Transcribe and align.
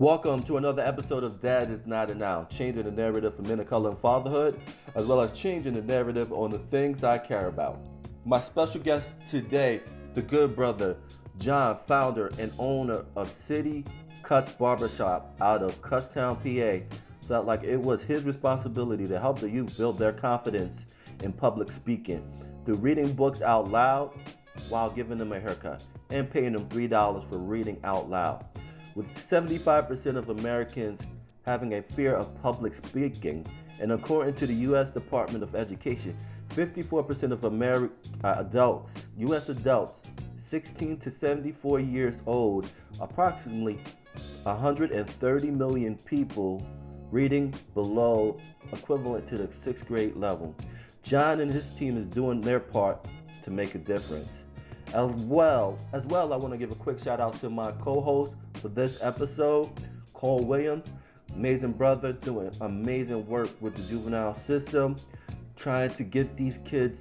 Welcome 0.00 0.44
to 0.44 0.56
another 0.56 0.80
episode 0.80 1.24
of 1.24 1.42
Dad 1.42 1.70
is 1.70 1.84
Not 1.84 2.10
a 2.10 2.14
Noun, 2.14 2.46
changing 2.48 2.84
the 2.84 2.90
narrative 2.90 3.36
for 3.36 3.42
men 3.42 3.60
of 3.60 3.66
color 3.66 3.90
and 3.90 3.98
fatherhood, 3.98 4.58
as 4.94 5.04
well 5.04 5.20
as 5.20 5.30
changing 5.32 5.74
the 5.74 5.82
narrative 5.82 6.32
on 6.32 6.52
the 6.52 6.58
things 6.58 7.04
I 7.04 7.18
care 7.18 7.48
about. 7.48 7.78
My 8.24 8.40
special 8.40 8.80
guest 8.80 9.10
today, 9.30 9.82
the 10.14 10.22
good 10.22 10.56
brother, 10.56 10.96
John, 11.36 11.80
founder 11.86 12.32
and 12.38 12.50
owner 12.58 13.04
of 13.14 13.30
City 13.30 13.84
Cuts 14.22 14.50
Barbershop 14.54 15.36
out 15.38 15.62
of 15.62 15.82
Kutztown, 15.82 16.36
PA, 16.36 16.96
felt 17.28 17.44
like 17.44 17.62
it 17.62 17.76
was 17.76 18.02
his 18.02 18.24
responsibility 18.24 19.06
to 19.06 19.20
help 19.20 19.38
the 19.40 19.50
youth 19.50 19.76
build 19.76 19.98
their 19.98 20.14
confidence 20.14 20.86
in 21.22 21.30
public 21.30 21.70
speaking 21.70 22.26
through 22.64 22.76
reading 22.76 23.12
books 23.12 23.42
out 23.42 23.70
loud 23.70 24.18
while 24.70 24.88
giving 24.88 25.18
them 25.18 25.32
a 25.32 25.38
haircut 25.38 25.82
and 26.08 26.30
paying 26.30 26.54
them 26.54 26.66
$3 26.70 27.28
for 27.28 27.36
reading 27.36 27.78
out 27.84 28.08
loud. 28.08 28.46
With 29.00 29.30
75% 29.30 30.16
of 30.18 30.28
Americans 30.28 31.00
having 31.46 31.72
a 31.72 31.82
fear 31.82 32.14
of 32.14 32.38
public 32.42 32.74
speaking, 32.74 33.46
and 33.80 33.92
according 33.92 34.34
to 34.34 34.46
the 34.46 34.52
U.S. 34.68 34.90
Department 34.90 35.42
of 35.42 35.54
Education, 35.54 36.14
54% 36.50 37.32
of 37.32 37.40
Ameri- 37.40 37.88
uh, 38.22 38.34
adults, 38.40 38.92
U.S. 39.16 39.48
adults, 39.48 40.02
16 40.36 40.98
to 40.98 41.10
74 41.10 41.80
years 41.80 42.16
old, 42.26 42.68
approximately 43.00 43.78
130 44.42 45.50
million 45.50 45.96
people 46.04 46.62
reading 47.10 47.54
below 47.72 48.38
equivalent 48.70 49.26
to 49.28 49.38
the 49.38 49.50
sixth 49.50 49.88
grade 49.88 50.14
level. 50.14 50.54
John 51.02 51.40
and 51.40 51.50
his 51.50 51.70
team 51.70 51.96
is 51.96 52.04
doing 52.04 52.42
their 52.42 52.60
part 52.60 53.02
to 53.44 53.50
make 53.50 53.74
a 53.74 53.78
difference. 53.78 54.39
As 54.92 55.10
well, 55.22 55.78
as 55.92 56.04
well, 56.06 56.32
I 56.32 56.36
want 56.36 56.52
to 56.52 56.58
give 56.58 56.72
a 56.72 56.74
quick 56.74 56.98
shout 56.98 57.20
out 57.20 57.40
to 57.42 57.48
my 57.48 57.70
co-host 57.72 58.32
for 58.54 58.68
this 58.68 58.98
episode, 59.00 59.70
Cole 60.14 60.40
Williams, 60.40 60.84
amazing 61.32 61.72
brother, 61.72 62.12
doing 62.12 62.50
amazing 62.60 63.24
work 63.28 63.50
with 63.60 63.76
the 63.76 63.82
juvenile 63.82 64.34
system, 64.34 64.96
trying 65.56 65.94
to 65.94 66.02
get 66.02 66.36
these 66.36 66.58
kids 66.64 66.98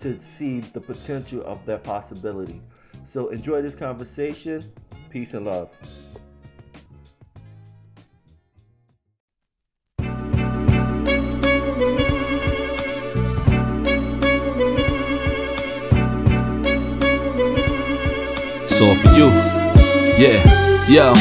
to 0.00 0.20
see 0.20 0.60
the 0.60 0.80
potential 0.80 1.42
of 1.44 1.64
their 1.66 1.78
possibility. 1.78 2.60
So 3.12 3.30
enjoy 3.30 3.62
this 3.62 3.74
conversation. 3.74 4.70
Peace 5.10 5.34
and 5.34 5.44
love. 5.44 5.70
You. 19.18 19.26
Yeah, 20.16 20.88
yo. 20.88 21.14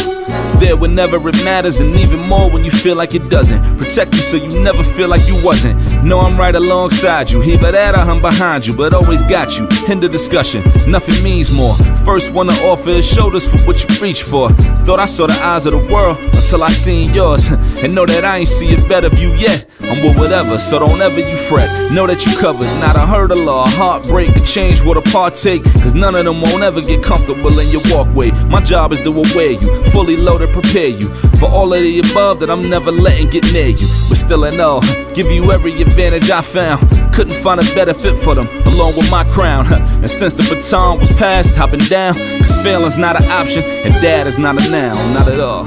There 0.60 0.76
whenever 0.76 1.18
it 1.30 1.44
matters, 1.44 1.80
and 1.80 1.96
even 2.00 2.20
more 2.20 2.50
when 2.52 2.64
you 2.64 2.72
feel 2.72 2.96
like 2.96 3.16
it 3.16 3.30
doesn't. 3.30 3.77
Protect 3.88 4.16
you 4.16 4.20
so 4.20 4.36
you 4.36 4.60
never 4.60 4.84
feel 4.84 5.08
like 5.08 5.26
you 5.30 5.42
wasn't. 5.46 6.04
Know 6.04 6.20
I'm 6.20 6.38
right 6.38 6.54
alongside 6.54 7.32
you. 7.32 7.42
Either 7.42 7.72
that 7.72 7.96
or 7.96 8.02
I'm 8.02 8.22
behind 8.22 8.68
you, 8.68 8.76
but 8.76 8.94
always 8.94 9.24
got 9.24 9.58
you. 9.58 9.66
End 9.88 10.04
the 10.04 10.10
discussion. 10.10 10.62
Nothing 10.92 11.24
means 11.24 11.56
more. 11.56 11.74
First 12.04 12.34
one 12.34 12.48
to 12.48 12.54
offer 12.68 12.90
is 12.90 13.08
shoulders 13.08 13.48
for 13.48 13.58
what 13.66 13.82
you 13.82 14.06
reach 14.06 14.24
for. 14.24 14.50
Thought 14.84 15.00
I 15.00 15.06
saw 15.06 15.26
the 15.26 15.40
eyes 15.42 15.66
of 15.66 15.72
the 15.72 15.94
world 15.94 16.18
until 16.20 16.64
I 16.64 16.70
seen 16.70 17.14
yours. 17.14 17.48
And 17.78 17.94
know 17.94 18.08
that 18.08 18.26
I 18.26 18.38
ain't 18.38 18.48
see 18.48 18.74
a 18.74 18.78
better 18.88 19.08
view 19.08 19.34
yet. 19.36 19.68
I'm 19.82 20.04
with 20.04 20.18
whatever, 20.18 20.58
so 20.58 20.80
don't 20.80 21.00
ever 21.00 21.20
you 21.20 21.38
fret. 21.38 21.70
Know 21.92 22.08
that 22.08 22.26
you 22.26 22.36
covered. 22.36 22.66
Not 22.82 22.96
a 22.96 23.06
hurdle 23.06 23.48
or 23.48 23.66
a 23.66 23.70
heartbreak 23.70 24.34
to 24.34 24.42
change 24.42 24.82
what 24.84 24.98
a 24.98 25.02
partake. 25.02 25.64
Cause 25.64 25.94
none 25.94 26.16
of 26.16 26.26
them 26.26 26.42
won't 26.42 26.64
ever 26.64 26.82
get 26.82 27.04
comfortable 27.04 27.58
in 27.60 27.70
your 27.70 27.84
walkway. 27.92 28.32
My 28.50 28.64
job 28.64 28.94
is 28.94 29.02
to 29.02 29.10
aware 29.10 29.52
you, 29.52 29.86
fully 29.92 30.18
loaded, 30.18 30.52
prepare 30.54 30.88
you 30.88 31.08
for 31.38 31.50
all 31.50 31.72
of 31.72 31.80
the 31.80 32.00
above 32.00 32.40
that 32.40 32.50
I'm 32.50 32.68
never 32.68 32.92
letting 32.92 33.30
get 33.30 33.54
near 33.54 33.68
you. 33.68 33.77
But 34.10 34.18
still 34.18 34.44
in 34.46 34.60
all, 34.60 34.82
give 35.14 35.28
you 35.32 35.52
every 35.52 35.82
advantage 35.82 36.30
I 36.30 36.42
found. 36.42 36.90
Couldn't 37.14 37.42
find 37.44 37.60
a 37.60 37.64
better 37.76 37.94
fit 37.94 38.18
for 38.18 38.36
them, 38.36 38.48
along 38.68 38.96
with 38.96 39.10
my 39.12 39.24
crown. 39.32 39.66
And 39.72 40.10
since 40.10 40.34
the 40.34 40.44
baton 40.44 41.00
was 41.00 41.16
passed, 41.18 41.58
I've 41.60 41.72
been 41.72 41.80
down. 41.82 42.16
Cause 42.16 42.56
failing's 42.58 42.98
not 42.98 43.16
an 43.22 43.30
option, 43.30 43.64
and 43.64 43.94
dad 43.96 44.28
is 44.28 44.38
not 44.38 44.62
a 44.62 44.72
noun, 44.72 45.14
not 45.14 45.28
at 45.28 45.40
all. 45.40 45.66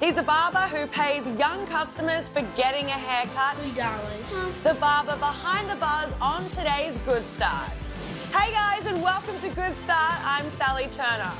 He's 0.00 0.18
a 0.18 0.22
barber 0.22 0.60
who 0.60 0.86
pays 0.86 1.26
young 1.38 1.66
customers 1.66 2.30
for 2.30 2.42
getting 2.56 2.86
a 2.86 2.90
haircut. 2.90 3.56
$3. 3.56 4.62
The 4.62 4.74
barber 4.74 5.16
behind 5.16 5.68
the 5.68 5.76
buzz 5.76 6.14
on 6.20 6.48
today's 6.48 6.98
Good 6.98 7.26
Start. 7.26 7.70
Hey 8.38 8.52
guys, 8.52 8.86
and 8.86 9.02
welcome 9.02 9.34
to 9.40 9.48
Good 9.48 9.74
Start. 9.78 10.20
I'm 10.22 10.50
Sally 10.50 10.88
Turner. 10.88 11.32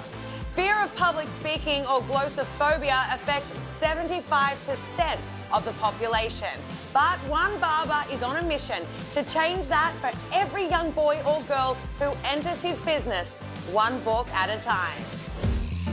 Fear 0.55 0.83
of 0.83 0.97
public 0.97 1.29
speaking 1.29 1.83
or 1.83 2.01
glossophobia 2.01 3.15
affects 3.15 3.53
75% 3.53 5.19
of 5.53 5.65
the 5.67 5.73
population. 5.73 6.59
But 6.95 7.19
one 7.29 7.61
barber 7.61 8.03
is 8.11 8.23
on 8.23 8.37
a 8.37 8.43
mission 8.43 8.83
to 9.13 9.23
change 9.25 9.69
that 9.69 9.93
for 10.01 10.11
every 10.35 10.69
young 10.69 10.91
boy 10.93 11.21
or 11.27 11.43
girl 11.43 11.77
who 11.99 12.13
enters 12.25 12.63
his 12.63 12.79
business, 12.79 13.35
one 13.71 14.01
book 14.01 14.27
at 14.33 14.49
a 14.49 14.59
time. 14.65 14.99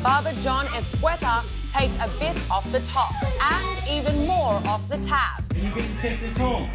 Barber 0.02 0.32
John 0.42 0.68
Esqueta 0.68 1.44
takes 1.74 1.96
a 1.98 2.08
bit 2.18 2.42
off 2.50 2.72
the 2.72 2.80
top 2.80 3.12
and 3.22 3.90
even 3.90 4.26
more 4.26 4.62
off 4.68 4.88
the 4.88 5.00
tab. 5.00 5.44
You 5.54 5.70
get 5.76 5.84
to 5.84 5.98
take 5.98 6.22
this 6.22 6.38
home. 6.38 6.70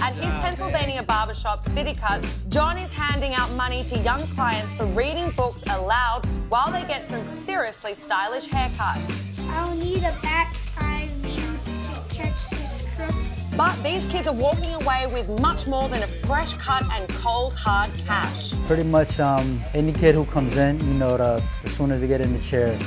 At 0.00 0.14
his 0.14 0.34
Pennsylvania 0.36 1.02
barbershop, 1.02 1.64
City 1.64 1.94
Cuts, 1.94 2.42
John 2.48 2.76
is 2.76 2.92
handing 2.92 3.34
out 3.34 3.50
money 3.52 3.82
to 3.84 3.98
young 4.00 4.26
clients 4.28 4.74
for 4.74 4.84
reading 4.86 5.30
books 5.30 5.62
aloud 5.70 6.26
while 6.48 6.70
they 6.70 6.86
get 6.86 7.06
some 7.06 7.24
seriously 7.24 7.94
stylish 7.94 8.48
haircuts. 8.48 9.30
I'll 9.50 9.74
need 9.74 9.98
a 9.98 10.16
back 10.22 10.54
tie 10.74 11.08
to 11.24 12.14
catch 12.14 12.48
this 12.50 12.86
crook. 12.94 13.14
But 13.56 13.82
these 13.82 14.04
kids 14.06 14.26
are 14.26 14.34
walking 14.34 14.74
away 14.74 15.06
with 15.12 15.40
much 15.40 15.66
more 15.66 15.88
than 15.88 16.02
a 16.02 16.06
fresh 16.06 16.54
cut 16.54 16.84
and 16.92 17.08
cold 17.10 17.54
hard 17.54 17.90
cash. 18.06 18.52
Pretty 18.66 18.84
much 18.84 19.18
um, 19.18 19.60
any 19.72 19.92
kid 19.92 20.14
who 20.14 20.24
comes 20.26 20.56
in, 20.56 20.78
you 20.80 20.94
know, 20.94 21.16
the, 21.16 21.42
as 21.64 21.70
soon 21.72 21.90
as 21.90 22.00
they 22.00 22.06
get 22.06 22.20
in 22.20 22.32
the 22.32 22.40
chair, 22.40 22.78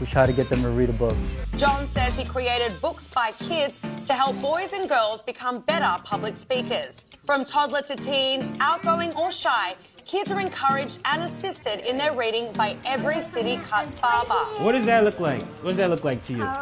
we 0.00 0.06
try 0.06 0.26
to 0.26 0.32
get 0.32 0.48
them 0.48 0.62
to 0.62 0.68
read 0.68 0.90
a 0.90 0.94
book. 0.94 1.16
John 1.56 1.86
says 1.86 2.16
he 2.16 2.24
created 2.24 2.80
books 2.80 3.06
by 3.06 3.30
kids 3.30 3.78
to 4.06 4.12
help 4.12 4.40
boys 4.40 4.72
and 4.72 4.88
girls 4.88 5.22
become 5.22 5.60
better 5.60 6.02
public 6.02 6.36
speakers. 6.36 7.12
From 7.24 7.44
toddler 7.44 7.80
to 7.82 7.94
teen, 7.94 8.52
outgoing 8.60 9.14
or 9.14 9.30
shy, 9.30 9.74
kids 10.04 10.32
are 10.32 10.40
encouraged 10.40 10.98
and 11.04 11.22
assisted 11.22 11.88
in 11.88 11.96
their 11.96 12.12
reading 12.12 12.52
by 12.54 12.76
every 12.84 13.20
City 13.20 13.56
Cuts 13.68 13.94
barber. 14.00 14.34
What 14.64 14.72
does 14.72 14.84
that 14.86 15.04
look 15.04 15.20
like? 15.20 15.42
What 15.62 15.70
does 15.70 15.76
that 15.76 15.90
look 15.90 16.02
like 16.02 16.24
to 16.24 16.32
you? 16.32 16.52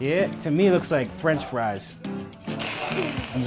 Yeah, 0.00 0.26
to 0.42 0.50
me 0.50 0.66
it 0.66 0.72
looks 0.72 0.90
like 0.90 1.06
French 1.06 1.44
fries. 1.44 1.94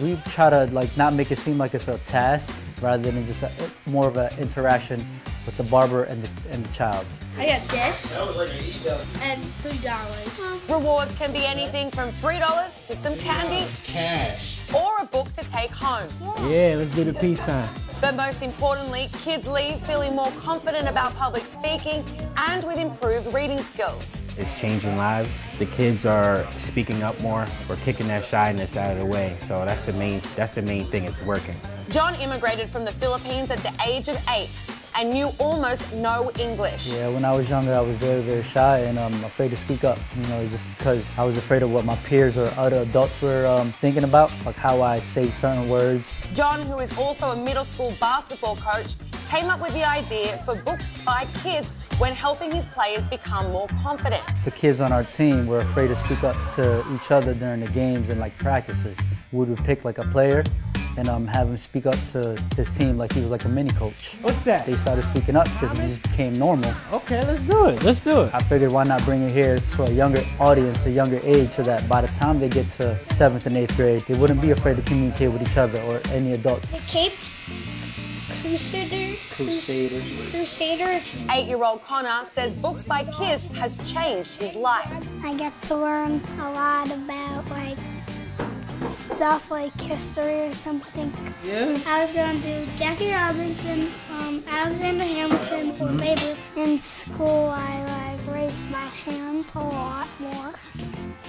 We 0.02 0.18
try 0.30 0.50
to 0.52 0.70
like 0.72 0.96
not 0.96 1.14
make 1.14 1.34
it 1.34 1.38
seem 1.38 1.58
like 1.58 1.74
it's 1.74 1.90
a 1.90 1.98
task, 1.98 2.54
rather 2.82 3.12
than 3.12 3.26
just 3.28 3.44
a, 3.44 3.52
more 3.88 4.08
of 4.08 4.16
an 4.16 4.32
interaction 4.40 5.06
with 5.46 5.58
the 5.58 5.64
barber 5.64 6.06
and 6.06 6.24
the, 6.24 6.54
and 6.54 6.66
the 6.66 6.74
child. 6.74 7.06
I 7.38 7.46
got 7.46 7.68
this. 7.70 8.12
That 8.12 8.28
was 8.28 8.36
like 8.36 8.50
an 8.50 8.58
e-down. 8.58 9.02
And 9.22 9.44
three 9.44 9.78
dollars. 9.78 10.62
Rewards 10.70 11.14
can 11.16 11.32
be 11.34 11.46
anything 11.46 11.90
from 11.92 12.12
$3 12.14 12.86
to 12.86 12.96
some 12.96 13.18
candy 13.18 13.70
Cash. 13.84 14.60
or 14.74 14.90
a 15.02 15.06
book 15.06 15.32
to 15.34 15.44
take 15.46 15.72
home. 15.72 16.08
Yeah, 16.50 16.76
let's 16.78 16.96
do 16.96 17.04
the 17.04 17.14
peace 17.14 17.44
sign. 17.44 17.68
But 18.00 18.16
most 18.16 18.42
importantly, 18.42 19.10
kids 19.22 19.48
leave 19.48 19.76
feeling 19.86 20.16
more 20.16 20.32
confident 20.32 20.90
about 20.90 21.16
public 21.16 21.46
speaking 21.46 22.04
and 22.36 22.64
with 22.64 22.78
improved 22.78 23.34
reading 23.34 23.62
skills. 23.62 24.26
It's 24.38 24.60
changing 24.60 24.98
lives. 24.98 25.48
The 25.58 25.68
kids 25.68 26.06
are 26.06 26.44
speaking 26.58 27.04
up 27.04 27.20
more. 27.22 27.46
We're 27.70 27.76
kicking 27.78 28.08
that 28.08 28.24
shyness 28.24 28.76
out 28.78 28.92
of 28.92 28.98
the 28.98 29.06
way. 29.06 29.36
So 29.40 29.66
that's 29.66 29.84
the 29.84 29.94
main 29.94 30.22
that's 30.36 30.56
the 30.56 30.62
main 30.64 30.86
thing. 30.88 31.04
It's 31.04 31.22
working. 31.22 31.56
John 31.90 32.16
immigrated 32.16 32.70
from 32.70 32.86
the 32.86 32.92
Philippines 32.92 33.52
at 33.52 33.60
the 33.60 33.74
age 33.86 34.08
of 34.08 34.18
eight 34.30 34.60
and 34.96 35.10
knew 35.12 35.34
almost 35.40 35.92
no 35.94 36.32
English. 36.40 36.88
Yeah, 36.88 37.10
when 37.10 37.26
I 37.26 37.34
was 37.34 37.50
younger, 37.50 37.74
I 37.74 37.82
was 37.82 37.96
very, 37.98 38.22
very 38.22 38.44
shy 38.44 38.80
and 38.80 38.98
um, 38.98 39.14
afraid 39.24 39.52
to 39.52 39.58
speak 39.58 39.84
up. 39.84 39.98
You 40.16 40.28
know, 40.28 40.48
just 40.48 40.68
because 40.78 41.06
I 41.18 41.24
was 41.24 41.38
afraid 41.38 41.64
of 41.64 41.72
what 41.72 41.86
my 41.86 41.96
peers 41.98 42.38
or 42.38 42.52
other 42.58 42.78
adults 42.78 43.22
were 43.22 43.46
um, 43.48 43.72
thinking 43.72 44.04
about, 44.04 44.32
like 44.46 44.56
how 44.56 44.82
I 44.82 45.00
say 45.00 45.30
certain 45.30 45.70
words. 45.70 46.12
John, 46.34 46.62
who 46.64 46.80
is 46.80 46.98
also 46.98 47.32
a 47.32 47.36
middle 47.36 47.66
school 47.66 47.94
basketball 48.00 48.56
coach, 48.58 48.96
came 49.30 49.50
up 49.50 49.62
with 49.62 49.74
the 49.74 49.84
idea 49.84 50.38
for 50.40 50.56
books 50.56 50.94
by 51.06 51.26
kids 51.42 51.72
when 52.00 52.14
helping 52.14 52.52
his 52.52 52.66
players 52.66 53.06
become 53.06 53.52
more 53.52 53.68
confident. 53.82 54.24
The 54.44 54.52
kids 54.52 54.82
on 54.82 54.92
our 54.92 55.04
team 55.04 55.48
were 55.48 55.62
afraid 55.62 55.88
to 55.88 55.96
speak 55.96 56.24
up 56.24 56.36
to 56.56 56.84
each 56.94 57.12
other 57.12 57.34
during 57.34 57.62
the 57.62 57.70
games 57.70 58.10
and 58.10 58.20
like 58.20 58.38
practices. 58.38 58.98
Would 59.32 59.48
we 59.48 59.56
would 59.56 59.64
pick 59.64 59.86
like 59.86 59.98
a 59.98 60.04
player 60.04 60.44
and 60.98 61.08
um, 61.08 61.28
have 61.28 61.48
him 61.48 61.58
speak 61.58 61.86
up 61.86 61.98
to 62.12 62.38
his 62.56 62.76
team 62.76 62.98
like 62.98 63.14
he 63.14 63.22
was 63.22 63.30
like 63.30 63.46
a 63.46 63.50
mini 63.50 63.72
coach. 63.72 64.16
What's 64.22 64.42
that? 64.44 64.66
They 64.66 64.74
started 64.74 65.06
speaking 65.06 65.36
up 65.36 65.46
because 65.46 65.78
it 65.80 65.88
just 65.88 66.04
became 66.04 66.34
normal. 66.34 66.74
Okay, 66.94 67.26
let's 67.26 67.44
do 67.44 67.68
it. 67.68 67.84
Let's 67.84 68.00
do 68.00 68.22
it. 68.22 68.34
I 68.34 68.42
figured 68.42 68.72
why 68.72 68.84
not 68.84 69.04
bring 69.06 69.24
it 69.24 69.32
here 69.32 69.60
to 69.60 69.84
a 69.84 69.92
younger 69.92 70.24
audience, 70.40 70.86
a 70.86 70.92
younger 70.92 71.20
age, 71.24 71.50
so 71.50 71.64
that 71.64 71.88
by 71.88 72.02
the 72.02 72.08
time 72.08 72.40
they 72.40 72.50
get 72.50 72.68
to 72.70 72.96
seventh 73.06 73.46
and 73.46 73.58
eighth 73.58 73.76
grade, 73.76 74.02
they 74.02 74.18
wouldn't 74.18 74.42
be 74.42 74.52
afraid 74.52 74.76
to 74.78 74.82
communicate 74.84 75.32
with 75.32 75.42
each 75.42 75.58
other 75.58 75.82
or 75.84 76.02
any 76.12 76.34
adults. 76.34 76.70
The 76.70 76.80
Cape 76.80 77.14
Crusader. 78.42 79.18
Crusader. 79.36 80.02
Crusader. 80.32 81.02
Eight-year-old 81.32 81.84
Connor 81.84 82.26
says 82.26 82.54
books 82.54 82.84
by 82.84 83.04
kids 83.04 83.46
has 83.46 83.78
changed 83.90 84.42
his 84.42 84.56
life. 84.56 84.92
I 85.24 85.36
get 85.36 85.54
to 85.64 85.76
learn 85.78 86.22
a 86.40 86.52
lot 86.52 86.92
about 86.92 87.48
like 87.50 87.78
stuff 88.90 89.52
like 89.52 89.74
history 89.80 90.42
or 90.42 90.54
something. 90.56 91.12
Yeah. 91.46 91.80
I 91.86 92.02
was 92.02 92.12
gonna 92.12 92.40
do 92.40 92.66
Jackie 92.78 93.12
Robinson, 93.12 93.88
um, 94.12 94.44
Alexander 94.48 95.04
Hamilton, 95.04 95.82
or 95.82 95.90
Babe 95.98 96.20
Ruth. 96.20 96.40
In 96.56 96.80
school, 96.80 97.50
I 97.50 97.84
like 97.86 98.36
raised 98.36 98.66
my 98.66 98.86
hand 98.86 99.46
a 99.56 99.60
lot 99.60 100.08
more 100.20 100.54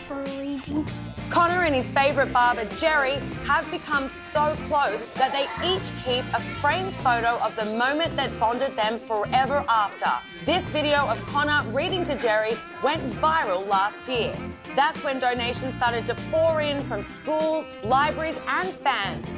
for 0.06 0.22
reading. 0.38 0.90
Connor 1.30 1.64
and 1.64 1.74
his 1.74 1.88
favourite 1.88 2.32
barber, 2.32 2.64
Jerry, 2.76 3.16
have 3.46 3.70
become 3.70 4.08
so 4.08 4.54
close 4.68 5.06
that 5.14 5.32
they 5.32 5.46
each 5.66 5.92
keep 6.04 6.24
a 6.34 6.40
framed 6.60 6.92
photo 6.94 7.38
of 7.42 7.56
the 7.56 7.64
moment 7.76 8.16
that 8.16 8.38
bonded 8.38 8.76
them 8.76 8.98
forever 8.98 9.64
after. 9.68 10.10
This 10.44 10.68
video 10.68 11.06
of 11.06 11.18
Connor 11.26 11.62
reading 11.72 12.04
to 12.04 12.14
Jerry 12.16 12.56
went 12.82 13.02
viral 13.14 13.66
last 13.66 14.08
year. 14.08 14.36
That's 14.74 15.04
when 15.04 15.18
donations 15.18 15.74
started 15.74 16.06
to 16.06 16.14
pour 16.30 16.62
in 16.62 16.82
from 16.84 17.02
schools, 17.02 17.68
libraries, 17.84 18.40
and 18.48 18.70
fans. 18.70 19.30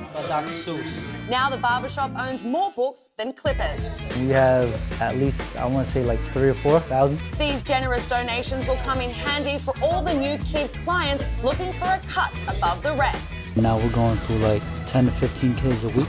Now 1.29 1.51
the 1.51 1.57
barbershop 1.57 2.13
owns 2.17 2.45
more 2.45 2.71
books 2.71 3.11
than 3.19 3.33
Clippers. 3.33 4.01
We 4.21 4.29
have 4.29 4.71
at 5.03 5.17
least, 5.17 5.57
I 5.57 5.67
want 5.67 5.87
to 5.87 5.93
say 5.93 6.05
like 6.05 6.21
three 6.33 6.51
or 6.51 6.55
four 6.55 6.79
thousand. 6.79 7.21
These 7.37 7.63
generous 7.63 8.07
donations 8.07 8.69
will 8.69 8.77
come 8.85 9.01
in 9.01 9.11
handy 9.11 9.59
for 9.59 9.75
all 9.83 10.03
the 10.03 10.15
new 10.15 10.39
Kid 10.45 10.73
clients 10.85 11.25
looking 11.43 11.73
for 11.73 11.87
a 11.87 12.01
cut 12.09 12.33
above 12.47 12.85
the 12.85 12.95
rest. 12.95 13.57
Now 13.57 13.77
we're 13.79 13.91
going 13.91 14.19
through 14.19 14.39
like 14.39 14.63
10 14.87 15.07
to 15.07 15.11
15 15.13 15.57
kids 15.57 15.83
a 15.83 15.89
week, 15.89 16.09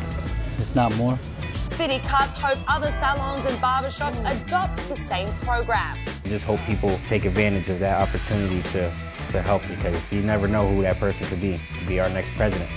if 0.60 0.76
not 0.76 0.94
more. 0.98 1.18
City 1.66 2.00
Cuts 2.00 2.36
hope 2.36 2.60
other 2.68 2.92
salons 2.92 3.46
and 3.46 3.58
barbershops 3.58 4.20
adopt 4.32 4.78
the 4.88 4.96
same 4.96 5.30
program. 5.44 5.98
I 6.24 6.28
just 6.30 6.46
hope 6.46 6.60
people 6.62 6.98
take 7.06 7.26
advantage 7.26 7.70
of 7.70 7.80
that 7.80 8.02
opportunity 8.02 8.62
to, 8.70 8.92
to 9.30 9.42
help 9.42 9.62
because 9.68 10.12
you 10.14 10.22
never 10.22 10.48
know 10.48 10.68
who 10.68 10.82
that 10.82 10.98
person 10.98 11.28
could 11.28 11.42
be, 11.42 11.60
be 11.88 12.00
our 12.00 12.10
next 12.10 12.32
president. 12.32 12.70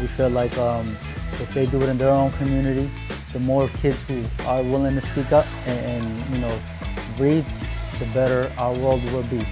We 0.00 0.06
feel 0.06 0.30
like 0.30 0.56
um, 0.58 0.86
if 1.40 1.52
they 1.54 1.66
do 1.66 1.80
it 1.82 1.88
in 1.88 1.98
their 1.98 2.10
own 2.10 2.30
community, 2.32 2.90
the 3.32 3.40
more 3.40 3.68
kids 3.68 4.02
who 4.04 4.24
are 4.46 4.62
willing 4.62 4.94
to 4.94 5.00
speak 5.00 5.32
up 5.32 5.46
and, 5.66 6.04
and 6.04 6.34
you 6.34 6.38
know 6.38 6.58
breathe, 7.16 7.46
the 7.98 8.06
better 8.06 8.50
our 8.58 8.74
world 8.74 9.02
will 9.12 9.22
be. 9.24 9.46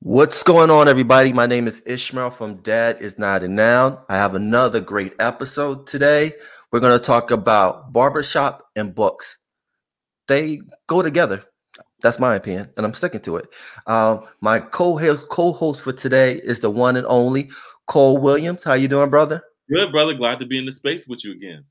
What's 0.00 0.42
going 0.42 0.70
on, 0.70 0.88
everybody? 0.88 1.32
My 1.32 1.46
name 1.46 1.66
is 1.66 1.82
Ishmael 1.84 2.30
from 2.30 2.62
Dad 2.62 3.02
is 3.02 3.18
Not 3.18 3.42
a 3.42 3.48
Noun. 3.48 3.98
I 4.08 4.16
have 4.16 4.34
another 4.34 4.80
great 4.80 5.12
episode 5.18 5.86
today. 5.86 6.32
We're 6.70 6.80
going 6.80 6.98
to 6.98 7.04
talk 7.04 7.30
about 7.30 7.92
barbershop 7.92 8.68
and 8.76 8.94
books. 8.94 9.38
They 10.28 10.60
go 10.86 11.02
together. 11.02 11.42
That's 12.00 12.20
my 12.20 12.36
opinion, 12.36 12.70
and 12.76 12.86
I'm 12.86 12.94
sticking 12.94 13.20
to 13.22 13.36
it. 13.38 13.48
Um, 13.86 14.24
my 14.40 14.60
co-host, 14.60 15.28
co-host 15.28 15.82
for 15.82 15.92
today 15.92 16.36
is 16.44 16.60
the 16.60 16.70
one 16.70 16.96
and 16.96 17.06
only 17.06 17.50
Cole 17.86 18.18
Williams. 18.18 18.62
How 18.62 18.74
you 18.74 18.86
doing, 18.86 19.10
brother? 19.10 19.42
Good, 19.70 19.90
brother. 19.90 20.14
Glad 20.14 20.38
to 20.38 20.46
be 20.46 20.58
in 20.58 20.66
the 20.66 20.72
space 20.72 21.08
with 21.08 21.24
you 21.24 21.32
again. 21.32 21.64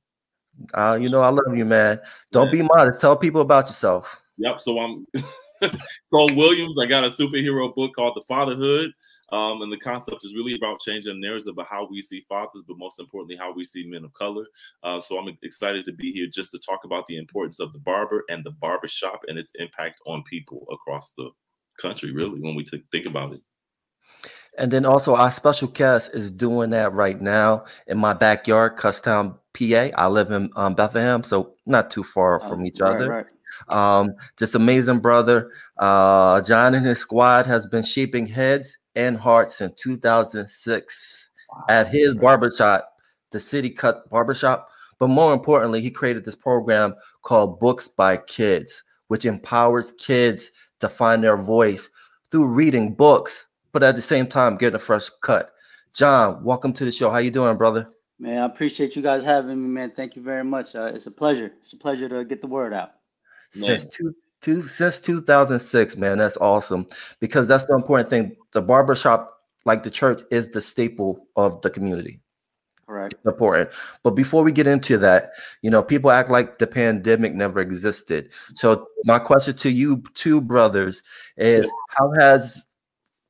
Uh, 0.74 0.98
you 1.00 1.10
know 1.10 1.22
I 1.22 1.30
love 1.30 1.56
you, 1.56 1.66
man. 1.66 2.00
Don't 2.32 2.52
be 2.52 2.62
modest. 2.62 3.00
Tell 3.00 3.16
people 3.16 3.42
about 3.42 3.68
yourself. 3.68 4.22
Yep. 4.38 4.62
So 4.62 4.80
I'm 4.80 5.06
Cole 6.12 6.36
Williams. 6.36 6.78
I 6.80 6.86
got 6.86 7.04
a 7.04 7.10
superhero 7.10 7.74
book 7.74 7.96
called 7.96 8.16
The 8.16 8.24
Fatherhood. 8.28 8.92
Um, 9.30 9.62
and 9.62 9.72
the 9.72 9.78
concept 9.78 10.24
is 10.24 10.36
really 10.36 10.56
about 10.56 10.80
changing 10.80 11.14
the 11.14 11.28
narrative 11.28 11.50
about 11.50 11.68
how 11.68 11.88
we 11.90 12.02
see 12.02 12.26
fathers, 12.30 12.64
but 12.68 12.78
most 12.78 13.00
importantly, 13.00 13.36
how 13.36 13.54
we 13.54 13.66
see 13.66 13.86
men 13.86 14.06
of 14.06 14.14
color. 14.14 14.46
Uh, 14.84 15.02
so 15.02 15.18
I'm 15.18 15.38
excited 15.44 15.86
to 15.86 15.92
be 15.92 16.12
here 16.12 16.28
just 16.28 16.52
to 16.52 16.60
talk 16.60 16.86
about 16.86 17.06
the 17.08 17.18
importance 17.18 17.60
of 17.60 17.74
the 17.74 17.80
barber 17.80 18.24
and 18.30 18.44
the 18.44 18.52
barber 18.52 18.88
shop 18.88 19.22
and 19.28 19.38
its 19.38 19.52
impact 19.56 20.00
on 20.06 20.24
people 20.24 20.66
across 20.72 21.12
the 21.18 21.30
country, 21.80 22.12
really, 22.12 22.40
when 22.40 22.56
we 22.56 22.64
t- 22.64 22.84
think 22.92 23.06
about 23.06 23.34
it. 23.34 23.42
And 24.58 24.72
then 24.72 24.86
also 24.86 25.16
our 25.16 25.32
special 25.32 25.68
guest 25.68 26.16
is 26.16 26.32
doing 26.32 26.72
that 26.72 26.94
right 26.94 27.20
now 27.20 27.66
in 27.86 27.98
my 27.98 28.14
backyard, 28.14 28.78
Kutztown, 28.78 29.38
PA. 29.54 29.90
I 29.96 30.08
live 30.08 30.32
in 30.32 30.50
um, 30.56 30.74
Bethlehem, 30.74 31.24
so 31.24 31.54
not 31.66 31.92
too 31.92 32.04
far 32.04 32.40
from 32.40 32.66
each 32.66 32.80
right, 32.80 32.96
other. 32.96 33.10
right. 33.10 33.26
Um, 33.70 34.16
just 34.38 34.56
amazing 34.56 35.00
brother. 35.00 35.52
Uh, 35.78 36.42
John 36.42 36.76
and 36.76 36.86
his 36.86 37.00
squad 37.00 37.46
has 37.46 37.66
been 37.68 37.84
shaping 37.84 38.28
heads 38.28 38.78
and 38.98 39.16
hearts 39.16 39.56
since 39.56 39.80
2006 39.82 41.30
at 41.70 41.88
his 41.88 42.16
barbershop, 42.16 42.92
the 43.32 43.40
City 43.40 43.70
Cut 43.70 44.10
Barbershop. 44.10 44.70
But 45.00 45.10
more 45.10 45.32
importantly, 45.32 45.82
he 45.82 45.92
created 45.92 46.26
this 46.26 46.36
program 46.36 46.96
called 47.22 47.60
Books 47.60 47.88
by 47.88 48.18
Kids, 48.18 48.84
which 49.08 49.26
empowers 49.26 49.94
kids 49.94 50.52
to 50.80 50.90
find 50.90 51.24
their 51.24 51.38
voice 51.38 51.90
through 52.32 52.48
reading 52.48 52.94
books, 52.94 53.46
but 53.72 53.84
at 53.84 53.96
the 53.96 54.02
same 54.02 54.26
time 54.26 54.58
getting 54.58 54.76
a 54.76 54.80
fresh 54.80 55.10
cut. 55.22 55.52
John, 55.94 56.44
welcome 56.44 56.74
to 56.74 56.84
the 56.84 56.92
show. 56.92 57.12
How 57.12 57.20
you 57.20 57.32
doing, 57.32 57.56
brother? 57.56 57.88
Man, 58.20 58.42
I 58.42 58.46
appreciate 58.46 58.96
you 58.96 59.04
guys 59.04 59.24
having 59.24 59.62
me, 59.62 59.70
man. 59.70 59.92
Thank 59.96 60.16
you 60.16 60.24
very 60.24 60.44
much. 60.44 60.76
Uh, 60.76 60.86
it's 60.86 61.06
a 61.06 61.12
pleasure. 61.12 61.54
It's 61.62 61.74
a 61.74 61.78
pleasure 61.78 62.10
to 62.10 62.26
get 62.26 62.42
the 62.42 62.48
word 62.48 62.74
out. 62.74 62.94
since 63.52 63.86
two, 63.86 64.14
two 64.42 64.62
since 64.62 65.00
2006 65.00 65.98
man 65.98 66.18
that's 66.18 66.38
awesome 66.38 66.86
because 67.20 67.48
that's 67.48 67.66
the 67.66 67.74
important 67.74 68.10
thing 68.10 68.36
the 68.58 68.62
barbershop 68.64 69.40
like 69.66 69.84
the 69.84 69.92
church 69.92 70.24
is 70.32 70.50
the 70.50 70.64
staple 70.64 71.28
of 71.36 71.62
the 71.62 71.70
community. 71.70 72.22
Correct. 72.88 73.14
it's 73.14 73.26
important. 73.26 73.70
But 74.02 74.12
before 74.12 74.44
we 74.44 74.52
get 74.52 74.66
into 74.66 74.98
that 74.98 75.34
you 75.62 75.70
know 75.70 75.84
people 75.84 76.10
act 76.10 76.32
like 76.32 76.58
the 76.58 76.66
pandemic 76.66 77.36
never 77.36 77.60
existed. 77.60 78.32
So 78.56 78.88
my 79.06 79.20
question 79.20 79.56
to 79.58 79.70
you 79.70 80.02
two 80.16 80.42
brothers 80.42 81.04
is 81.36 81.72
how 81.90 82.12
has 82.18 82.66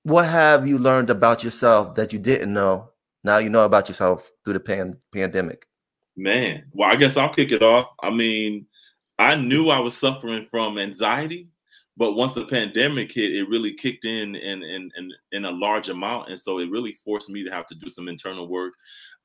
what 0.03 0.29
have 0.29 0.65
you 0.65 0.77
learned 0.77 1.09
about 1.09 1.43
yourself 1.43 1.95
that 1.95 2.13
you 2.13 2.19
didn't 2.19 2.53
know? 2.53 2.89
Now 3.25 3.39
you 3.39 3.49
know 3.49 3.65
about 3.65 3.89
yourself 3.89 4.31
through 4.45 4.53
the 4.53 4.61
pan- 4.61 4.97
pandemic. 5.11 5.67
Man, 6.15 6.63
well, 6.71 6.89
I 6.89 6.95
guess 6.95 7.17
I'll 7.17 7.33
kick 7.33 7.51
it 7.51 7.61
off. 7.61 7.91
I 8.01 8.11
mean, 8.11 8.65
I 9.19 9.35
knew 9.35 9.67
I 9.67 9.79
was 9.79 9.97
suffering 9.97 10.47
from 10.49 10.77
anxiety, 10.77 11.49
but 11.97 12.13
once 12.13 12.33
the 12.33 12.45
pandemic 12.45 13.11
hit, 13.11 13.35
it 13.35 13.49
really 13.49 13.73
kicked 13.73 14.05
in 14.05 14.35
in 14.35 14.63
in 14.63 14.91
in, 14.95 15.11
in 15.31 15.45
a 15.45 15.51
large 15.51 15.89
amount, 15.89 16.29
and 16.29 16.39
so 16.39 16.59
it 16.59 16.69
really 16.69 16.93
forced 16.93 17.29
me 17.29 17.43
to 17.43 17.51
have 17.51 17.65
to 17.67 17.75
do 17.75 17.89
some 17.89 18.07
internal 18.07 18.47
work. 18.47 18.73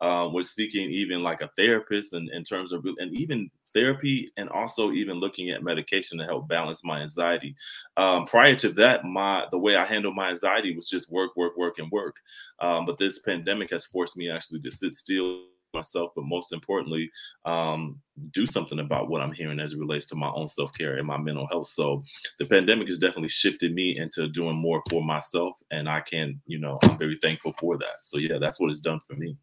Uh, 0.01 0.29
with 0.29 0.47
seeking 0.47 0.91
even 0.91 1.23
like 1.23 1.43
a 1.43 1.51
therapist, 1.57 2.13
and 2.13 2.29
in 2.31 2.43
terms 2.43 2.73
of 2.73 2.85
and 2.99 3.15
even 3.15 3.49
therapy, 3.73 4.29
and 4.37 4.49
also 4.49 4.91
even 4.91 5.21
looking 5.21 5.51
at 5.51 5.63
medication 5.63 6.19
to 6.19 6.25
help 6.25 6.49
balance 6.49 6.83
my 6.83 7.03
anxiety. 7.03 7.55
Um, 7.97 8.25
prior 8.25 8.57
to 8.57 8.71
that, 8.71 9.05
my 9.05 9.47
the 9.53 9.59
way 9.59 9.77
I 9.77 9.85
handled 9.85 10.17
my 10.17 10.31
anxiety 10.31 10.75
was 10.75 10.89
just 10.89 11.09
work, 11.09 11.37
work, 11.37 11.57
work, 11.57 11.79
and 11.79 11.89
work. 11.93 12.17
Um, 12.59 12.85
but 12.85 12.99
this 12.99 13.21
pandemic 13.21 13.71
has 13.71 13.85
forced 13.85 14.17
me 14.17 14.29
actually 14.29 14.59
to 14.63 14.73
sit 14.73 14.95
still 14.95 15.45
myself, 15.75 16.13
but 16.15 16.25
most 16.25 16.53
importantly, 16.53 17.11
um, 17.45 18.01
do 18.33 18.47
something 18.47 18.79
about 18.79 19.09
what 19.09 19.21
I'm 19.21 19.33
hearing 19.33 19.61
as 19.61 19.73
it 19.73 19.79
relates 19.79 20.07
to 20.07 20.15
my 20.15 20.31
own 20.35 20.49
self 20.49 20.73
care 20.73 20.97
and 20.97 21.07
my 21.07 21.19
mental 21.19 21.47
health. 21.47 21.69
So 21.69 22.03
the 22.39 22.47
pandemic 22.47 22.89
has 22.89 22.99
definitely 22.99 23.29
shifted 23.29 23.75
me 23.75 23.97
into 23.97 24.29
doing 24.29 24.57
more 24.57 24.83
for 24.91 25.03
myself, 25.03 25.57
and 25.71 25.89
I 25.89 26.01
can, 26.01 26.41
you 26.47 26.59
know, 26.59 26.79
I'm 26.83 26.99
very 26.99 27.19
thankful 27.23 27.55
for 27.59 27.79
that. 27.79 28.03
So 28.03 28.19
yeah, 28.19 28.39
that's 28.39 28.61
what 28.61 28.71
it's 28.71 28.81
done 28.81 29.01
for 29.07 29.15
me. 29.15 29.37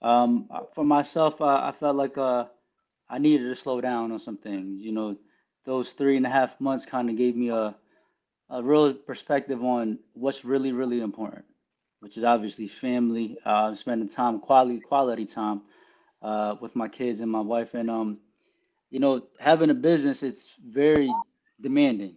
Um, 0.00 0.48
for 0.74 0.84
myself, 0.84 1.40
uh, 1.40 1.60
I 1.62 1.72
felt 1.78 1.96
like 1.96 2.16
uh, 2.18 2.44
I 3.08 3.18
needed 3.18 3.48
to 3.48 3.56
slow 3.56 3.80
down 3.80 4.12
on 4.12 4.20
some 4.20 4.36
things. 4.36 4.80
You 4.80 4.92
know, 4.92 5.16
those 5.64 5.90
three 5.90 6.16
and 6.16 6.26
a 6.26 6.30
half 6.30 6.60
months 6.60 6.86
kind 6.86 7.10
of 7.10 7.16
gave 7.16 7.36
me 7.36 7.48
a 7.48 7.74
a 8.50 8.62
real 8.62 8.94
perspective 8.94 9.62
on 9.62 9.98
what's 10.14 10.44
really, 10.44 10.72
really 10.72 11.00
important, 11.00 11.44
which 12.00 12.16
is 12.16 12.24
obviously 12.24 12.68
family. 12.68 13.38
Uh, 13.44 13.74
spending 13.74 14.08
time, 14.08 14.40
quality, 14.40 14.80
quality 14.80 15.26
time 15.26 15.62
uh, 16.22 16.56
with 16.60 16.74
my 16.76 16.88
kids 16.88 17.20
and 17.20 17.30
my 17.30 17.40
wife, 17.40 17.74
and 17.74 17.90
um, 17.90 18.18
you 18.90 19.00
know, 19.00 19.22
having 19.38 19.70
a 19.70 19.74
business, 19.74 20.22
it's 20.22 20.48
very 20.64 21.12
demanding. 21.60 22.16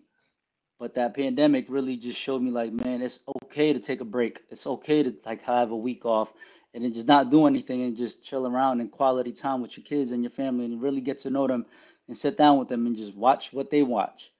But 0.79 0.95
that 0.95 1.15
pandemic 1.15 1.65
really 1.69 1.95
just 1.95 2.19
showed 2.19 2.41
me 2.41 2.49
like, 2.49 2.71
man, 2.71 3.01
it's 3.01 3.19
okay 3.45 3.71
to 3.73 3.79
take 3.79 4.01
a 4.01 4.05
break. 4.05 4.41
It's 4.49 4.65
okay 4.65 5.03
to 5.03 5.13
like 5.25 5.43
have 5.43 5.71
a 5.71 5.77
week 5.77 6.05
off 6.05 6.33
and 6.73 6.83
then 6.83 6.93
just 6.93 7.07
not 7.07 7.29
do 7.29 7.45
anything 7.45 7.83
and 7.83 7.95
just 7.95 8.23
chill 8.23 8.47
around 8.47 8.81
and 8.81 8.91
quality 8.91 9.31
time 9.31 9.61
with 9.61 9.77
your 9.77 9.83
kids 9.83 10.11
and 10.11 10.23
your 10.23 10.31
family 10.31 10.65
and 10.65 10.81
really 10.81 11.01
get 11.01 11.19
to 11.19 11.29
know 11.29 11.47
them 11.47 11.65
and 12.07 12.17
sit 12.17 12.37
down 12.37 12.57
with 12.57 12.67
them 12.69 12.87
and 12.87 12.95
just 12.95 13.15
watch 13.15 13.53
what 13.53 13.69
they 13.69 13.83
watch. 13.83 14.31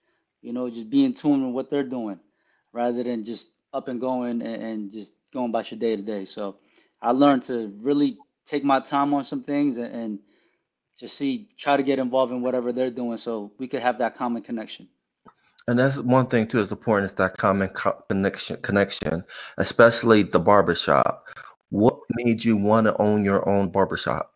You 0.41 0.53
know, 0.53 0.69
just 0.69 0.89
be 0.89 1.05
in 1.05 1.13
tune 1.13 1.45
with 1.45 1.53
what 1.53 1.69
they're 1.69 1.83
doing 1.83 2.19
rather 2.73 3.03
than 3.03 3.23
just 3.23 3.49
up 3.73 3.87
and 3.87 3.99
going 3.99 4.41
and, 4.41 4.63
and 4.63 4.91
just 4.91 5.13
going 5.33 5.49
about 5.49 5.71
your 5.71 5.79
day 5.79 5.95
to 5.95 6.01
day. 6.01 6.25
So 6.25 6.57
I 7.01 7.11
learned 7.11 7.43
to 7.43 7.73
really 7.79 8.17
take 8.45 8.63
my 8.63 8.79
time 8.79 9.13
on 9.13 9.23
some 9.23 9.43
things 9.43 9.77
and, 9.77 9.93
and 9.93 10.19
just 10.99 11.17
see, 11.17 11.49
try 11.57 11.77
to 11.77 11.83
get 11.83 11.99
involved 11.99 12.31
in 12.31 12.41
whatever 12.41 12.71
they're 12.71 12.91
doing, 12.91 13.17
so 13.17 13.51
we 13.57 13.67
could 13.67 13.81
have 13.81 13.97
that 13.99 14.15
common 14.15 14.43
connection. 14.43 14.87
And 15.67 15.79
that's 15.79 15.97
one 15.97 16.27
thing 16.27 16.47
too. 16.47 16.59
Is 16.59 16.71
important 16.71 17.05
is 17.05 17.13
that 17.13 17.37
common 17.37 17.69
co- 17.69 18.03
connection. 18.07 18.61
Connection, 18.61 19.23
especially 19.57 20.23
the 20.23 20.39
barbershop. 20.39 21.27
What 21.69 21.97
made 22.17 22.43
you 22.43 22.57
want 22.57 22.87
to 22.87 23.01
own 23.01 23.23
your 23.23 23.47
own 23.47 23.69
barbershop? 23.69 24.33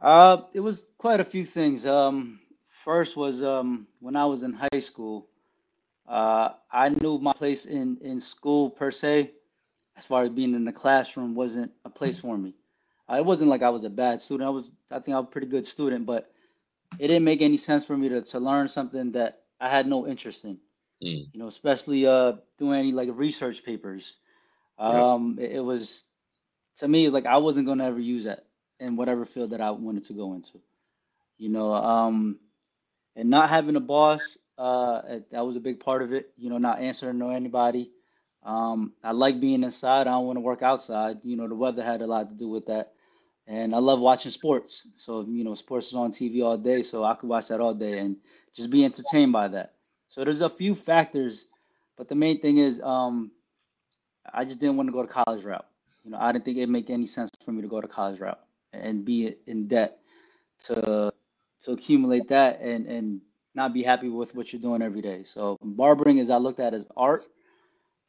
Uh, 0.00 0.38
it 0.54 0.60
was 0.60 0.86
quite 0.96 1.20
a 1.20 1.24
few 1.24 1.44
things. 1.44 1.84
Um, 1.84 2.40
first 2.84 3.16
was 3.16 3.42
um, 3.42 3.86
when 4.00 4.16
I 4.16 4.24
was 4.24 4.42
in 4.42 4.52
high 4.52 4.80
school. 4.80 5.28
Uh, 6.08 6.50
I 6.72 6.88
knew 6.88 7.18
my 7.18 7.34
place 7.34 7.66
in 7.66 7.98
in 8.00 8.20
school 8.20 8.70
per 8.70 8.90
se, 8.90 9.30
as 9.96 10.04
far 10.04 10.22
as 10.22 10.30
being 10.30 10.54
in 10.54 10.64
the 10.64 10.72
classroom, 10.72 11.34
wasn't 11.34 11.72
a 11.84 11.90
place 11.90 12.18
for 12.18 12.36
me. 12.36 12.54
Uh, 13.10 13.16
it 13.16 13.24
wasn't 13.24 13.50
like 13.50 13.62
I 13.62 13.70
was 13.70 13.84
a 13.84 13.90
bad 13.90 14.22
student. 14.22 14.46
I 14.46 14.50
was, 14.50 14.70
I 14.90 15.00
think 15.00 15.14
I 15.14 15.20
was 15.20 15.28
a 15.28 15.32
pretty 15.32 15.46
good 15.46 15.66
student, 15.66 16.06
but 16.06 16.30
it 16.98 17.08
didn't 17.08 17.24
make 17.24 17.42
any 17.42 17.58
sense 17.58 17.84
for 17.84 17.96
me 17.96 18.08
to 18.08 18.22
to 18.22 18.38
learn 18.38 18.68
something 18.68 19.12
that 19.12 19.42
I 19.60 19.68
had 19.68 19.86
no 19.86 20.06
interest 20.06 20.44
in. 20.44 20.58
Mm. 21.02 21.28
You 21.32 21.40
know, 21.40 21.46
especially 21.46 22.06
uh 22.06 22.32
doing 22.58 22.78
any 22.78 22.92
like 22.92 23.10
research 23.12 23.64
papers. 23.64 24.16
Yeah. 24.78 25.12
Um, 25.12 25.38
it, 25.40 25.52
it 25.52 25.60
was 25.60 26.04
to 26.78 26.88
me 26.88 27.08
like 27.10 27.26
I 27.26 27.36
wasn't 27.36 27.66
gonna 27.66 27.86
ever 27.86 28.00
use 28.00 28.24
that 28.24 28.46
in 28.80 28.96
whatever 28.96 29.26
field 29.26 29.50
that 29.50 29.60
I 29.60 29.70
wanted 29.72 30.06
to 30.06 30.14
go 30.14 30.34
into. 30.34 30.60
You 31.36 31.50
know, 31.50 31.74
um, 31.74 32.38
and 33.14 33.30
not 33.30 33.48
having 33.48 33.76
a 33.76 33.80
boss, 33.80 34.38
uh, 34.58 35.02
that 35.30 35.46
was 35.46 35.56
a 35.56 35.60
big 35.60 35.80
part 35.80 36.02
of 36.02 36.12
it. 36.12 36.32
You 36.36 36.50
know, 36.50 36.58
not 36.58 36.80
answering 36.80 37.20
to 37.20 37.30
anybody. 37.30 37.92
Um, 38.44 38.94
I 39.04 39.12
like 39.12 39.40
being 39.40 39.64
inside. 39.64 40.02
I 40.02 40.12
don't 40.12 40.26
want 40.26 40.36
to 40.36 40.42
work 40.42 40.62
outside. 40.62 41.18
You 41.22 41.36
know, 41.36 41.48
the 41.48 41.54
weather 41.56 41.82
had 41.84 42.02
a 42.02 42.06
lot 42.06 42.28
to 42.30 42.36
do 42.36 42.48
with 42.48 42.66
that. 42.66 42.92
And 43.46 43.74
I 43.74 43.78
love 43.78 44.00
watching 44.00 44.30
sports. 44.32 44.86
So, 44.96 45.22
you 45.28 45.44
know, 45.44 45.54
sports 45.54 45.88
is 45.88 45.94
on 45.94 46.12
TV 46.12 46.42
all 46.42 46.58
day, 46.58 46.82
so 46.82 47.04
I 47.04 47.14
could 47.14 47.28
watch 47.28 47.48
that 47.48 47.60
all 47.60 47.74
day 47.74 47.98
and 47.98 48.16
just 48.54 48.70
be 48.70 48.84
entertained 48.84 49.32
by 49.32 49.48
that. 49.48 49.74
So 50.08 50.24
there's 50.24 50.42
a 50.42 50.50
few 50.50 50.74
factors, 50.74 51.46
but 51.96 52.08
the 52.08 52.14
main 52.14 52.40
thing 52.40 52.58
is 52.58 52.80
um, 52.82 53.32
I 54.32 54.44
just 54.44 54.60
didn't 54.60 54.76
want 54.76 54.88
to 54.88 54.92
go 54.92 55.02
to 55.02 55.08
college 55.08 55.44
route. 55.44 55.66
You 56.04 56.10
know, 56.12 56.18
I 56.20 56.32
didn't 56.32 56.44
think 56.44 56.58
it'd 56.58 56.70
make 56.70 56.90
any 56.90 57.06
sense 57.06 57.30
for 57.44 57.52
me 57.52 57.62
to 57.62 57.68
go 57.68 57.80
to 57.80 57.88
college 57.88 58.20
route 58.20 58.40
and 58.72 59.04
be 59.04 59.34
in 59.46 59.68
debt 59.68 59.98
to 60.64 61.12
to 61.62 61.72
accumulate 61.72 62.28
that 62.28 62.60
and 62.60 62.86
and 62.86 63.20
not 63.58 63.74
be 63.74 63.82
happy 63.82 64.08
with 64.08 64.34
what 64.34 64.52
you're 64.52 64.62
doing 64.62 64.80
every 64.80 65.02
day. 65.02 65.24
So 65.24 65.58
barbering 65.62 66.18
is 66.18 66.30
I 66.30 66.38
looked 66.38 66.60
at 66.60 66.72
as 66.72 66.86
art, 66.96 67.24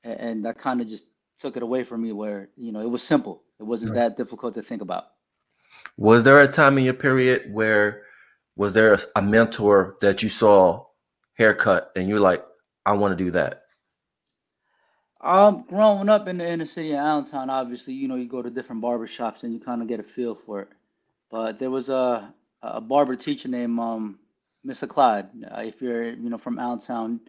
and 0.03 0.45
that 0.45 0.57
kind 0.57 0.79
of 0.79 0.87
just 0.87 1.05
took 1.39 1.57
it 1.57 1.63
away 1.63 1.83
from 1.83 2.01
me. 2.01 2.13
Where 2.13 2.49
you 2.55 2.71
know 2.71 2.79
it 2.79 2.89
was 2.89 3.03
simple, 3.03 3.43
it 3.59 3.63
wasn't 3.63 3.95
that 3.95 4.15
difficult 4.15 4.53
to 4.53 4.63
think 4.63 4.81
about. 4.81 5.05
Was 5.97 6.23
there 6.23 6.39
a 6.39 6.47
time 6.47 6.77
in 6.77 6.85
your 6.85 6.93
period 6.93 7.53
where 7.53 8.03
was 8.55 8.73
there 8.73 8.93
a, 8.93 8.99
a 9.17 9.21
mentor 9.21 9.97
that 10.01 10.23
you 10.23 10.29
saw 10.29 10.85
haircut 11.37 11.91
and 11.95 12.09
you're 12.09 12.19
like, 12.19 12.43
I 12.85 12.93
want 12.93 13.17
to 13.17 13.23
do 13.23 13.31
that? 13.31 13.63
Um, 15.21 15.65
growing 15.67 16.09
up 16.09 16.27
in 16.27 16.37
the 16.37 16.49
inner 16.49 16.65
city 16.65 16.93
of 16.93 16.99
Allentown, 16.99 17.49
obviously, 17.49 17.93
you 17.93 18.07
know, 18.07 18.15
you 18.15 18.27
go 18.27 18.41
to 18.41 18.49
different 18.49 18.81
barber 18.81 19.05
shops 19.05 19.43
and 19.43 19.53
you 19.53 19.59
kind 19.59 19.81
of 19.81 19.87
get 19.87 19.99
a 19.99 20.03
feel 20.03 20.33
for 20.33 20.61
it. 20.61 20.69
But 21.29 21.59
there 21.59 21.69
was 21.69 21.89
a 21.89 22.33
a 22.61 22.81
barber 22.81 23.15
teacher 23.15 23.47
named 23.47 23.79
um, 23.79 24.19
Mr. 24.65 24.87
Clyde. 24.87 25.29
Uh, 25.45 25.61
if 25.61 25.81
you're, 25.81 26.11
you 26.11 26.29
know, 26.29 26.37
from 26.37 26.59
Allentown, 26.59 27.19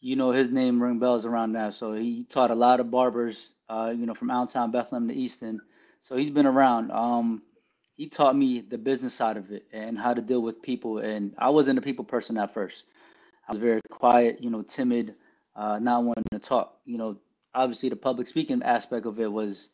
you 0.00 0.16
know 0.16 0.32
his 0.32 0.50
name 0.50 0.82
ring 0.82 0.98
bells 0.98 1.24
around 1.24 1.52
now. 1.52 1.70
So 1.70 1.94
he 1.94 2.24
taught 2.24 2.50
a 2.50 2.54
lot 2.54 2.80
of 2.80 2.90
barbers, 2.90 3.54
uh, 3.70 3.92
you 3.96 4.06
know, 4.06 4.14
from 4.14 4.30
Allentown, 4.30 4.70
Bethlehem 4.70 5.08
to 5.08 5.14
Easton. 5.14 5.60
So 6.02 6.16
he's 6.16 6.30
been 6.30 6.46
around. 6.46 6.90
Um, 6.92 7.42
he 7.96 8.08
taught 8.08 8.36
me 8.36 8.60
the 8.60 8.78
business 8.78 9.14
side 9.14 9.36
of 9.38 9.50
it 9.52 9.64
and 9.72 9.98
how 9.98 10.12
to 10.12 10.20
deal 10.20 10.42
with 10.42 10.62
people. 10.62 10.98
And 10.98 11.34
I 11.38 11.50
wasn't 11.50 11.78
a 11.78 11.82
people 11.82 12.04
person 12.04 12.36
at 12.36 12.52
first. 12.52 12.84
I 13.48 13.52
was 13.52 13.62
very 13.62 13.80
quiet, 13.90 14.42
you 14.42 14.50
know, 14.50 14.62
timid, 14.62 15.14
uh, 15.56 15.78
not 15.78 16.04
wanting 16.04 16.24
to 16.32 16.38
talk. 16.38 16.76
You 16.84 16.98
know, 16.98 17.16
obviously 17.54 17.88
the 17.88 17.96
public 17.96 18.28
speaking 18.28 18.62
aspect 18.62 19.06
of 19.06 19.20
it 19.20 19.32
was 19.32 19.70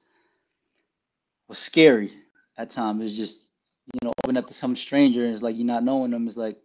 was 1.48 1.58
scary 1.58 2.12
at 2.58 2.70
times. 2.70 3.04
It's 3.04 3.16
just, 3.16 3.49
you 3.94 4.06
know, 4.06 4.12
open 4.24 4.36
up 4.36 4.46
to 4.48 4.54
some 4.54 4.76
stranger 4.76 5.24
and 5.24 5.34
it's 5.34 5.42
like 5.42 5.56
you're 5.56 5.66
not 5.66 5.84
knowing 5.84 6.10
them. 6.10 6.28
It's 6.28 6.36
like, 6.36 6.56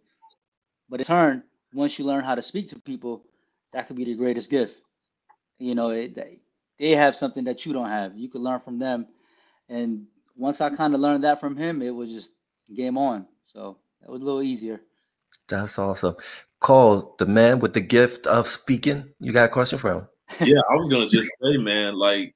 but 0.88 1.00
in 1.00 1.06
turn, 1.06 1.42
once 1.74 1.98
you 1.98 2.04
learn 2.04 2.24
how 2.24 2.34
to 2.34 2.42
speak 2.42 2.68
to 2.70 2.78
people, 2.78 3.24
that 3.72 3.86
could 3.86 3.96
be 3.96 4.04
the 4.04 4.14
greatest 4.14 4.50
gift. 4.50 4.74
You 5.58 5.74
know, 5.74 5.90
it, 5.90 6.14
they 6.14 6.40
they 6.78 6.90
have 6.90 7.16
something 7.16 7.44
that 7.44 7.64
you 7.64 7.72
don't 7.72 7.88
have. 7.88 8.16
You 8.16 8.28
could 8.28 8.42
learn 8.42 8.60
from 8.60 8.78
them. 8.78 9.06
And 9.68 10.06
once 10.36 10.60
I 10.60 10.70
kind 10.70 10.94
of 10.94 11.00
learned 11.00 11.24
that 11.24 11.40
from 11.40 11.56
him, 11.56 11.82
it 11.82 11.90
was 11.90 12.10
just 12.10 12.32
game 12.74 12.98
on. 12.98 13.26
So 13.44 13.78
that 14.00 14.10
was 14.10 14.22
a 14.22 14.24
little 14.24 14.42
easier. 14.42 14.80
That's 15.48 15.78
awesome. 15.78 16.16
Cole, 16.60 17.14
the 17.18 17.26
man 17.26 17.60
with 17.60 17.74
the 17.74 17.80
gift 17.80 18.26
of 18.26 18.46
speaking. 18.46 19.12
You 19.20 19.32
got 19.32 19.46
a 19.46 19.52
question 19.52 19.78
for 19.78 19.92
him? 19.92 20.08
yeah, 20.40 20.60
I 20.70 20.74
was 20.74 20.88
gonna 20.88 21.08
just 21.08 21.30
say, 21.42 21.56
man, 21.58 21.94
like, 21.94 22.34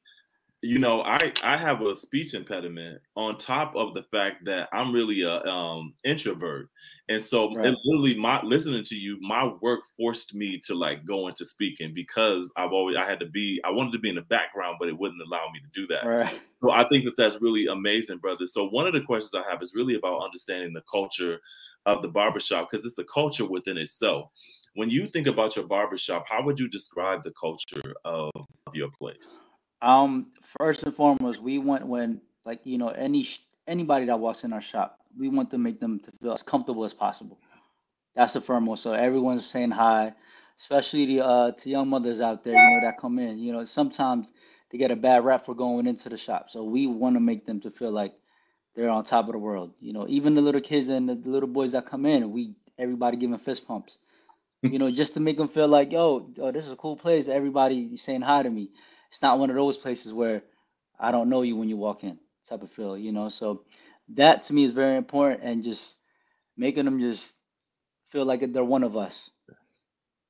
you 0.63 0.79
know, 0.79 1.03
I 1.03 1.33
I 1.43 1.57
have 1.57 1.81
a 1.81 1.97
speech 1.97 2.35
impediment 2.35 3.01
on 3.17 3.39
top 3.39 3.75
of 3.77 3.95
the 3.95 4.03
fact 4.03 4.45
that 4.45 4.69
I'm 4.73 4.93
really 4.93 5.23
a 5.23 5.43
um 5.45 5.95
introvert, 6.05 6.69
and 7.09 7.23
so 7.23 7.55
Right. 7.55 7.67
it 7.67 7.75
literally 7.85 8.15
my 8.19 8.43
listening 8.43 8.85
to 8.85 8.95
you, 8.95 9.19
my 9.21 9.53
work 9.63 9.81
forced 9.97 10.35
me 10.35 10.59
to 10.67 10.75
like 10.75 11.07
go 11.07 11.29
into 11.29 11.47
speaking 11.47 11.95
because 11.95 12.53
I've 12.57 12.73
always 12.73 12.97
I 12.97 13.05
had 13.05 13.21
to 13.21 13.27
be 13.27 13.61
I 13.65 13.71
wanted 13.71 13.93
to 13.95 13.99
be 13.99 14.11
in 14.11 14.17
the 14.17 14.23
background, 14.23 14.77
but 14.79 14.89
it 14.89 14.99
wouldn't 14.99 15.23
allow 15.23 15.49
me 15.51 15.61
to 15.61 15.81
do 15.81 15.87
that. 15.89 16.05
Right. 16.05 16.41
So 16.63 16.73
I 16.73 16.87
think 16.89 17.05
that 17.05 17.17
that's 17.17 17.41
really 17.41 17.67
amazing, 17.67 18.19
brother. 18.19 18.47
So 18.47 18.69
one 18.69 18.87
of 18.87 18.93
the 18.93 19.01
questions 19.01 19.35
I 19.35 19.49
have 19.51 19.63
is 19.63 19.75
really 19.75 19.95
about 19.95 20.23
understanding 20.23 20.75
the 20.75 20.83
culture 20.91 21.41
of 21.87 22.03
the 22.03 22.09
barbershop 22.09 22.71
because 22.71 22.85
it's 22.85 22.99
a 22.99 23.05
culture 23.05 23.47
within 23.47 23.79
itself. 23.79 24.31
When 24.75 24.91
you 24.91 25.09
think 25.09 25.27
about 25.27 25.57
your 25.57 25.67
barbershop, 25.67 26.27
how 26.29 26.45
would 26.45 26.59
you 26.61 26.69
describe 26.69 27.23
the 27.25 27.33
culture 27.41 27.95
of, 28.05 28.31
of 28.37 28.75
your 28.75 28.91
place? 28.91 29.41
Um, 29.83 30.29
first 30.59 30.83
and 30.83 30.95
foremost, 30.95 31.41
we 31.43 31.59
want 31.59 31.87
when 31.87 32.21
like 32.45 32.61
you 32.65 32.79
know 32.79 32.89
any 32.89 33.27
anybody 33.67 34.07
that 34.07 34.19
walks 34.21 34.45
in 34.45 34.53
our 34.53 34.61
shop, 34.61 34.99
we 35.19 35.29
want 35.29 35.51
to 35.53 35.59
make 35.59 35.81
them 35.81 36.01
to 36.01 36.13
feel 36.23 36.33
as 36.33 36.43
comfortable 36.43 36.85
as 36.85 36.95
possible. 36.95 37.39
That's 38.15 38.33
the 38.35 38.41
foremost. 38.41 38.83
So 38.83 38.93
everyone's 38.93 39.47
saying 39.47 39.71
hi, 39.71 40.13
especially 40.59 41.07
the 41.07 41.25
uh 41.25 41.53
to 41.53 41.71
young 41.71 41.89
mothers 41.89 42.21
out 42.21 42.45
there, 42.45 42.55
you 42.55 42.81
know, 42.81 42.87
that 42.87 42.99
come 42.99 43.19
in. 43.19 43.39
You 43.39 43.53
know, 43.53 43.65
sometimes 43.65 44.31
they 44.71 44.79
get 44.79 44.91
a 44.91 44.97
bad 44.97 45.25
rap 45.25 45.47
for 45.47 45.55
going 45.55 45.87
into 45.87 46.09
the 46.09 46.17
shop. 46.17 46.51
So 46.51 46.65
we 46.65 46.87
want 46.87 47.17
to 47.17 47.21
make 47.21 47.47
them 47.47 47.61
to 47.63 47.71
feel 47.71 47.91
like 47.93 48.15
they're 48.75 48.91
on 48.91 49.05
top 49.05 49.27
of 49.27 49.33
the 49.33 49.39
world. 49.39 49.73
You 49.81 49.93
know, 49.93 50.07
even 50.09 50.35
the 50.35 50.41
little 50.41 50.61
kids 50.61 50.89
and 50.89 51.09
the, 51.09 51.15
little 51.29 51.49
boys 51.49 51.73
that 51.73 51.87
come 51.87 52.07
in, 52.07 52.33
we 52.33 52.55
everybody 52.79 53.17
giving 53.17 53.39
fist 53.39 53.67
pumps. 53.67 53.99
You 54.63 54.79
know, 54.79 54.91
just 54.91 55.15
to 55.15 55.21
make 55.21 55.39
them 55.39 55.49
feel 55.49 55.69
like, 55.69 55.91
yo, 55.91 56.29
oh, 56.39 56.53
this 56.53 56.67
is 56.67 56.73
a 56.73 56.77
cool 56.77 56.95
place. 56.97 57.29
Everybody 57.29 57.97
saying 57.97 58.21
hi 58.21 58.43
to 58.43 58.51
me. 58.51 58.69
It's 59.11 59.23
not 59.23 59.39
one 59.39 59.51
of 59.51 59.57
those 59.57 59.79
places 59.79 60.13
where 60.13 60.43
I 60.99 61.13
don't 61.13 61.29
know 61.31 61.43
you 61.43 61.57
when 61.57 61.69
you 61.69 61.77
walk 61.77 62.05
in 62.05 62.19
type 62.49 62.63
of 62.63 62.71
feel, 62.71 62.97
you 62.99 63.13
know. 63.13 63.29
So 63.29 63.65
that 64.11 64.45
to 64.45 64.55
me 64.55 64.65
is 64.65 64.73
very 64.73 64.97
important 64.97 65.43
and 65.45 65.63
just 65.65 65.97
making 66.57 66.85
them 66.87 67.01
just 67.01 67.37
feel 68.11 68.25
like 68.25 68.41
they're 68.53 68.65
one 68.65 68.85
of 68.85 68.97
us. 68.97 69.31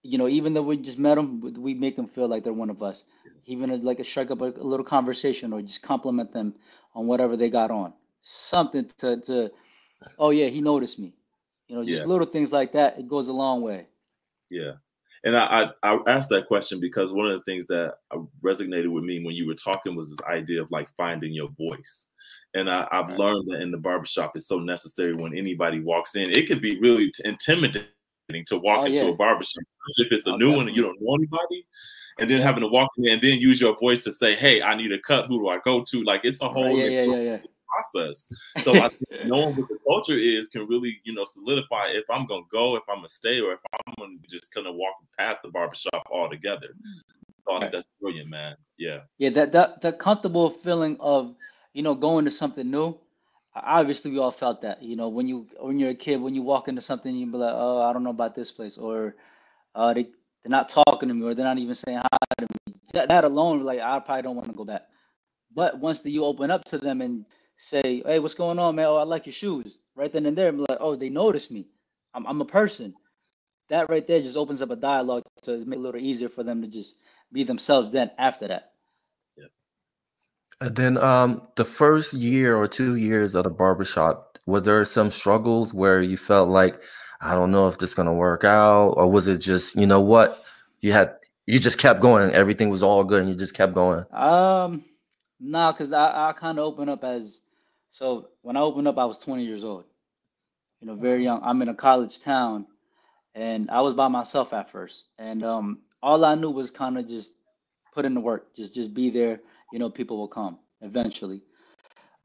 You 0.02 0.18
know, 0.18 0.28
even 0.28 0.54
though 0.54 0.62
we 0.62 0.76
just 0.76 0.98
met 0.98 1.14
them, 1.16 1.40
we 1.58 1.74
make 1.74 1.96
them 1.96 2.06
feel 2.08 2.28
like 2.28 2.44
they're 2.44 2.52
one 2.52 2.70
of 2.70 2.82
us. 2.82 3.04
Even 3.46 3.82
like 3.84 3.98
a 4.00 4.04
strike 4.04 4.30
up 4.30 4.40
a, 4.40 4.46
a 4.46 4.64
little 4.72 4.84
conversation 4.84 5.52
or 5.52 5.62
just 5.62 5.82
compliment 5.82 6.32
them 6.32 6.54
on 6.94 7.06
whatever 7.06 7.36
they 7.36 7.50
got 7.50 7.70
on. 7.70 7.92
Something 8.22 8.86
to 8.86 9.08
to 9.12 9.38
oh 10.10 10.20
yeah, 10.20 10.38
he 10.38 10.52
noticed 10.52 10.92
me. 10.92 11.08
You 11.66 11.74
know, 11.76 11.84
just 11.84 11.98
Yeah. 11.98 12.06
little 12.06 12.26
things 12.26 12.52
like 12.52 12.72
that. 12.72 12.98
It 12.98 13.08
goes 13.08 13.28
a 13.28 13.32
long 13.32 13.62
way. 13.62 13.86
Yeah. 14.50 14.76
And 15.24 15.36
I, 15.36 15.70
I, 15.82 15.94
I 15.96 16.10
asked 16.10 16.30
that 16.30 16.46
question 16.48 16.80
because 16.80 17.12
one 17.12 17.26
of 17.30 17.38
the 17.38 17.44
things 17.44 17.66
that 17.66 17.94
resonated 18.42 18.88
with 18.90 19.04
me 19.04 19.22
when 19.22 19.34
you 19.34 19.46
were 19.46 19.54
talking 19.54 19.94
was 19.94 20.08
this 20.08 20.26
idea 20.26 20.62
of 20.62 20.70
like 20.70 20.88
finding 20.96 21.32
your 21.32 21.50
voice. 21.58 22.06
And 22.54 22.70
I, 22.70 22.86
I've 22.90 23.08
Right. 23.08 23.18
learned 23.18 23.50
that 23.50 23.60
in 23.60 23.70
the 23.70 23.76
barbershop 23.78 24.32
it's 24.34 24.48
so 24.48 24.58
necessary 24.58 25.14
when 25.14 25.36
anybody 25.36 25.80
walks 25.80 26.16
in. 26.16 26.30
It 26.30 26.48
could 26.48 26.62
be 26.62 26.80
really 26.80 27.10
t- 27.12 27.22
intimidating 27.26 27.84
to 28.46 28.58
walk 28.58 28.80
Oh, 28.80 28.86
into 28.86 29.04
yeah. 29.06 29.10
a 29.10 29.14
barbershop, 29.16 29.62
especially 29.90 30.06
if 30.06 30.18
it's 30.18 30.26
a 30.26 30.30
Oh, 30.32 30.36
new 30.36 30.52
one 30.52 30.68
and 30.68 30.76
you 30.76 30.82
don't 30.82 30.96
know 31.00 31.14
anybody. 31.14 31.66
And 32.18 32.30
then 32.30 32.40
having 32.42 32.62
to 32.62 32.68
walk 32.68 32.90
in 32.98 33.08
and 33.08 33.20
then 33.22 33.38
use 33.38 33.60
your 33.60 33.76
voice 33.78 34.02
to 34.04 34.12
say, 34.12 34.34
Hey, 34.36 34.62
I 34.62 34.74
need 34.74 34.92
a 34.92 34.98
cut. 35.00 35.26
Who 35.26 35.38
do 35.40 35.48
I 35.48 35.58
go 35.64 35.84
to? 35.84 36.02
Like 36.02 36.22
it's 36.24 36.40
a 36.42 36.46
Right, 36.46 36.54
whole 36.54 36.78
yeah, 36.78 36.88
yeah, 36.88 37.02
yeah, 37.04 37.20
yeah. 37.20 37.38
Process. 37.70 38.28
So 38.62 38.78
I 38.80 38.88
think 38.88 39.26
knowing 39.26 39.56
what 39.56 39.68
the 39.68 39.78
culture 39.86 40.18
is 40.18 40.48
can 40.48 40.66
really, 40.66 41.00
you 41.04 41.14
know, 41.14 41.24
solidify 41.24 41.88
if 41.88 42.04
I'm 42.10 42.26
gonna 42.26 42.42
go, 42.52 42.76
if 42.76 42.82
I'm 42.88 42.96
gonna 42.96 43.08
stay, 43.08 43.40
or 43.40 43.52
if 43.52 43.60
I'm 43.72 43.94
gonna 43.98 44.16
just 44.28 44.52
kind 44.52 44.66
of 44.66 44.74
walk 44.74 44.94
past 45.18 45.42
the 45.42 45.48
barbershop 45.50 46.06
altogether. 46.12 46.74
So 47.46 47.54
I 47.54 47.60
think 47.60 47.72
that's 47.72 47.88
brilliant, 48.00 48.28
man. 48.28 48.56
Yeah. 48.78 49.00
Yeah, 49.18 49.30
that 49.30 49.52
that 49.52 49.80
that 49.82 49.98
comfortable 49.98 50.50
feeling 50.50 50.96
of, 51.00 51.34
you 51.72 51.82
know, 51.82 51.94
going 51.94 52.24
to 52.24 52.30
something 52.30 52.70
new. 52.70 52.98
Obviously, 53.54 54.10
we 54.10 54.18
all 54.18 54.30
felt 54.30 54.62
that. 54.62 54.82
You 54.82 54.96
know, 54.96 55.08
when 55.08 55.26
you 55.26 55.46
when 55.58 55.78
you're 55.78 55.90
a 55.90 55.94
kid, 55.94 56.20
when 56.20 56.34
you 56.34 56.42
walk 56.42 56.68
into 56.68 56.82
something, 56.82 57.14
you 57.14 57.26
be 57.26 57.38
like, 57.38 57.54
"Oh, 57.54 57.82
I 57.82 57.92
don't 57.92 58.04
know 58.04 58.10
about 58.10 58.34
this 58.34 58.50
place," 58.50 58.78
or, 58.78 59.16
"Uh, 59.74 59.94
they 59.94 60.04
they're 60.42 60.50
not 60.50 60.68
talking 60.68 61.08
to 61.08 61.14
me," 61.14 61.26
or 61.26 61.34
they're 61.34 61.44
not 61.44 61.58
even 61.58 61.74
saying 61.74 61.98
hi 61.98 62.18
to 62.38 62.46
me. 62.46 62.74
That, 62.92 63.08
that 63.08 63.24
alone, 63.24 63.62
like, 63.62 63.80
I 63.80 63.98
probably 64.00 64.22
don't 64.22 64.36
want 64.36 64.48
to 64.48 64.54
go 64.54 64.64
back. 64.64 64.82
But 65.54 65.78
once 65.78 66.00
that 66.00 66.10
you 66.10 66.24
open 66.24 66.50
up 66.50 66.64
to 66.66 66.78
them 66.78 67.00
and 67.00 67.24
say, 67.60 68.02
"Hey, 68.04 68.18
what's 68.18 68.34
going 68.34 68.58
on, 68.58 68.74
man? 68.74 68.86
Oh, 68.86 68.96
I 68.96 69.04
like 69.04 69.26
your 69.26 69.32
shoes," 69.32 69.78
right 69.94 70.12
then 70.12 70.26
and 70.26 70.36
there, 70.36 70.48
I'm 70.48 70.58
like, 70.58 70.78
"Oh, 70.80 70.96
they 70.96 71.08
notice 71.08 71.50
me. 71.50 71.66
I'm, 72.14 72.26
I'm 72.26 72.40
a 72.40 72.44
person." 72.44 72.94
That 73.68 73.88
right 73.88 74.06
there 74.06 74.20
just 74.20 74.36
opens 74.36 74.62
up 74.62 74.70
a 74.70 74.76
dialogue 74.76 75.22
to 75.42 75.64
make 75.64 75.76
it 75.76 75.80
a 75.80 75.82
little 75.82 76.00
easier 76.00 76.28
for 76.28 76.42
them 76.42 76.60
to 76.62 76.68
just 76.68 76.96
be 77.32 77.44
themselves. 77.44 77.92
Then 77.92 78.10
after 78.18 78.48
that. 78.48 78.72
And 80.60 80.76
then 80.76 80.98
um, 80.98 81.48
the 81.56 81.64
first 81.64 82.12
year 82.12 82.54
or 82.56 82.68
two 82.68 82.96
years 82.96 83.34
of 83.34 83.44
the 83.44 83.50
barbershop, 83.50 84.38
was 84.46 84.62
there 84.64 84.84
some 84.84 85.10
struggles 85.10 85.72
where 85.72 86.02
you 86.02 86.18
felt 86.18 86.50
like, 86.50 86.82
I 87.22 87.34
don't 87.34 87.50
know 87.50 87.68
if 87.68 87.78
this 87.78 87.90
is 87.90 87.94
gonna 87.94 88.12
work 88.12 88.44
out, 88.44 88.90
or 88.90 89.10
was 89.10 89.26
it 89.26 89.38
just, 89.38 89.76
you 89.76 89.86
know 89.86 90.00
what, 90.00 90.44
you 90.80 90.92
had 90.92 91.14
you 91.46 91.58
just 91.58 91.78
kept 91.78 92.00
going 92.00 92.32
everything 92.32 92.70
was 92.70 92.82
all 92.82 93.02
good 93.04 93.22
and 93.22 93.30
you 93.30 93.36
just 93.36 93.54
kept 93.54 93.74
going? 93.74 94.04
Um, 94.12 94.84
nah, 95.40 95.72
cause 95.72 95.92
I, 95.92 96.28
I 96.28 96.32
kind 96.32 96.58
of 96.58 96.64
opened 96.64 96.90
up 96.90 97.04
as 97.04 97.40
so 97.90 98.28
when 98.42 98.56
I 98.56 98.60
opened 98.60 98.88
up, 98.88 98.98
I 98.98 99.06
was 99.06 99.18
20 99.18 99.44
years 99.44 99.64
old. 99.64 99.84
You 100.80 100.88
know, 100.88 100.96
very 100.96 101.24
young. 101.24 101.40
I'm 101.44 101.62
in 101.62 101.68
a 101.68 101.74
college 101.74 102.20
town, 102.22 102.66
and 103.34 103.70
I 103.70 103.82
was 103.82 103.94
by 103.94 104.08
myself 104.08 104.52
at 104.52 104.70
first, 104.72 105.06
and 105.18 105.44
um, 105.44 105.80
all 106.02 106.24
I 106.24 106.34
knew 106.36 106.50
was 106.50 106.70
kind 106.70 106.98
of 106.98 107.08
just 107.08 107.34
put 107.94 108.04
in 108.06 108.14
the 108.14 108.20
work, 108.20 108.54
just 108.56 108.74
just 108.74 108.94
be 108.94 109.10
there 109.10 109.40
you 109.72 109.78
know, 109.78 109.90
people 109.90 110.18
will 110.18 110.28
come 110.28 110.58
eventually. 110.82 111.42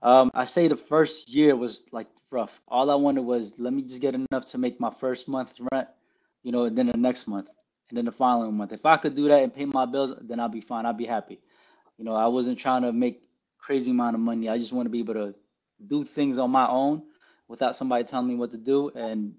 Um, 0.01 0.31
I 0.35 0.45
say 0.45 0.67
the 0.67 0.77
first 0.77 1.29
year 1.29 1.55
was 1.55 1.83
like 1.91 2.07
rough. 2.31 2.51
All 2.67 2.91
I 2.91 2.95
wanted 2.95 3.23
was 3.23 3.53
let 3.57 3.73
me 3.73 3.83
just 3.83 4.01
get 4.01 4.15
enough 4.15 4.45
to 4.47 4.57
make 4.57 4.79
my 4.79 4.91
first 4.99 5.27
month's 5.27 5.59
rent, 5.71 5.87
you 6.43 6.51
know, 6.51 6.65
and 6.65 6.77
then 6.77 6.87
the 6.87 6.97
next 6.97 7.27
month, 7.27 7.47
and 7.89 7.97
then 7.97 8.05
the 8.05 8.11
following 8.11 8.55
month. 8.55 8.73
If 8.73 8.85
I 8.85 8.97
could 8.97 9.15
do 9.15 9.27
that 9.29 9.43
and 9.43 9.53
pay 9.53 9.65
my 9.65 9.85
bills, 9.85 10.13
then 10.21 10.39
I'll 10.39 10.49
be 10.49 10.61
fine. 10.61 10.85
I'll 10.85 10.93
be 10.93 11.05
happy. 11.05 11.39
You 11.97 12.05
know, 12.05 12.15
I 12.15 12.27
wasn't 12.27 12.59
trying 12.59 12.83
to 12.83 12.93
make 12.93 13.23
crazy 13.59 13.91
amount 13.91 14.15
of 14.15 14.21
money. 14.21 14.49
I 14.49 14.57
just 14.57 14.73
want 14.73 14.87
to 14.87 14.91
be 14.91 14.99
able 14.99 15.15
to 15.15 15.35
do 15.87 16.03
things 16.03 16.37
on 16.37 16.51
my 16.51 16.67
own 16.67 17.03
without 17.47 17.77
somebody 17.77 18.03
telling 18.03 18.27
me 18.27 18.35
what 18.35 18.51
to 18.51 18.57
do 18.57 18.89
and 18.89 19.33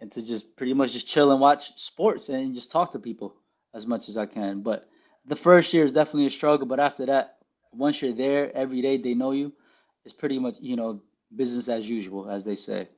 and 0.00 0.12
to 0.12 0.22
just 0.22 0.56
pretty 0.56 0.74
much 0.74 0.92
just 0.92 1.08
chill 1.08 1.32
and 1.32 1.40
watch 1.40 1.72
sports 1.76 2.28
and 2.28 2.54
just 2.54 2.70
talk 2.70 2.92
to 2.92 2.98
people 2.98 3.34
as 3.74 3.86
much 3.86 4.08
as 4.08 4.16
I 4.16 4.26
can. 4.26 4.60
But 4.62 4.88
the 5.26 5.36
first 5.36 5.72
year 5.72 5.84
is 5.84 5.92
definitely 5.92 6.26
a 6.26 6.30
struggle, 6.30 6.66
but 6.66 6.78
after 6.78 7.06
that, 7.06 7.38
once 7.72 8.00
you're 8.00 8.14
there 8.14 8.54
every 8.56 8.80
day, 8.80 8.96
they 8.96 9.14
know 9.14 9.32
you. 9.32 9.52
It's 10.04 10.14
pretty 10.14 10.38
much 10.38 10.54
you 10.60 10.76
know 10.76 11.02
business 11.34 11.68
as 11.68 11.88
usual, 11.88 12.30
as 12.30 12.44
they 12.44 12.56
say. 12.56 12.88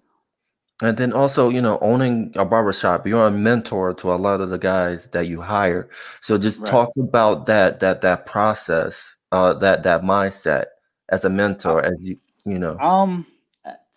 And 0.83 0.97
then 0.97 1.13
also, 1.13 1.51
you 1.51 1.61
know, 1.61 1.79
owning 1.81 2.33
a 2.37 2.45
barbershop, 2.45 3.07
you're 3.07 3.27
a 3.27 3.31
mentor 3.31 3.93
to 3.95 4.13
a 4.13 4.17
lot 4.17 4.41
of 4.41 4.49
the 4.49 4.59
guys 4.59 5.09
that 5.09 5.27
you 5.27 5.41
hire. 5.41 5.91
So 6.23 6.39
just 6.39 6.61
right. 6.61 6.71
talk 6.71 6.91
about 6.99 7.47
that 7.47 7.81
that 7.81 8.01
that 8.01 8.27
process, 8.27 9.17
uh, 9.33 9.55
that 9.55 9.83
that 9.83 10.03
mindset 10.03 10.67
as 11.11 11.25
a 11.25 11.31
mentor, 11.31 11.85
as 11.85 11.95
you 12.01 12.17
you 12.45 12.59
know. 12.59 12.79
Um, 12.79 13.27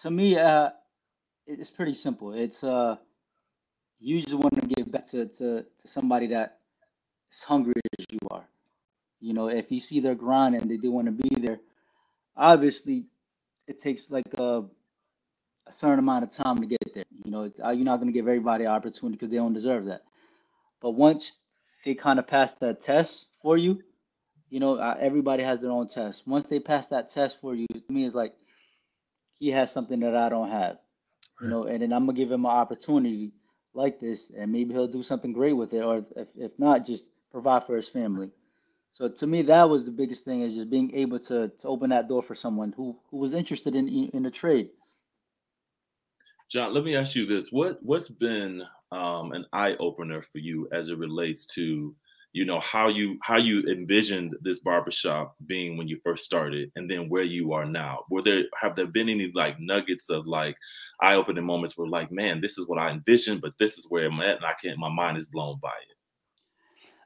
to 0.02 0.12
me, 0.12 0.38
uh, 0.38 0.70
it's 1.48 1.72
pretty 1.72 1.94
simple. 1.94 2.34
It's 2.34 2.64
uh, 2.64 2.98
you 4.00 4.22
just 4.22 4.36
want 4.36 4.60
to 4.60 4.68
give 4.68 4.92
back 4.92 5.08
to 5.08 5.26
to 5.26 5.64
to 5.64 5.88
somebody 5.88 6.28
that 6.28 6.60
is 7.32 7.44
hungry 7.44 7.74
as 8.00 8.06
you 8.12 8.20
are. 8.32 8.46
You 9.22 9.34
know, 9.34 9.48
if 9.48 9.72
you 9.72 9.80
see 9.80 10.00
their 10.02 10.16
grind 10.16 10.56
and 10.56 10.70
they 10.70 10.78
do 10.78 10.92
want 10.92 11.08
to 11.08 11.12
be 11.12 11.36
there, 11.42 11.60
obviously 12.36 13.06
it 13.68 13.80
takes 13.80 14.12
like 14.12 14.26
a, 14.38 14.64
a 15.68 15.72
certain 15.72 16.00
amount 16.00 16.26
of 16.26 16.32
time 16.32 16.58
to 16.58 16.66
get 16.66 16.94
there. 16.94 17.06
You 17.24 17.32
know, 17.32 17.52
uh, 17.64 17.70
you're 17.72 17.86
not 17.86 17.98
going 17.98 18.08
to 18.08 18.14
give 18.14 18.28
everybody 18.28 18.66
opportunity 18.66 19.16
because 19.16 19.30
they 19.30 19.38
don't 19.38 19.54
deserve 19.54 19.86
that. 19.86 20.04
But 20.82 20.92
once 20.92 21.34
they 21.86 21.96
kind 21.96 22.20
of 22.20 22.28
pass 22.28 22.52
that 22.60 22.82
test 22.82 23.28
for 23.42 23.58
you, 23.58 23.82
you 24.54 24.60
know, 24.60 24.76
uh, 24.76 24.96
everybody 25.00 25.42
has 25.42 25.62
their 25.62 25.72
own 25.72 25.88
test. 25.88 26.28
Once 26.28 26.46
they 26.48 26.60
pass 26.60 26.86
that 26.90 27.10
test 27.12 27.38
for 27.42 27.56
you, 27.56 27.66
to 27.74 27.92
me, 27.92 28.06
it's 28.06 28.14
like 28.14 28.36
he 29.40 29.50
has 29.50 29.72
something 29.72 30.00
that 30.02 30.16
I 30.16 30.30
don't 30.30 30.52
have. 30.52 30.78
You 31.42 31.48
know, 31.48 31.64
and 31.64 31.82
then 31.82 31.92
I'm 31.92 32.06
gonna 32.06 32.16
give 32.16 32.32
him 32.32 32.46
an 32.46 32.52
opportunity 32.52 33.32
like 33.74 34.00
this, 34.00 34.32
and 34.38 34.52
maybe 34.52 34.76
he'll 34.76 34.86
do 34.86 35.02
something 35.02 35.34
great 35.34 35.54
with 35.54 35.74
it, 35.74 35.82
or 35.82 36.06
if, 36.16 36.28
if 36.38 36.52
not, 36.60 36.86
just 36.86 37.10
provide 37.32 37.66
for 37.66 37.76
his 37.76 37.90
family. 37.90 38.30
So 38.92 39.10
to 39.10 39.26
me, 39.26 39.42
that 39.42 39.68
was 39.68 39.86
the 39.86 39.92
biggest 39.92 40.24
thing 40.24 40.42
is 40.42 40.54
just 40.54 40.70
being 40.70 40.94
able 40.94 41.18
to, 41.22 41.48
to 41.48 41.68
open 41.68 41.90
that 41.90 42.08
door 42.08 42.22
for 42.22 42.36
someone 42.36 42.74
who, 42.78 42.96
who 43.10 43.18
was 43.18 43.34
interested 43.34 43.76
in 43.76 43.90
in 43.90 44.28
a 44.28 44.32
trade. 44.32 44.70
John, 46.52 46.76
let 46.76 46.84
me 46.84 46.96
ask 46.96 47.16
you 47.16 47.26
this: 47.26 47.52
what 47.52 47.80
what's 47.82 48.08
been 48.08 48.62
um, 48.92 49.32
an 49.32 49.48
eye 49.52 49.74
opener 49.80 50.22
for 50.22 50.38
you 50.38 50.70
as 50.72 50.90
it 50.90 51.00
relates 51.00 51.48
to 51.56 51.96
you 52.34 52.46
know 52.46 52.60
how 52.60 52.88
you 52.90 53.18
how 53.22 53.38
you 53.38 53.64
envisioned 53.70 54.36
this 54.42 54.60
barbershop 54.60 55.36
being 55.46 55.78
when 55.78 55.88
you 55.88 55.98
first 56.04 56.24
started 56.24 56.72
and 56.76 56.90
then 56.90 57.08
where 57.10 57.24
you 57.24 57.54
are 57.54 57.66
now 57.66 58.00
were 58.10 58.22
there 58.22 58.44
have 58.60 58.76
there 58.76 58.88
been 58.88 59.08
any 59.10 59.32
like 59.34 59.60
nuggets 59.60 60.10
of 60.10 60.28
like 60.28 60.56
eye-opening 61.02 61.46
moments 61.46 61.78
where 61.78 61.88
like 61.88 62.12
man 62.12 62.42
this 62.42 62.58
is 62.58 62.68
what 62.68 62.80
i 62.80 62.90
envisioned 62.90 63.42
but 63.42 63.54
this 63.60 63.78
is 63.78 63.86
where 63.90 64.08
i'm 64.08 64.20
at 64.22 64.38
and 64.38 64.46
i 64.46 64.54
can't 64.62 64.78
my 64.78 64.90
mind 64.90 65.18
is 65.18 65.28
blown 65.28 65.58
by 65.62 65.70
it 65.70 65.96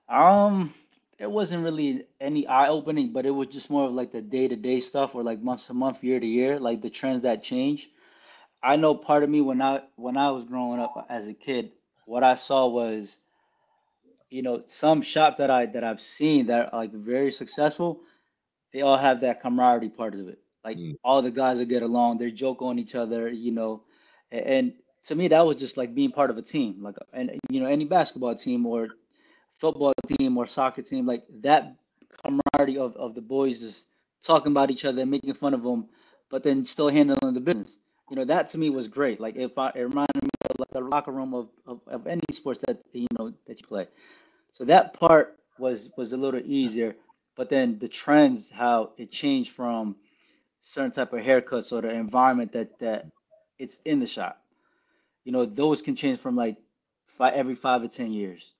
um, 0.09 0.73
it 1.19 1.29
wasn't 1.29 1.63
really 1.63 2.05
any 2.21 2.47
eye 2.47 2.69
opening, 2.69 3.11
but 3.11 3.25
it 3.25 3.31
was 3.31 3.47
just 3.47 3.69
more 3.69 3.87
of 3.87 3.93
like 3.93 4.11
the 4.11 4.21
day 4.21 4.47
to 4.47 4.55
day 4.55 4.79
stuff 4.79 5.15
or 5.15 5.23
like 5.23 5.41
month 5.41 5.67
to 5.67 5.73
month, 5.73 6.03
year 6.03 6.19
to 6.19 6.25
year, 6.25 6.59
like 6.59 6.81
the 6.81 6.89
trends 6.89 7.23
that 7.23 7.43
change. 7.43 7.89
I 8.63 8.75
know 8.75 8.95
part 8.95 9.23
of 9.23 9.29
me 9.29 9.41
when 9.41 9.61
I 9.61 9.81
when 9.95 10.17
I 10.17 10.31
was 10.31 10.45
growing 10.45 10.79
up 10.79 11.07
as 11.09 11.27
a 11.27 11.33
kid, 11.33 11.71
what 12.05 12.23
I 12.23 12.35
saw 12.35 12.67
was, 12.67 13.17
you 14.29 14.41
know, 14.41 14.63
some 14.67 15.01
shops 15.01 15.37
that 15.37 15.49
I 15.49 15.65
that 15.67 15.83
I've 15.83 16.01
seen 16.01 16.47
that 16.47 16.73
are 16.73 16.79
like 16.79 16.91
very 16.93 17.31
successful, 17.31 18.01
they 18.73 18.81
all 18.81 18.97
have 18.97 19.21
that 19.21 19.41
camaraderie 19.41 19.89
part 19.89 20.13
of 20.15 20.27
it. 20.27 20.39
Like 20.63 20.77
mm. 20.77 20.95
all 21.03 21.21
the 21.21 21.31
guys 21.31 21.59
that 21.59 21.69
get 21.69 21.83
along, 21.83 22.17
they 22.17 22.31
joke 22.31 22.61
on 22.61 22.79
each 22.79 22.95
other, 22.95 23.29
you 23.29 23.51
know, 23.51 23.83
and, 24.31 24.45
and 24.45 24.73
to 25.05 25.15
me 25.15 25.29
that 25.29 25.45
was 25.45 25.57
just 25.57 25.77
like 25.77 25.95
being 25.95 26.11
part 26.11 26.29
of 26.29 26.37
a 26.37 26.41
team, 26.41 26.83
like 26.83 26.95
and 27.13 27.39
you 27.49 27.61
know 27.61 27.67
any 27.67 27.85
basketball 27.85 28.35
team 28.35 28.65
or 28.65 28.89
football 29.57 29.93
team 30.07 30.37
or 30.37 30.45
soccer 30.45 30.81
team, 30.81 31.05
like 31.05 31.23
that 31.41 31.75
camaraderie 32.23 32.77
of, 32.77 32.95
of 32.97 33.15
the 33.15 33.21
boys 33.21 33.61
is 33.61 33.83
talking 34.23 34.51
about 34.51 34.71
each 34.71 34.83
other 34.85 35.01
and 35.01 35.11
making 35.11 35.33
fun 35.33 35.53
of 35.53 35.63
them, 35.63 35.87
but 36.29 36.43
then 36.43 36.65
still 36.65 36.89
handling 36.89 37.33
the 37.33 37.39
business. 37.39 37.79
You 38.09 38.17
know, 38.17 38.25
that 38.25 38.49
to 38.51 38.57
me 38.57 38.69
was 38.69 38.87
great. 38.87 39.19
Like 39.21 39.35
if 39.35 39.57
I 39.57 39.69
it 39.69 39.81
reminded 39.81 40.26
like 40.59 40.69
the 40.71 40.81
locker 40.81 41.11
room 41.11 41.33
of, 41.33 41.49
of, 41.67 41.81
of 41.87 42.07
any 42.07 42.21
sports 42.33 42.61
that 42.67 42.77
you 42.93 43.07
know 43.17 43.33
that 43.47 43.61
you 43.61 43.67
play. 43.67 43.87
So 44.53 44.65
that 44.65 44.93
part 44.93 45.37
was 45.59 45.89
was 45.97 46.13
a 46.13 46.17
little 46.17 46.41
easier. 46.43 46.95
But 47.35 47.49
then 47.49 47.77
the 47.79 47.87
trends, 47.87 48.49
how 48.49 48.91
it 48.97 49.11
changed 49.11 49.51
from 49.51 49.95
certain 50.61 50.91
type 50.91 51.13
of 51.13 51.19
haircuts 51.21 51.71
or 51.71 51.81
the 51.81 51.91
environment 51.91 52.53
that 52.53 52.79
that 52.79 53.07
it's 53.59 53.79
in 53.85 53.99
the 53.99 54.07
shop. 54.07 54.41
You 55.23 55.31
know, 55.31 55.45
those 55.45 55.81
can 55.81 55.95
change 55.95 56.19
from 56.19 56.35
like 56.35 56.57
five, 57.17 57.33
every 57.33 57.55
five 57.55 57.83
or 57.83 57.87
ten 57.87 58.11
years. 58.13 58.53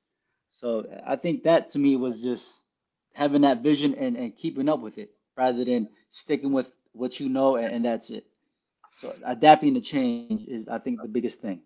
So 0.50 0.86
I 1.06 1.16
think 1.16 1.44
that 1.44 1.72
to 1.72 1.80
me 1.80 1.96
was 1.96 2.22
just 2.22 2.62
having 3.14 3.42
that 3.42 3.62
vision 3.64 3.96
and, 3.96 4.16
and 4.18 4.36
keeping 4.36 4.70
up 4.70 4.80
with 4.82 4.98
it 4.98 5.12
rather 5.38 5.64
than 5.66 5.90
sticking 6.10 6.54
with 6.54 6.68
what 6.94 7.20
you 7.20 7.30
know 7.30 7.56
and, 7.58 7.74
and 7.74 7.86
that's 7.86 8.10
it. 8.10 8.26
So 9.00 9.14
adapting 9.26 9.76
to 9.76 9.82
change 9.82 10.48
is 10.48 10.68
I 10.68 10.80
think 10.80 11.02
the 11.02 11.08
biggest 11.08 11.42
thing. 11.42 11.62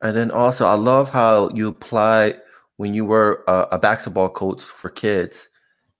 And 0.00 0.16
then 0.16 0.30
also 0.30 0.66
I 0.66 0.74
love 0.74 1.10
how 1.10 1.50
you 1.50 1.68
apply 1.68 2.36
when 2.76 2.94
you 2.94 3.04
were 3.04 3.44
a, 3.48 3.68
a 3.72 3.78
basketball 3.78 4.28
coach 4.28 4.62
for 4.62 4.90
kids 4.90 5.48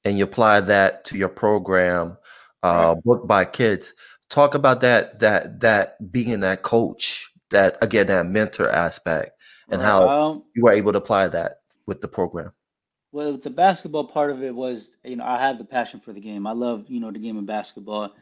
and 0.04 0.16
you 0.16 0.24
apply 0.24 0.60
that 0.60 1.04
to 1.06 1.18
your 1.18 1.28
program 1.28 2.16
uh 2.62 2.94
right. 2.94 3.04
book 3.04 3.26
by 3.26 3.44
kids. 3.44 3.94
Talk 4.30 4.54
about 4.54 4.80
that 4.82 5.20
that 5.20 5.60
that 5.60 6.12
being 6.12 6.40
that 6.40 6.62
coach, 6.62 7.32
that 7.50 7.78
again 7.82 8.06
that 8.08 8.26
mentor 8.26 8.70
aspect 8.70 9.38
and 9.70 9.82
how 9.82 10.08
um, 10.08 10.44
you 10.54 10.62
were 10.62 10.72
able 10.72 10.92
to 10.92 10.98
apply 10.98 11.28
that 11.28 11.60
with 11.86 12.00
the 12.00 12.08
program. 12.08 12.52
Well, 13.12 13.38
the 13.38 13.50
basketball 13.50 14.06
part 14.06 14.30
of 14.30 14.42
it 14.42 14.54
was, 14.54 14.90
you 15.02 15.16
know, 15.16 15.24
I 15.24 15.40
have 15.40 15.58
the 15.58 15.64
passion 15.64 16.00
for 16.00 16.12
the 16.12 16.20
game. 16.20 16.46
I 16.46 16.52
love, 16.52 16.84
you 16.88 17.00
know, 17.00 17.10
the 17.10 17.18
game 17.18 17.38
of 17.38 17.46
basketball, 17.46 18.12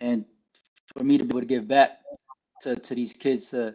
and 0.00 0.24
for 0.92 1.04
me 1.04 1.18
to 1.18 1.24
be 1.24 1.30
able 1.30 1.40
to 1.40 1.46
give 1.46 1.68
back 1.68 1.98
to 2.62 2.76
to 2.76 2.94
these 2.94 3.12
kids, 3.12 3.54
uh, 3.54 3.72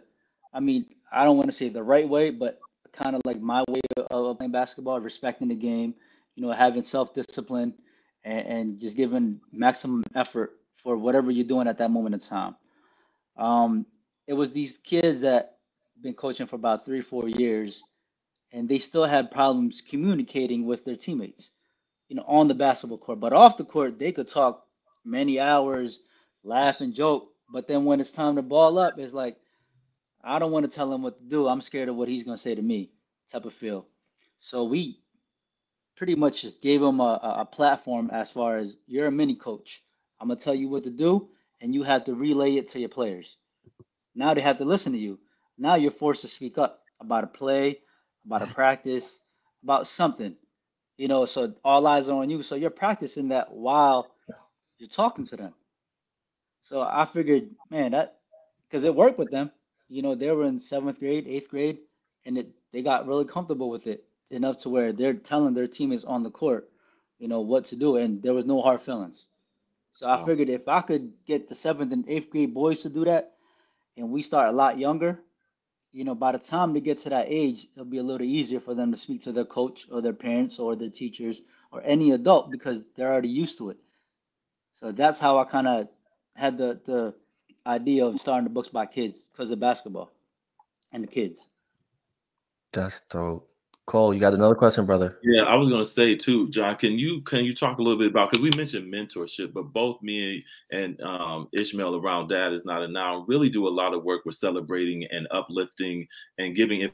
I 0.52 0.60
mean, 0.60 0.86
I 1.12 1.24
don't 1.24 1.36
want 1.36 1.48
to 1.48 1.56
say 1.56 1.68
the 1.68 1.82
right 1.82 2.08
way, 2.08 2.30
but 2.30 2.60
kind 2.92 3.14
of 3.14 3.22
like 3.24 3.40
my 3.40 3.64
way 3.68 3.80
of 4.10 4.38
playing 4.38 4.52
basketball, 4.52 5.00
respecting 5.00 5.48
the 5.48 5.54
game, 5.54 5.94
you 6.34 6.42
know, 6.42 6.52
having 6.52 6.82
self 6.82 7.14
discipline, 7.14 7.74
and, 8.24 8.46
and, 8.46 8.78
just 8.78 8.96
giving 8.96 9.40
maximum 9.52 10.02
effort 10.14 10.52
for 10.82 10.96
whatever 10.96 11.30
you're 11.30 11.46
doing 11.46 11.68
at 11.68 11.78
that 11.78 11.90
moment 11.90 12.14
in 12.14 12.20
time. 12.20 12.54
Um, 13.36 13.86
it 14.26 14.34
was 14.34 14.50
these 14.50 14.76
kids 14.84 15.22
that 15.22 15.56
been 16.02 16.14
coaching 16.14 16.46
for 16.46 16.56
about 16.56 16.84
three, 16.84 17.02
four 17.02 17.28
years, 17.28 17.82
and 18.52 18.68
they 18.68 18.78
still 18.78 19.04
had 19.04 19.30
problems 19.30 19.82
communicating 19.88 20.66
with 20.66 20.84
their 20.84 20.96
teammates, 20.96 21.50
you 22.08 22.16
know, 22.16 22.24
on 22.26 22.48
the 22.48 22.54
basketball 22.54 22.98
court. 22.98 23.20
But 23.20 23.32
off 23.32 23.56
the 23.56 23.64
court, 23.64 23.98
they 23.98 24.12
could 24.12 24.28
talk 24.28 24.64
many 25.04 25.40
hours, 25.40 26.00
laugh 26.44 26.80
and 26.80 26.94
joke. 26.94 27.28
But 27.52 27.66
then 27.66 27.84
when 27.84 28.00
it's 28.00 28.12
time 28.12 28.36
to 28.36 28.42
ball 28.42 28.78
up, 28.78 28.98
it's 28.98 29.12
like, 29.12 29.36
I 30.24 30.38
don't 30.38 30.52
want 30.52 30.70
to 30.70 30.74
tell 30.74 30.92
him 30.92 31.02
what 31.02 31.18
to 31.18 31.24
do. 31.24 31.48
I'm 31.48 31.62
scared 31.62 31.88
of 31.88 31.96
what 31.96 32.08
he's 32.08 32.24
going 32.24 32.36
to 32.36 32.42
say 32.42 32.54
to 32.54 32.62
me, 32.62 32.92
type 33.32 33.44
of 33.46 33.54
feel. 33.54 33.86
So 34.38 34.64
we 34.64 35.00
pretty 35.96 36.14
much 36.14 36.42
just 36.42 36.62
gave 36.62 36.82
him 36.82 37.00
a, 37.00 37.20
a 37.40 37.44
platform 37.46 38.10
as 38.12 38.30
far 38.30 38.58
as 38.58 38.76
you're 38.86 39.06
a 39.06 39.12
mini 39.12 39.36
coach. 39.36 39.82
I'm 40.20 40.28
gonna 40.28 40.40
tell 40.40 40.54
you 40.54 40.68
what 40.68 40.84
to 40.84 40.90
do, 40.90 41.28
and 41.60 41.74
you 41.74 41.82
have 41.82 42.04
to 42.04 42.14
relay 42.14 42.56
it 42.56 42.68
to 42.70 42.80
your 42.80 42.88
players. 42.88 43.36
Now 44.14 44.34
they 44.34 44.40
have 44.40 44.58
to 44.58 44.64
listen 44.64 44.92
to 44.92 44.98
you. 44.98 45.18
Now 45.58 45.76
you're 45.76 45.90
forced 45.92 46.22
to 46.22 46.28
speak 46.28 46.58
up 46.58 46.82
about 47.00 47.24
a 47.24 47.28
play, 47.28 47.78
about 48.26 48.42
a 48.42 48.46
practice, 48.54 49.20
about 49.62 49.86
something. 49.86 50.36
You 50.98 51.08
know, 51.08 51.26
so 51.26 51.54
all 51.64 51.86
eyes 51.86 52.08
are 52.08 52.22
on 52.22 52.30
you. 52.30 52.42
So 52.42 52.56
you're 52.56 52.70
practicing 52.70 53.28
that 53.30 53.52
while 53.52 54.08
you're 54.78 54.88
talking 54.90 55.26
to 55.28 55.36
them. 55.36 55.54
So 56.64 56.80
I 56.82 57.08
figured, 57.12 57.50
man, 57.70 57.92
that 57.92 58.18
because 58.68 58.84
it 58.84 58.94
worked 58.94 59.18
with 59.18 59.30
them. 59.30 59.50
You 59.90 60.02
know, 60.02 60.16
they 60.16 60.30
were 60.32 60.46
in 60.46 60.60
seventh 60.60 61.00
grade, 61.00 61.28
eighth 61.28 61.50
grade, 61.50 61.80
and 62.26 62.38
it 62.38 62.48
they 62.72 62.82
got 62.82 63.06
really 63.06 63.26
comfortable 63.26 63.70
with 63.70 63.86
it 63.86 64.04
enough 64.30 64.58
to 64.62 64.70
where 64.70 64.92
they're 64.92 65.14
telling 65.14 65.54
their 65.54 65.68
teammates 65.68 66.04
on 66.04 66.24
the 66.24 66.30
court, 66.30 66.70
you 67.18 67.28
know, 67.28 67.40
what 67.42 67.66
to 67.66 67.76
do, 67.76 67.96
and 67.96 68.22
there 68.22 68.34
was 68.34 68.46
no 68.46 68.62
hard 68.62 68.82
feelings. 68.82 69.28
So 69.92 70.08
I 70.08 70.16
Wow. 70.16 70.26
figured 70.26 70.50
if 70.50 70.68
I 70.68 70.82
could 70.82 71.12
get 71.26 71.48
the 71.48 71.54
seventh 71.54 71.92
and 71.92 72.08
eighth 72.08 72.30
grade 72.30 72.54
boys 72.54 72.82
to 72.82 72.90
do 72.90 73.04
that, 73.04 73.36
and 73.96 74.10
we 74.10 74.22
start 74.22 74.48
a 74.48 74.52
lot 74.52 74.78
younger, 74.78 75.20
you 75.92 76.04
know, 76.04 76.14
by 76.14 76.32
the 76.32 76.38
time 76.38 76.72
they 76.74 76.80
get 76.80 76.98
to 77.00 77.10
that 77.10 77.26
age, 77.28 77.68
it'll 77.74 77.84
be 77.84 77.98
a 77.98 78.02
little 78.02 78.26
easier 78.26 78.60
for 78.60 78.74
them 78.74 78.92
to 78.92 78.98
speak 78.98 79.22
to 79.24 79.32
their 79.32 79.44
coach 79.44 79.86
or 79.90 80.02
their 80.02 80.14
parents 80.14 80.58
or 80.58 80.76
their 80.76 80.90
teachers 80.90 81.42
or 81.72 81.82
any 81.84 82.10
adult 82.12 82.50
because 82.50 82.82
they're 82.96 83.12
already 83.12 83.28
used 83.28 83.58
to 83.58 83.70
it. 83.70 83.78
So 84.72 84.92
that's 84.92 85.18
how 85.18 85.38
I 85.38 85.44
kind 85.44 85.66
of 85.68 85.88
had 86.34 86.58
the 86.58 86.80
the 86.84 87.14
idea 87.70 88.04
of 88.04 88.20
starting 88.20 88.44
the 88.44 88.50
books 88.50 88.68
by 88.68 88.86
kids 88.86 89.28
because 89.32 89.50
of 89.50 89.60
basketball 89.60 90.10
and 90.92 91.04
the 91.04 91.08
kids. 91.08 91.48
That's 92.72 93.00
dope. 93.08 93.46
Cole, 93.86 94.14
you 94.14 94.20
got 94.20 94.34
another 94.34 94.54
question, 94.54 94.86
brother? 94.86 95.18
Yeah, 95.24 95.42
I 95.42 95.56
was 95.56 95.68
gonna 95.68 95.84
say 95.84 96.14
too, 96.14 96.48
John. 96.50 96.76
Can 96.76 96.96
you 96.96 97.22
can 97.22 97.44
you 97.44 97.52
talk 97.52 97.78
a 97.78 97.82
little 97.82 97.98
bit 97.98 98.10
about 98.10 98.30
because 98.30 98.40
we 98.40 98.56
mentioned 98.56 98.92
mentorship, 98.92 99.52
but 99.52 99.72
both 99.72 100.00
me 100.00 100.44
and 100.70 101.00
um, 101.00 101.48
Ishmael 101.52 101.96
around 101.96 102.28
Dad 102.28 102.52
is 102.52 102.64
not 102.64 102.84
a 102.84 102.88
noun 102.88 103.24
really 103.26 103.50
do 103.50 103.66
a 103.66 103.68
lot 103.68 103.92
of 103.92 104.04
work 104.04 104.24
with 104.24 104.36
celebrating 104.36 105.08
and 105.10 105.26
uplifting 105.32 106.06
and 106.38 106.54
giving 106.54 106.82
im- 106.82 106.92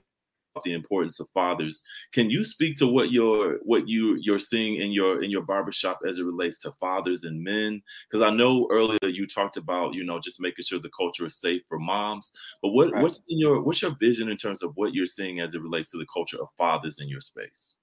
the 0.64 0.73
importance 0.73 1.21
of 1.21 1.29
fathers. 1.31 1.83
Can 2.12 2.31
you 2.31 2.45
speak 2.45 2.77
to 2.77 2.87
what 2.87 3.11
you're 3.11 3.59
what 3.62 3.88
you 3.88 4.16
you're 4.21 4.38
seeing 4.38 4.81
in 4.81 4.92
your 4.92 5.23
in 5.23 5.31
your 5.31 5.42
barbershop 5.42 6.01
as 6.07 6.19
it 6.19 6.25
relates 6.25 6.59
to 6.61 6.73
fathers 6.73 7.25
and 7.25 7.42
men? 7.42 7.83
Because 8.09 8.23
I 8.23 8.31
know 8.35 8.69
earlier 8.71 8.99
you 9.03 9.27
talked 9.27 9.57
about 9.57 9.95
you 9.95 10.05
know 10.05 10.19
just 10.21 10.40
making 10.40 10.64
sure 10.64 10.79
the 10.79 10.90
culture 10.97 11.27
is 11.27 11.40
safe 11.40 11.62
for 11.69 11.79
moms, 11.79 12.33
but 12.62 12.71
what 12.71 12.92
Right. 12.92 12.97
what's 12.97 13.23
in 13.29 13.38
your 13.38 13.62
what's 13.62 13.83
your 13.83 13.97
vision 14.01 14.29
in 14.29 14.37
terms 14.37 14.62
of 14.62 14.73
what 14.77 14.95
you're 14.95 15.07
seeing 15.07 15.40
as 15.40 15.55
it 15.55 15.62
relates 15.62 15.90
to 15.92 15.99
the 15.99 16.07
culture 16.12 16.40
of 16.40 16.49
fathers 16.57 16.99
in 17.01 17.09
your 17.09 17.21
space? 17.21 17.77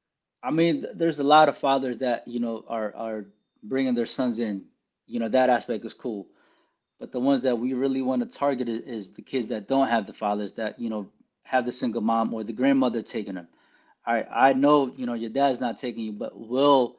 I 0.44 0.52
mean, 0.52 0.86
there's 0.94 1.20
a 1.20 1.24
lot 1.24 1.50
of 1.50 1.58
fathers 1.58 1.98
that 2.00 2.28
you 2.28 2.40
know 2.40 2.66
are 2.68 2.96
are 2.96 3.26
bringing 3.64 3.96
their 3.96 4.06
sons 4.06 4.40
in. 4.40 4.66
You 5.06 5.20
know 5.20 5.30
that 5.30 5.50
aspect 5.50 5.86
is 5.86 5.94
cool, 5.94 6.28
but 7.00 7.12
the 7.12 7.20
ones 7.20 7.44
that 7.44 7.58
we 7.58 7.74
really 7.74 8.02
want 8.02 8.22
to 8.30 8.38
target 8.38 8.70
is, 8.70 8.82
is 8.82 9.14
the 9.14 9.22
kids 9.22 9.48
that 9.50 9.68
don't 9.68 9.88
have 9.88 10.06
the 10.06 10.14
fathers 10.14 10.54
that 10.54 10.80
you 10.80 10.90
know 10.90 11.10
have 11.44 11.66
the 11.66 11.72
single 11.72 12.02
mom 12.02 12.34
or 12.34 12.44
the 12.44 12.54
grandmother 12.54 13.02
taking 13.02 13.36
them. 13.36 13.48
All 14.06 14.14
right, 14.16 14.28
I 14.34 14.54
know 14.54 14.94
you 14.96 15.06
know 15.06 15.14
your 15.14 15.30
dad's 15.30 15.60
not 15.60 15.80
taking 15.80 16.04
you, 16.06 16.14
but 16.14 16.38
will 16.38 16.98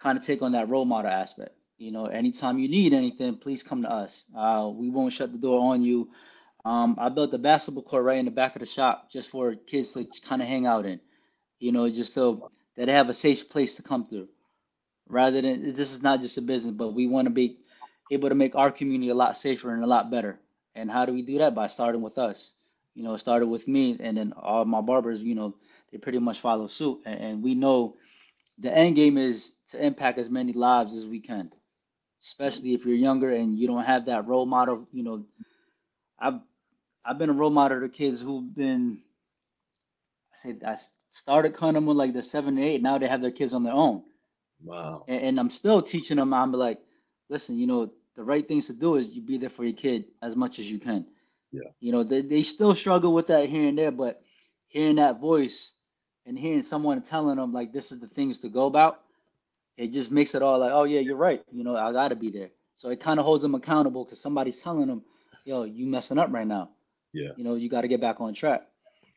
kind 0.00 0.18
of 0.18 0.24
take 0.24 0.42
on 0.42 0.52
that 0.52 0.68
role 0.68 0.84
model 0.84 1.10
aspect. 1.10 1.54
You 1.78 1.92
know, 1.92 2.06
anytime 2.06 2.58
you 2.58 2.68
need 2.68 2.94
anything, 2.94 3.36
please 3.36 3.62
come 3.62 3.82
to 3.82 3.90
us. 3.90 4.24
Uh, 4.36 4.70
we 4.74 4.90
won't 4.90 5.12
shut 5.12 5.32
the 5.32 5.38
door 5.38 5.72
on 5.72 5.82
you. 5.82 6.10
Um, 6.64 6.96
I 7.00 7.08
built 7.08 7.34
a 7.34 7.38
basketball 7.38 7.82
court 7.82 8.04
right 8.04 8.18
in 8.18 8.24
the 8.24 8.30
back 8.30 8.56
of 8.56 8.60
the 8.60 8.66
shop 8.66 9.10
just 9.10 9.30
for 9.30 9.54
kids 9.56 9.92
to 9.92 10.06
kind 10.26 10.42
of 10.42 10.48
hang 10.48 10.66
out 10.66 10.86
in 10.86 11.00
you 11.62 11.70
know, 11.70 11.88
just 11.88 12.12
so 12.12 12.50
that 12.76 12.86
they 12.86 12.92
have 12.92 13.08
a 13.08 13.14
safe 13.14 13.48
place 13.48 13.76
to 13.76 13.82
come 13.82 14.06
through. 14.06 14.28
Rather 15.08 15.40
than 15.40 15.76
this 15.76 15.92
is 15.92 16.02
not 16.02 16.20
just 16.20 16.36
a 16.38 16.42
business, 16.42 16.74
but 16.74 16.92
we 16.92 17.06
want 17.06 17.26
to 17.26 17.30
be 17.30 17.58
able 18.10 18.28
to 18.28 18.34
make 18.34 18.56
our 18.56 18.72
community 18.72 19.10
a 19.10 19.14
lot 19.14 19.36
safer 19.38 19.72
and 19.72 19.84
a 19.84 19.86
lot 19.86 20.10
better. 20.10 20.40
And 20.74 20.90
how 20.90 21.06
do 21.06 21.12
we 21.12 21.22
do 21.22 21.38
that? 21.38 21.54
By 21.54 21.68
starting 21.68 22.02
with 22.02 22.18
us. 22.18 22.50
You 22.94 23.04
know, 23.04 23.14
it 23.14 23.18
started 23.18 23.46
with 23.46 23.68
me, 23.68 23.96
and 24.00 24.16
then 24.16 24.32
all 24.36 24.64
my 24.64 24.80
barbers. 24.80 25.20
You 25.22 25.34
know, 25.34 25.54
they 25.92 25.98
pretty 25.98 26.18
much 26.18 26.40
follow 26.40 26.66
suit, 26.68 27.00
and, 27.06 27.20
and 27.20 27.42
we 27.42 27.54
know 27.54 27.96
the 28.58 28.76
end 28.76 28.96
game 28.96 29.18
is 29.18 29.52
to 29.70 29.84
impact 29.84 30.18
as 30.18 30.30
many 30.30 30.52
lives 30.52 30.94
as 30.94 31.06
we 31.06 31.20
can. 31.20 31.50
Especially 32.22 32.74
if 32.74 32.84
you're 32.84 32.94
younger 32.96 33.30
and 33.32 33.56
you 33.58 33.66
don't 33.66 33.84
have 33.84 34.06
that 34.06 34.26
role 34.26 34.46
model. 34.46 34.86
You 34.92 35.02
know, 35.04 35.24
I've 36.18 36.40
I've 37.04 37.18
been 37.18 37.30
a 37.30 37.34
role 37.34 37.50
model 37.50 37.80
to 37.80 37.88
kids 37.88 38.20
who've 38.20 38.54
been 38.54 39.00
I 40.44 40.52
say 40.52 40.56
I 40.66 40.78
started 41.10 41.54
kind 41.54 41.76
of 41.76 41.84
when 41.84 41.96
like 41.96 42.12
they're 42.12 42.22
seven 42.22 42.56
and 42.58 42.66
eight. 42.66 42.82
Now 42.82 42.98
they 42.98 43.08
have 43.08 43.22
their 43.22 43.30
kids 43.30 43.54
on 43.54 43.62
their 43.64 43.74
own, 43.74 44.02
Wow. 44.62 45.08
and, 45.08 45.22
and 45.22 45.40
I'm 45.40 45.50
still 45.50 45.82
teaching 45.82 46.16
them. 46.18 46.34
I'm 46.34 46.52
like, 46.52 46.80
listen, 47.28 47.58
you 47.58 47.66
know, 47.66 47.90
the 48.16 48.24
right 48.24 48.46
things 48.46 48.66
to 48.68 48.74
do 48.74 48.96
is 48.96 49.14
you 49.14 49.22
be 49.22 49.38
there 49.38 49.50
for 49.50 49.64
your 49.64 49.74
kid 49.76 50.04
as 50.22 50.36
much 50.36 50.58
as 50.58 50.70
you 50.70 50.78
can. 50.78 51.06
Yeah. 51.52 51.70
You 51.80 51.92
know, 51.92 52.04
they 52.04 52.22
they 52.22 52.42
still 52.42 52.74
struggle 52.74 53.12
with 53.14 53.28
that 53.28 53.48
here 53.48 53.68
and 53.68 53.78
there, 53.78 53.92
but 53.92 54.22
hearing 54.68 54.96
that 54.96 55.20
voice 55.20 55.74
and 56.26 56.38
hearing 56.38 56.62
someone 56.62 57.02
telling 57.02 57.36
them 57.36 57.52
like 57.52 57.72
this 57.72 57.92
is 57.92 58.00
the 58.00 58.08
things 58.08 58.40
to 58.40 58.48
go 58.48 58.66
about, 58.66 59.00
it 59.76 59.92
just 59.92 60.10
makes 60.10 60.34
it 60.34 60.42
all 60.42 60.58
like, 60.58 60.72
oh 60.72 60.84
yeah, 60.84 61.00
you're 61.00 61.16
right. 61.16 61.42
You 61.52 61.64
know, 61.64 61.76
I 61.76 61.92
gotta 61.92 62.16
be 62.16 62.30
there. 62.30 62.50
So 62.76 62.90
it 62.90 63.00
kind 63.00 63.20
of 63.20 63.26
holds 63.26 63.42
them 63.42 63.54
accountable 63.54 64.04
because 64.04 64.20
somebody's 64.20 64.60
telling 64.60 64.88
them, 64.88 65.02
yo, 65.44 65.64
you 65.64 65.86
messing 65.86 66.18
up 66.18 66.32
right 66.32 66.46
now. 66.46 66.70
Yeah. 67.12 67.30
You 67.36 67.44
know, 67.44 67.54
you 67.54 67.68
got 67.68 67.82
to 67.82 67.88
get 67.88 68.00
back 68.00 68.20
on 68.20 68.34
track. 68.34 68.66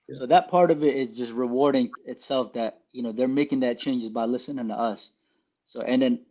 Yeah. 0.07 0.17
So 0.19 0.27
that 0.27 0.49
part 0.49 0.71
of 0.71 0.83
it 0.83 0.95
is 0.95 1.17
just 1.17 1.31
rewarding 1.31 1.91
itself 2.05 2.53
that, 2.53 2.81
you 2.91 3.01
know, 3.01 3.11
they're 3.11 3.27
making 3.27 3.61
that 3.61 3.79
changes 3.79 4.09
by 4.09 4.25
listening 4.25 4.67
to 4.67 4.75
us. 4.75 5.11
So, 5.65 5.81
and 5.81 6.01
then 6.01 6.25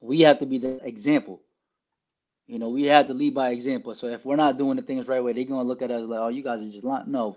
we 0.00 0.20
have 0.22 0.40
to 0.40 0.46
be 0.46 0.58
the 0.58 0.84
example. 0.84 1.42
You 2.46 2.60
know, 2.60 2.68
we 2.68 2.84
have 2.84 3.08
to 3.08 3.14
lead 3.14 3.34
by 3.34 3.50
example. 3.50 3.94
So 3.94 4.06
if 4.06 4.24
we're 4.24 4.36
not 4.36 4.56
doing 4.56 4.76
the 4.76 4.82
things 4.82 5.08
right 5.08 5.22
way, 5.22 5.32
they're 5.32 5.44
to 5.44 5.62
look 5.62 5.82
at 5.82 5.90
us 5.90 6.02
like, 6.02 6.20
oh, 6.20 6.28
you 6.28 6.42
guys 6.42 6.62
are 6.62 6.70
just 6.70 6.84
lying. 6.84 7.10
No, 7.10 7.36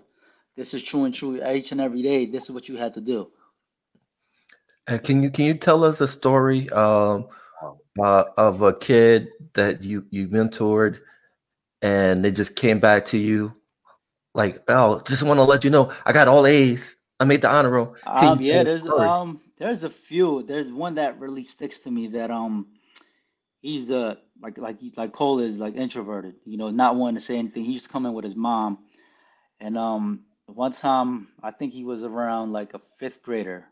this 0.56 0.72
is 0.72 0.82
true 0.82 1.04
and 1.04 1.14
true 1.14 1.44
each 1.44 1.72
and 1.72 1.80
every 1.80 2.02
day. 2.02 2.26
This 2.26 2.44
is 2.44 2.50
what 2.50 2.68
you 2.68 2.76
had 2.76 2.94
to 2.94 3.00
do. 3.00 3.28
And 4.86 5.02
can 5.02 5.22
you 5.22 5.30
can 5.30 5.44
you 5.44 5.54
tell 5.54 5.84
us 5.84 6.00
a 6.00 6.08
story 6.08 6.68
um, 6.70 7.26
uh, 8.00 8.24
of 8.36 8.62
a 8.62 8.72
kid 8.72 9.28
that 9.54 9.82
you 9.82 10.06
you 10.10 10.28
mentored, 10.28 11.00
and 11.82 12.24
they 12.24 12.30
just 12.30 12.56
came 12.56 12.78
back 12.78 13.04
to 13.06 13.18
you, 13.18 13.54
like, 14.34 14.62
oh, 14.68 15.00
just 15.06 15.22
want 15.22 15.38
to 15.38 15.44
let 15.44 15.64
you 15.64 15.70
know 15.70 15.92
I 16.06 16.12
got 16.12 16.28
all 16.28 16.46
A's. 16.46 16.96
I 17.18 17.24
made 17.24 17.42
the 17.42 17.50
honor 17.50 17.70
roll. 17.70 17.96
Um, 18.06 18.40
yeah, 18.40 18.62
a 18.62 18.64
there's 18.64 18.82
story? 18.82 19.06
um, 19.06 19.40
there's 19.58 19.82
a 19.82 19.90
few. 19.90 20.42
There's 20.42 20.72
one 20.72 20.94
that 20.94 21.18
really 21.18 21.44
sticks 21.44 21.80
to 21.80 21.90
me 21.90 22.06
that 22.08 22.30
um, 22.30 22.66
he's 23.60 23.90
uh 23.90 24.16
like 24.42 24.58
like 24.58 24.80
he's 24.80 24.96
like 24.96 25.12
Cole 25.12 25.40
is 25.40 25.58
like 25.58 25.74
introverted. 25.76 26.36
You 26.44 26.58
know, 26.58 26.70
not 26.70 26.96
wanting 26.96 27.16
to 27.18 27.24
say 27.24 27.36
anything. 27.38 27.64
He 27.64 27.72
used 27.72 27.86
to 27.86 27.90
come 27.92 28.06
in 28.06 28.14
with 28.14 28.24
his 28.24 28.36
mom, 28.36 28.78
and 29.60 29.76
um, 29.78 30.24
one 30.46 30.72
time 30.72 31.28
I 31.42 31.50
think 31.50 31.72
he 31.72 31.84
was 31.84 32.02
around 32.04 32.52
like 32.52 32.74
a 32.74 32.80
fifth 32.98 33.22
grader, 33.22 33.64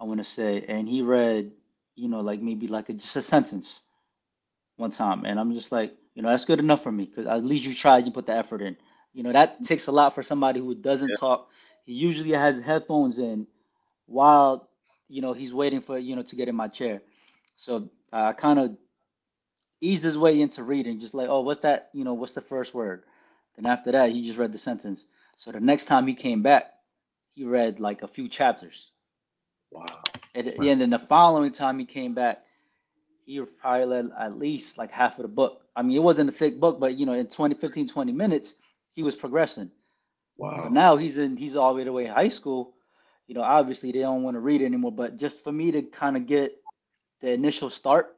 I 0.00 0.04
want 0.04 0.18
to 0.20 0.24
say, 0.24 0.64
and 0.68 0.88
he 0.88 1.02
read, 1.02 1.52
you 1.96 2.08
know, 2.08 2.20
like 2.20 2.40
maybe 2.40 2.66
like 2.68 2.88
a, 2.88 2.94
just 2.94 3.16
a 3.16 3.22
sentence 3.22 3.80
one 4.76 4.90
time, 4.90 5.24
and 5.24 5.38
I'm 5.38 5.52
just 5.54 5.72
like, 5.72 5.92
you 6.14 6.22
know, 6.22 6.30
that's 6.30 6.44
good 6.44 6.58
enough 6.58 6.82
for 6.82 6.92
me 6.92 7.04
because 7.06 7.26
at 7.26 7.44
least 7.44 7.64
you 7.64 7.74
tried, 7.74 8.06
you 8.06 8.12
put 8.12 8.26
the 8.26 8.34
effort 8.34 8.62
in. 8.62 8.76
You 9.12 9.22
know, 9.22 9.32
that 9.32 9.62
takes 9.64 9.86
a 9.86 9.92
lot 9.92 10.14
for 10.14 10.22
somebody 10.22 10.60
who 10.60 10.74
doesn't 10.74 11.12
Yeah. 11.12 11.16
talk. 11.16 11.48
He 11.84 11.92
usually 11.92 12.32
has 12.32 12.60
headphones 12.60 13.18
in 13.18 13.46
while, 14.06 14.68
you 15.08 15.20
know, 15.22 15.32
he's 15.32 15.52
waiting 15.54 15.80
for, 15.80 15.98
you 15.98 16.16
know, 16.16 16.22
to 16.22 16.36
get 16.36 16.48
in 16.48 16.54
my 16.56 16.68
chair. 16.68 17.02
So 17.56 17.88
I 18.12 18.32
kind 18.32 18.58
of 18.58 18.76
eased 19.80 20.04
his 20.04 20.16
way 20.18 20.40
into 20.40 20.62
reading, 20.64 21.00
just 21.00 21.14
like, 21.14 21.28
oh, 21.28 21.40
what's 21.40 21.60
that? 21.60 21.90
You 21.92 22.04
know, 22.04 22.14
what's 22.14 22.32
the 22.32 22.40
first 22.40 22.74
word? 22.74 23.04
Then 23.56 23.66
after 23.66 23.92
that, 23.92 24.10
he 24.10 24.24
just 24.24 24.38
read 24.38 24.52
the 24.52 24.58
sentence. 24.58 25.06
So 25.36 25.52
the 25.52 25.60
next 25.60 25.86
time 25.86 26.06
he 26.06 26.14
came 26.14 26.42
back, 26.42 26.72
he 27.32 27.44
read 27.44 27.80
like 27.80 28.02
a 28.02 28.08
few 28.08 28.28
chapters. 28.28 28.92
Wow. 29.70 30.02
And, 30.34 30.48
and 30.48 30.80
then 30.80 30.90
the 30.90 30.98
following 30.98 31.52
time 31.52 31.78
he 31.78 31.84
came 31.86 32.14
back, 32.14 32.42
he 33.24 33.40
probably 33.60 33.86
read 33.86 34.10
at 34.18 34.36
least 34.38 34.78
like 34.78 34.90
half 34.90 35.18
of 35.18 35.22
the 35.22 35.28
book. 35.28 35.62
I 35.76 35.82
mean, 35.82 35.96
it 35.96 36.02
wasn't 36.02 36.28
a 36.30 36.32
thick 36.32 36.60
book, 36.60 36.78
but 36.80 36.94
you 36.96 37.06
know, 37.06 37.14
in 37.14 37.26
20, 37.26 37.54
15, 37.54 37.88
20 37.88 38.12
minutes, 38.12 38.54
he 38.92 39.02
was 39.02 39.16
progressing. 39.16 39.70
So 40.56 40.68
Wow. 40.68 40.68
now 40.68 40.96
he's 40.96 41.18
in, 41.18 41.36
he's 41.36 41.56
all 41.56 41.74
the 41.74 41.92
way 41.92 42.06
in 42.06 42.12
high 42.12 42.28
school. 42.28 42.74
You 43.26 43.34
know, 43.34 43.42
obviously 43.42 43.92
they 43.92 44.00
don't 44.00 44.22
want 44.22 44.34
to 44.36 44.40
read 44.40 44.62
anymore, 44.62 44.92
but 44.92 45.16
just 45.16 45.42
for 45.42 45.52
me 45.52 45.70
to 45.72 45.82
kind 45.82 46.16
of 46.16 46.26
get 46.26 46.52
the 47.20 47.30
initial 47.32 47.70
start 47.70 48.16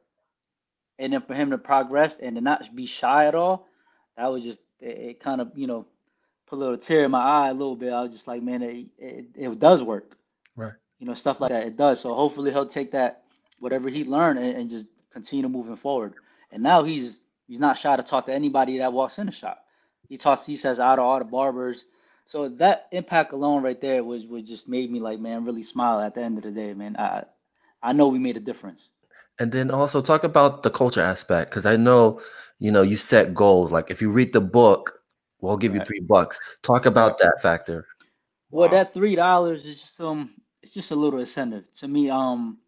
and 0.99 1.13
then 1.13 1.23
for 1.23 1.35
him 1.35 1.51
to 1.51 1.59
progress 1.59 2.19
and 2.19 2.37
to 2.37 2.43
not 2.43 2.75
be 2.77 2.87
shy 2.87 3.27
at 3.27 3.35
all, 3.37 3.69
that 4.17 4.29
was 4.29 4.45
just, 4.45 4.61
it, 4.81 4.99
it 4.99 5.21
kind 5.21 5.41
of, 5.41 5.53
you 5.57 5.67
know, 5.67 5.87
put 6.49 6.57
a 6.57 6.61
little 6.61 6.79
tear 6.79 7.05
in 7.05 7.13
my 7.13 7.23
eye 7.23 7.51
a 7.51 7.55
little 7.55 7.77
bit. 7.77 7.93
I 7.93 8.03
was 8.03 8.13
just 8.13 8.29
like, 8.29 8.43
man, 8.43 8.63
it, 8.63 8.87
it, 8.99 9.27
it 9.37 9.61
does 9.61 9.83
work 9.83 10.07
Right. 10.57 10.75
you 11.01 11.07
know, 11.07 11.15
stuff 11.15 11.41
like 11.43 11.51
that. 11.53 11.67
It 11.67 11.79
does. 11.79 12.01
So 12.01 12.15
hopefully 12.15 12.53
he'll 12.53 12.67
take 12.69 12.93
that, 12.93 13.25
whatever 13.61 13.91
he 13.91 14.05
learned, 14.05 14.41
and, 14.41 14.57
and 14.57 14.71
just 14.71 14.87
continue 15.13 15.49
moving 15.51 15.77
forward. 15.77 16.15
And 16.53 16.65
now 16.65 16.85
he's 16.85 17.23
he's 17.49 17.61
not 17.61 17.79
shy 17.79 17.97
to 17.97 18.05
talk 18.05 18.27
to 18.29 18.35
anybody 18.35 18.79
that 18.79 18.95
walks 18.95 19.19
in 19.21 19.27
the 19.27 19.33
shop. 19.33 19.65
He 20.09 20.19
talks. 20.19 20.47
He 20.47 20.57
says 20.59 20.81
out 20.81 21.01
of 21.01 21.07
all 21.07 21.21
the 21.21 21.27
barbers, 21.27 21.85
So 22.27 22.49
that 22.51 22.89
impact 22.93 23.35
alone 23.35 23.63
right 23.63 23.81
there 23.81 24.05
was 24.05 24.27
was 24.27 24.45
just 24.45 24.69
made 24.69 24.91
me 24.93 25.01
like, 25.01 25.21
man, 25.21 25.45
really 25.45 25.65
smile 25.65 26.01
at 26.01 26.17
the 26.17 26.23
end 26.23 26.39
of 26.39 26.45
the 26.45 26.53
day, 26.53 26.75
man. 26.75 26.97
I 26.99 27.25
I 27.83 27.93
know 27.95 28.09
we 28.09 28.21
made 28.21 28.39
a 28.39 28.43
difference. 28.43 28.91
And 29.39 29.53
then 29.53 29.71
also 29.71 30.01
talk 30.01 30.25
about 30.25 30.63
the 30.63 30.71
culture 30.71 31.01
aspect 31.01 31.51
because 31.51 31.67
I 31.67 31.77
know, 31.77 32.21
you 32.59 32.71
know, 32.71 32.83
you 32.83 32.97
set 32.97 33.35
goals. 33.35 33.71
Like 33.71 33.91
if 33.91 34.01
you 34.01 34.11
read 34.11 34.33
the 34.33 34.41
book, 34.41 35.01
we'll 35.41 35.57
give 35.57 35.75
you 35.75 35.81
three 35.81 36.01
bucks. 36.01 36.41
Talk 36.63 36.87
about 36.87 37.19
that 37.19 37.43
factor. 37.43 37.87
Well, 38.51 38.71
that 38.71 38.95
three 38.95 39.15
dollars 39.15 39.65
is 39.65 39.81
just 39.81 40.01
um, 40.01 40.31
it's 40.63 40.73
just 40.73 40.91
a 40.91 40.97
little 40.97 41.21
incentive 41.21 41.65
to 41.79 41.89
me. 41.89 42.09
Um, 42.09 42.59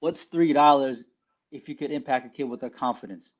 what's 0.00 0.24
three 0.24 0.52
dollars 0.52 1.04
if 1.50 1.68
you 1.68 1.74
could 1.74 1.90
impact 1.90 2.26
a 2.26 2.28
kid 2.28 2.44
with 2.44 2.60
their 2.60 2.70
confidence? 2.70 3.32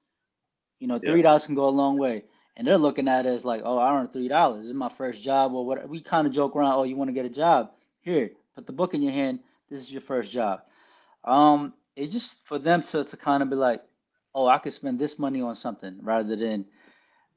You 0.81 0.89
know, 0.89 0.99
three 0.99 1.23
dollars 1.23 1.47
can 1.47 1.55
go 1.55 1.69
a 1.69 1.71
long 1.71 1.99
way. 1.99 2.25
And 2.57 2.67
they're 2.67 2.79
looking 2.79 3.09
at 3.09 3.27
it 3.27 3.31
as 3.31 3.45
like, 3.45 3.63
oh, 3.65 3.79
I 3.79 3.99
earned 3.99 4.13
three 4.13 4.29
dollars. 4.29 4.63
This 4.63 4.69
is 4.69 4.75
my 4.75 4.89
first 4.89 5.23
job 5.23 5.53
or 5.53 5.67
what. 5.67 5.89
We 5.89 6.01
kind 6.01 6.27
of 6.27 6.33
joke 6.33 6.55
around. 6.55 6.75
Oh, 6.75 6.85
you 6.85 6.97
want 6.97 7.09
to 7.09 7.13
get 7.13 7.27
a 7.27 7.31
job? 7.31 7.73
Here, 8.01 8.31
put 8.55 8.67
the 8.67 8.73
book 8.73 8.95
in 8.95 9.03
your 9.03 9.13
hand. 9.13 9.41
This 9.69 9.81
is 9.81 9.91
your 9.91 10.03
first 10.03 10.31
job. 10.31 10.61
Um, 11.25 11.73
it's 11.97 12.13
just 12.13 12.47
for 12.47 12.59
them 12.59 12.83
to 12.83 13.05
to 13.05 13.17
kind 13.17 13.43
of 13.43 13.51
be 13.51 13.57
like, 13.57 13.83
oh, 14.35 14.47
I 14.47 14.59
could 14.59 14.73
spend 14.73 14.99
this 14.99 15.19
money 15.19 15.43
on 15.43 15.55
something 15.57 15.99
rather 16.03 16.37
than, 16.37 16.67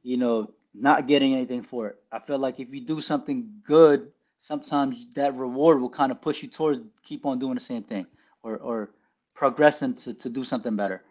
you 0.03 0.17
know, 0.17 0.51
not 0.73 1.07
getting 1.07 1.33
anything 1.33 1.63
for 1.63 1.87
it. 1.89 1.95
I 2.11 2.19
feel 2.19 2.39
like 2.39 2.59
if 2.59 2.69
you 2.73 2.81
do 2.81 3.01
something 3.01 3.49
good, 3.65 4.11
sometimes 4.39 5.13
that 5.15 5.35
reward 5.35 5.81
will 5.81 5.89
kind 5.89 6.11
of 6.11 6.21
push 6.21 6.43
you 6.43 6.49
towards 6.49 6.79
keep 7.03 7.25
on 7.25 7.39
doing 7.39 7.55
the 7.55 7.61
same 7.61 7.83
thing 7.83 8.07
or 8.43 8.57
or 8.57 8.91
progressing 9.35 9.95
to, 9.95 10.13
to 10.15 10.29
do 10.29 10.43
something 10.43 10.75
better. 10.75 11.03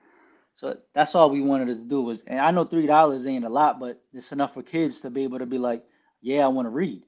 So 0.54 0.78
that's 0.94 1.14
all 1.14 1.30
we 1.30 1.42
wanted 1.42 1.66
to 1.66 1.84
do 1.84 2.02
was, 2.02 2.22
and 2.26 2.40
I 2.40 2.50
know 2.50 2.64
three 2.64 2.86
dollars 2.86 3.26
ain't 3.26 3.44
a 3.44 3.48
lot, 3.50 3.78
but 3.80 4.02
it's 4.12 4.32
enough 4.32 4.54
for 4.54 4.62
kids 4.62 5.02
to 5.02 5.10
be 5.10 5.24
able 5.24 5.38
to 5.40 5.46
be 5.46 5.58
like, 5.58 5.84
yeah, 6.22 6.44
I 6.44 6.48
want 6.48 6.66
to 6.66 6.70
read. 6.70 7.02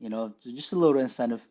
You 0.00 0.10
know, 0.10 0.34
so 0.38 0.50
just 0.52 0.72
a 0.72 0.76
little 0.76 1.00
incentive. 1.00 1.42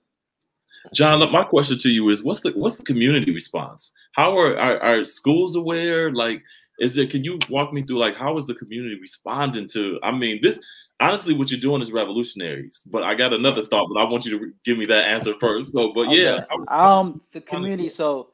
John, 0.93 1.19
my 1.31 1.43
question 1.43 1.77
to 1.79 1.89
you 1.89 2.09
is, 2.09 2.23
what's 2.23 2.41
the 2.41 2.51
what's 2.51 2.75
the 2.75 2.83
community 2.83 3.31
response? 3.31 3.91
How 4.13 4.37
are, 4.37 4.57
are 4.57 4.79
are 4.79 5.05
schools 5.05 5.55
aware? 5.55 6.11
Like, 6.11 6.43
is 6.79 6.95
there? 6.95 7.07
Can 7.07 7.23
you 7.23 7.39
walk 7.49 7.73
me 7.73 7.83
through 7.83 7.99
like 7.99 8.15
how 8.15 8.37
is 8.37 8.47
the 8.47 8.55
community 8.55 8.97
responding 8.99 9.67
to? 9.69 9.99
I 10.03 10.11
mean, 10.11 10.39
this 10.41 10.59
honestly, 10.99 11.33
what 11.33 11.51
you're 11.51 11.59
doing 11.59 11.81
is 11.81 11.91
revolutionary. 11.91 12.69
But 12.85 13.03
I 13.03 13.15
got 13.15 13.33
another 13.33 13.65
thought, 13.65 13.87
but 13.93 13.99
I 13.99 14.09
want 14.09 14.25
you 14.25 14.39
to 14.39 14.53
give 14.63 14.77
me 14.77 14.85
that 14.87 15.05
answer 15.05 15.33
first. 15.39 15.73
So, 15.73 15.93
but 15.93 16.07
Okay. 16.07 16.23
yeah, 16.23 16.45
Um, 16.67 17.21
the 17.31 17.41
community. 17.41 17.89
So, 17.89 18.29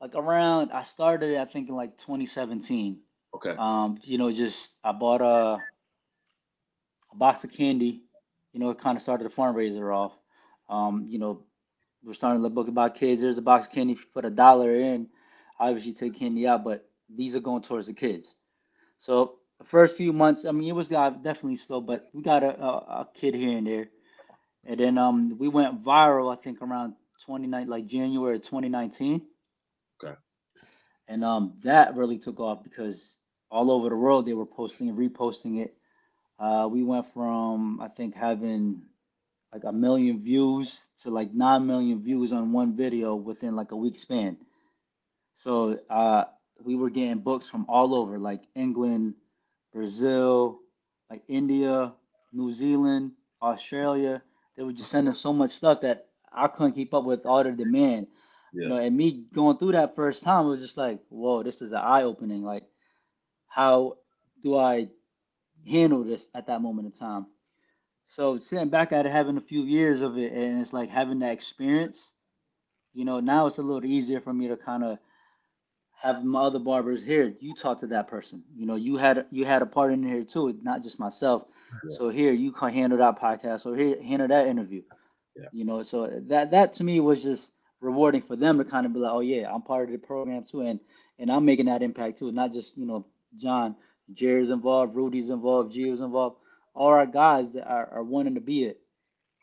like 0.00 0.14
around, 0.14 0.72
I 0.72 0.84
started, 0.84 1.38
I 1.38 1.44
think 1.44 1.68
in 1.68 1.76
like 1.76 1.96
2017. 1.98 2.98
okay, 3.34 3.56
Um, 3.56 3.98
you 4.02 4.18
know, 4.18 4.32
just 4.32 4.72
I 4.84 4.92
bought 4.92 5.20
a 5.20 5.62
a 7.12 7.16
box 7.16 7.44
of 7.44 7.52
candy. 7.52 8.02
You 8.52 8.60
know, 8.60 8.70
it 8.70 8.78
kind 8.78 8.96
of 8.96 9.02
started 9.02 9.26
a 9.26 9.30
fundraiser 9.30 9.94
off. 9.94 10.12
Um, 10.68 11.06
you 11.08 11.18
know, 11.18 11.44
we're 12.04 12.14
starting 12.14 12.42
the 12.42 12.50
book 12.50 12.68
about 12.68 12.94
kids. 12.94 13.20
There's 13.20 13.38
a 13.38 13.42
box 13.42 13.66
of 13.66 13.72
candy. 13.72 13.94
If 13.94 14.00
you 14.00 14.06
put 14.14 14.24
a 14.24 14.30
dollar 14.30 14.74
in, 14.74 15.08
obviously 15.58 15.92
take 15.92 16.18
candy 16.18 16.46
out, 16.46 16.64
but 16.64 16.88
these 17.14 17.34
are 17.34 17.40
going 17.40 17.62
towards 17.62 17.86
the 17.86 17.94
kids. 17.94 18.34
So 18.98 19.36
the 19.58 19.64
first 19.64 19.96
few 19.96 20.12
months, 20.12 20.44
I 20.44 20.52
mean, 20.52 20.68
it 20.68 20.72
was 20.72 20.92
uh, 20.92 21.10
definitely 21.10 21.56
slow, 21.56 21.80
but 21.80 22.08
we 22.12 22.22
got 22.22 22.42
a, 22.42 22.58
a, 22.60 22.68
a 22.68 23.08
kid 23.14 23.34
here 23.34 23.56
and 23.56 23.66
there. 23.66 23.88
And 24.64 24.78
then 24.78 24.98
um, 24.98 25.36
we 25.38 25.48
went 25.48 25.82
viral, 25.82 26.32
I 26.32 26.40
think 26.40 26.60
around 26.60 26.94
29, 27.24 27.68
like 27.68 27.86
January 27.86 28.38
2019. 28.38 29.22
Okay. 30.02 30.14
And 31.08 31.24
um, 31.24 31.54
that 31.64 31.96
really 31.96 32.18
took 32.18 32.38
off 32.38 32.62
because 32.62 33.18
all 33.50 33.70
over 33.70 33.88
the 33.88 33.96
world 33.96 34.26
they 34.26 34.34
were 34.34 34.46
posting 34.46 34.88
and 34.88 34.98
reposting 34.98 35.62
it. 35.62 35.74
Uh, 36.38 36.68
we 36.70 36.82
went 36.82 37.12
from 37.12 37.80
I 37.80 37.88
think 37.88 38.14
having 38.14 38.82
like 39.52 39.64
a 39.64 39.72
million 39.72 40.22
views 40.22 40.82
to 41.02 41.10
like 41.10 41.32
nine 41.32 41.66
million 41.66 42.02
views 42.02 42.32
on 42.32 42.52
one 42.52 42.76
video 42.76 43.14
within 43.14 43.56
like 43.56 43.72
a 43.72 43.76
week 43.76 43.98
span. 43.98 44.36
So 45.34 45.78
uh, 45.88 46.24
we 46.64 46.76
were 46.76 46.90
getting 46.90 47.18
books 47.20 47.48
from 47.48 47.66
all 47.68 47.94
over, 47.94 48.18
like 48.18 48.42
England, 48.54 49.14
Brazil, 49.72 50.60
like 51.10 51.22
India, 51.28 51.92
New 52.32 52.52
Zealand, 52.52 53.12
Australia. 53.42 54.22
They 54.56 54.62
were 54.62 54.72
just 54.72 54.90
sending 54.90 55.14
so 55.14 55.32
much 55.32 55.52
stuff 55.52 55.80
that 55.82 56.08
I 56.32 56.48
couldn't 56.48 56.74
keep 56.74 56.92
up 56.94 57.04
with 57.04 57.26
all 57.26 57.44
the 57.44 57.52
demand. 57.52 58.08
You 58.60 58.68
know, 58.68 58.76
and 58.76 58.96
me 58.96 59.24
going 59.32 59.58
through 59.58 59.72
that 59.72 59.94
first 59.94 60.22
time 60.22 60.46
it 60.46 60.50
was 60.50 60.60
just 60.60 60.76
like, 60.76 61.00
whoa, 61.08 61.42
this 61.42 61.62
is 61.62 61.72
an 61.72 61.78
eye 61.78 62.02
opening. 62.02 62.42
Like, 62.42 62.64
how 63.48 63.98
do 64.42 64.56
I 64.56 64.88
handle 65.66 66.04
this 66.04 66.28
at 66.34 66.46
that 66.48 66.62
moment 66.62 66.86
in 66.86 66.92
time? 66.92 67.26
So 68.08 68.38
sitting 68.38 68.70
back 68.70 68.92
at 68.92 69.06
it, 69.06 69.12
having 69.12 69.36
a 69.36 69.42
few 69.42 69.62
years 69.62 70.00
of 70.00 70.16
it, 70.18 70.32
and 70.32 70.60
it's 70.60 70.72
like 70.72 70.88
having 70.88 71.18
that 71.20 71.32
experience. 71.32 72.14
You 72.94 73.04
know, 73.04 73.20
now 73.20 73.46
it's 73.46 73.58
a 73.58 73.62
little 73.62 73.84
easier 73.84 74.20
for 74.20 74.32
me 74.32 74.48
to 74.48 74.56
kind 74.56 74.82
of 74.82 74.98
have 76.00 76.24
my 76.24 76.40
other 76.40 76.58
barbers 76.58 77.02
here. 77.02 77.34
You 77.40 77.54
talk 77.54 77.80
to 77.80 77.88
that 77.88 78.08
person. 78.08 78.44
You 78.56 78.66
know, 78.66 78.76
you 78.76 78.96
had 78.96 79.26
you 79.30 79.44
had 79.44 79.62
a 79.62 79.66
part 79.66 79.92
in 79.92 80.02
here 80.02 80.24
too, 80.24 80.58
not 80.62 80.82
just 80.82 80.98
myself. 80.98 81.44
Yeah. 81.86 81.96
So 81.96 82.08
here 82.08 82.32
you 82.32 82.50
can 82.50 82.72
handle 82.72 82.98
that 82.98 83.20
podcast 83.20 83.66
or 83.66 83.76
here 83.76 84.02
handle 84.02 84.28
that 84.28 84.46
interview. 84.46 84.82
Yeah. 85.36 85.48
You 85.52 85.64
know, 85.66 85.82
so 85.82 86.10
that 86.28 86.52
that 86.52 86.74
to 86.74 86.84
me 86.84 87.00
was 87.00 87.22
just 87.22 87.52
rewarding 87.80 88.22
for 88.22 88.36
them 88.36 88.58
to 88.58 88.64
kind 88.64 88.86
of 88.86 88.94
be 88.94 89.00
like, 89.00 89.12
oh 89.12 89.20
yeah, 89.20 89.52
I'm 89.52 89.62
part 89.62 89.84
of 89.84 89.92
the 89.92 89.98
program 89.98 90.44
too, 90.44 90.62
and 90.62 90.80
and 91.18 91.30
I'm 91.30 91.44
making 91.44 91.66
that 91.66 91.82
impact 91.82 92.20
too. 92.20 92.32
Not 92.32 92.54
just 92.54 92.78
you 92.78 92.86
know 92.86 93.06
John, 93.36 93.76
Jerry's 94.14 94.50
involved, 94.50 94.96
Rudy's 94.96 95.28
involved, 95.28 95.74
Gio's 95.74 96.00
involved. 96.00 96.36
All 96.78 96.88
our 96.88 97.06
guys 97.06 97.52
that 97.52 97.68
are, 97.68 97.88
are 97.92 98.02
wanting 98.02 98.34
to 98.34 98.40
be 98.40 98.64
it. 98.64 98.80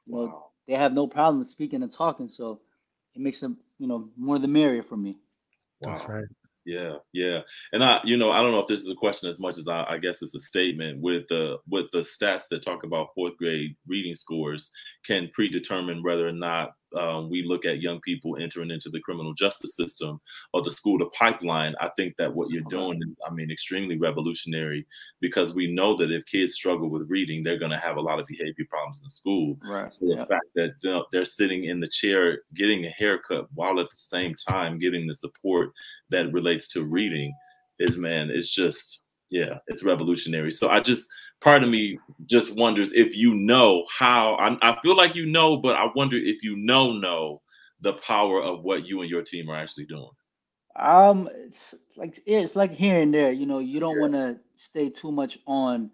You 0.05 0.15
know, 0.15 0.21
wow. 0.21 0.45
they 0.67 0.73
have 0.73 0.93
no 0.93 1.07
problem 1.07 1.43
speaking 1.43 1.83
and 1.83 1.91
talking, 1.91 2.29
so 2.29 2.61
it 3.13 3.21
makes 3.21 3.39
them 3.39 3.57
you 3.77 3.87
know 3.87 4.09
more 4.17 4.39
the 4.39 4.47
merrier 4.47 4.83
for 4.83 4.97
me. 4.97 5.17
That's 5.81 6.07
right. 6.07 6.25
Yeah, 6.65 6.95
yeah, 7.13 7.41
and 7.73 7.83
I, 7.83 7.99
you 8.03 8.17
know, 8.17 8.31
I 8.31 8.41
don't 8.41 8.51
know 8.51 8.61
if 8.61 8.67
this 8.67 8.81
is 8.81 8.89
a 8.89 8.95
question 8.95 9.29
as 9.29 9.37
much 9.37 9.59
as 9.59 9.67
I, 9.67 9.85
I 9.87 9.97
guess 9.99 10.23
it's 10.23 10.33
a 10.33 10.39
statement 10.39 10.99
with 10.99 11.27
the 11.29 11.57
with 11.69 11.85
the 11.91 11.99
stats 11.99 12.47
that 12.49 12.63
talk 12.63 12.83
about 12.83 13.09
fourth 13.13 13.37
grade 13.37 13.75
reading 13.85 14.15
scores 14.15 14.71
can 15.05 15.29
predetermine 15.31 16.01
whether 16.01 16.27
or 16.27 16.31
not 16.31 16.71
um, 16.95 17.29
we 17.29 17.43
look 17.43 17.65
at 17.65 17.81
young 17.81 17.99
people 18.01 18.37
entering 18.39 18.71
into 18.71 18.89
the 18.89 18.99
criminal 18.99 19.33
justice 19.33 19.75
system 19.75 20.19
or 20.53 20.61
the 20.61 20.71
school 20.71 20.97
to 20.99 21.05
pipeline. 21.07 21.75
I 21.81 21.89
think 21.97 22.15
that 22.17 22.33
what 22.33 22.49
you're 22.49 22.63
doing 22.69 22.99
is, 23.07 23.19
I 23.27 23.33
mean, 23.33 23.51
extremely 23.51 23.97
revolutionary 23.97 24.85
because 25.21 25.53
we 25.53 25.71
know 25.73 25.95
that 25.97 26.11
if 26.11 26.25
kids 26.25 26.53
struggle 26.53 26.89
with 26.89 27.09
reading, 27.09 27.43
they're 27.43 27.59
going 27.59 27.71
to 27.71 27.77
have 27.77 27.97
a 27.97 28.01
lot 28.01 28.19
of 28.19 28.27
behavior 28.27 28.65
problems 28.69 29.01
in 29.03 29.09
school. 29.09 29.57
Right. 29.63 29.91
So 29.91 30.05
the 30.07 30.15
Yeah. 30.15 30.25
fact 30.25 30.45
that 30.55 30.73
they're- 30.81 31.03
they're 31.11 31.25
sitting 31.25 31.65
in 31.65 31.79
the 31.79 31.87
chair 31.87 32.43
getting 32.53 32.85
a 32.85 32.89
haircut 32.89 33.47
while 33.53 33.79
at 33.79 33.89
the 33.89 33.97
same 33.97 34.33
time 34.35 34.77
getting 34.77 35.07
the 35.07 35.15
support 35.15 35.71
that 36.09 36.31
relates 36.31 36.67
to 36.69 36.83
reading 36.83 37.33
is 37.79 37.97
man, 37.97 38.29
it's 38.29 38.49
just 38.53 39.01
yeah, 39.31 39.57
it's 39.67 39.83
revolutionary. 39.83 40.51
So 40.51 40.69
I 40.69 40.79
just 40.79 41.09
part 41.41 41.63
of 41.63 41.69
me 41.69 41.99
just 42.25 42.55
wonders 42.55 42.93
if 42.93 43.15
you 43.15 43.33
know 43.35 43.85
how 43.97 44.35
I, 44.35 44.57
I 44.61 44.79
feel 44.81 44.95
like 44.95 45.15
you 45.15 45.27
know, 45.27 45.57
but 45.57 45.75
I 45.75 45.87
wonder 45.95 46.17
if 46.17 46.43
you 46.43 46.55
know 46.57 46.93
know 46.93 47.41
the 47.81 47.93
power 47.93 48.41
of 48.41 48.63
what 48.63 48.85
you 48.85 49.01
and 49.01 49.09
your 49.09 49.21
team 49.23 49.49
are 49.49 49.55
actually 49.57 49.85
doing. 49.85 50.09
Um, 50.77 51.29
it's 51.33 51.75
like 51.95 52.21
yeah, 52.25 52.39
it's 52.39 52.55
like 52.55 52.71
here 52.71 52.99
and 52.99 53.13
there. 53.13 53.31
You 53.31 53.45
know, 53.45 53.59
you 53.59 53.79
don't 53.79 53.95
Yeah. 53.95 54.01
want 54.01 54.13
to 54.13 54.39
stay 54.55 54.89
too 54.89 55.11
much 55.11 55.39
on. 55.47 55.91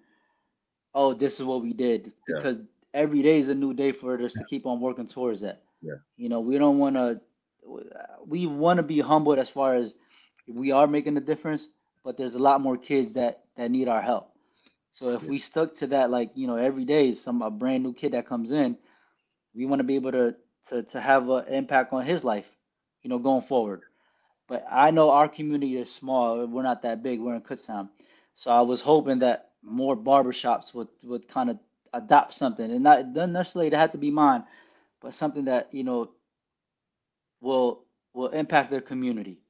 Oh, 0.94 1.14
this 1.14 1.40
is 1.40 1.46
what 1.46 1.62
we 1.62 1.74
did 1.74 2.12
Yeah. 2.28 2.36
because 2.38 2.58
every 2.94 3.22
day 3.22 3.40
is 3.40 3.50
a 3.50 3.56
new 3.56 3.74
day 3.74 3.92
for 3.92 4.20
us 4.22 4.34
to 4.34 4.44
keep 4.44 4.66
on 4.66 4.82
working 4.82 5.08
towards 5.08 5.42
that. 5.42 5.64
Yeah. 5.82 5.96
You 6.18 6.30
know, 6.30 6.40
we 6.40 6.58
don't 6.58 6.80
want 6.80 6.96
to. 6.96 7.22
We 8.26 8.48
want 8.48 8.78
to 8.78 8.84
be 8.84 9.00
humbled 9.00 9.40
as 9.40 9.50
far 9.50 9.76
as 9.76 9.96
we 10.48 10.72
are 10.72 10.88
making 10.88 11.18
a 11.18 11.22
difference, 11.22 11.70
but 12.04 12.18
there's 12.18 12.36
a 12.36 12.40
lot 12.40 12.62
more 12.62 12.78
kids 12.78 13.14
that 13.14 13.44
that 13.56 13.70
need 13.72 13.88
our 13.88 14.02
help. 14.02 14.31
So 14.94 15.10
if 15.12 15.24
Yeah. 15.24 15.30
we 15.30 15.40
stuck 15.40 15.76
to 15.76 15.88
that, 15.88 16.10
like 16.12 16.32
you 16.36 16.48
know, 16.48 16.58
every 16.58 16.86
day 16.86 17.10
is 17.10 17.22
some 17.22 17.42
a 17.42 17.52
brand 17.52 17.84
new 17.84 17.94
kid 17.94 18.14
that 18.14 18.28
comes 18.28 18.52
in, 18.52 18.78
we 19.56 19.66
want 19.66 19.80
to 19.80 19.84
be 19.86 19.96
able 19.96 20.12
to 20.12 20.36
to 20.70 20.84
to 20.84 21.02
have 21.02 21.30
an 21.30 21.48
impact 21.48 21.94
on 21.94 22.06
his 22.06 22.24
life, 22.24 22.50
you 23.04 23.10
know, 23.10 23.20
going 23.20 23.44
forward. 23.44 23.82
But 24.48 24.66
I 24.70 24.92
know 24.92 25.12
our 25.12 25.28
community 25.30 25.78
is 25.78 25.92
small. 25.94 26.46
We're 26.48 26.64
not 26.64 26.84
that 26.84 27.04
big. 27.04 27.20
We're 27.22 27.36
in 27.36 27.42
Kutztown. 27.42 27.90
So 28.36 28.52
I 28.52 28.62
was 28.62 28.82
hoping 28.82 29.20
that 29.20 29.52
more 29.64 29.96
barbershops 29.98 30.74
would, 30.74 30.90
would 31.04 31.28
kind 31.28 31.50
of 31.50 31.60
adopt 31.94 32.34
something. 32.36 32.70
And 32.72 32.84
not 32.84 33.00
it 33.00 33.14
doesn't 33.14 33.34
necessarily 33.34 33.76
have 33.76 33.92
to 33.94 33.98
be 33.98 34.12
mine, 34.12 34.44
but 35.02 35.16
something 35.16 35.46
that, 35.46 35.74
you 35.74 35.84
know, 35.84 36.12
will 37.42 37.86
will 38.14 38.30
impact 38.30 38.72
their 38.72 38.82
community. 38.82 39.42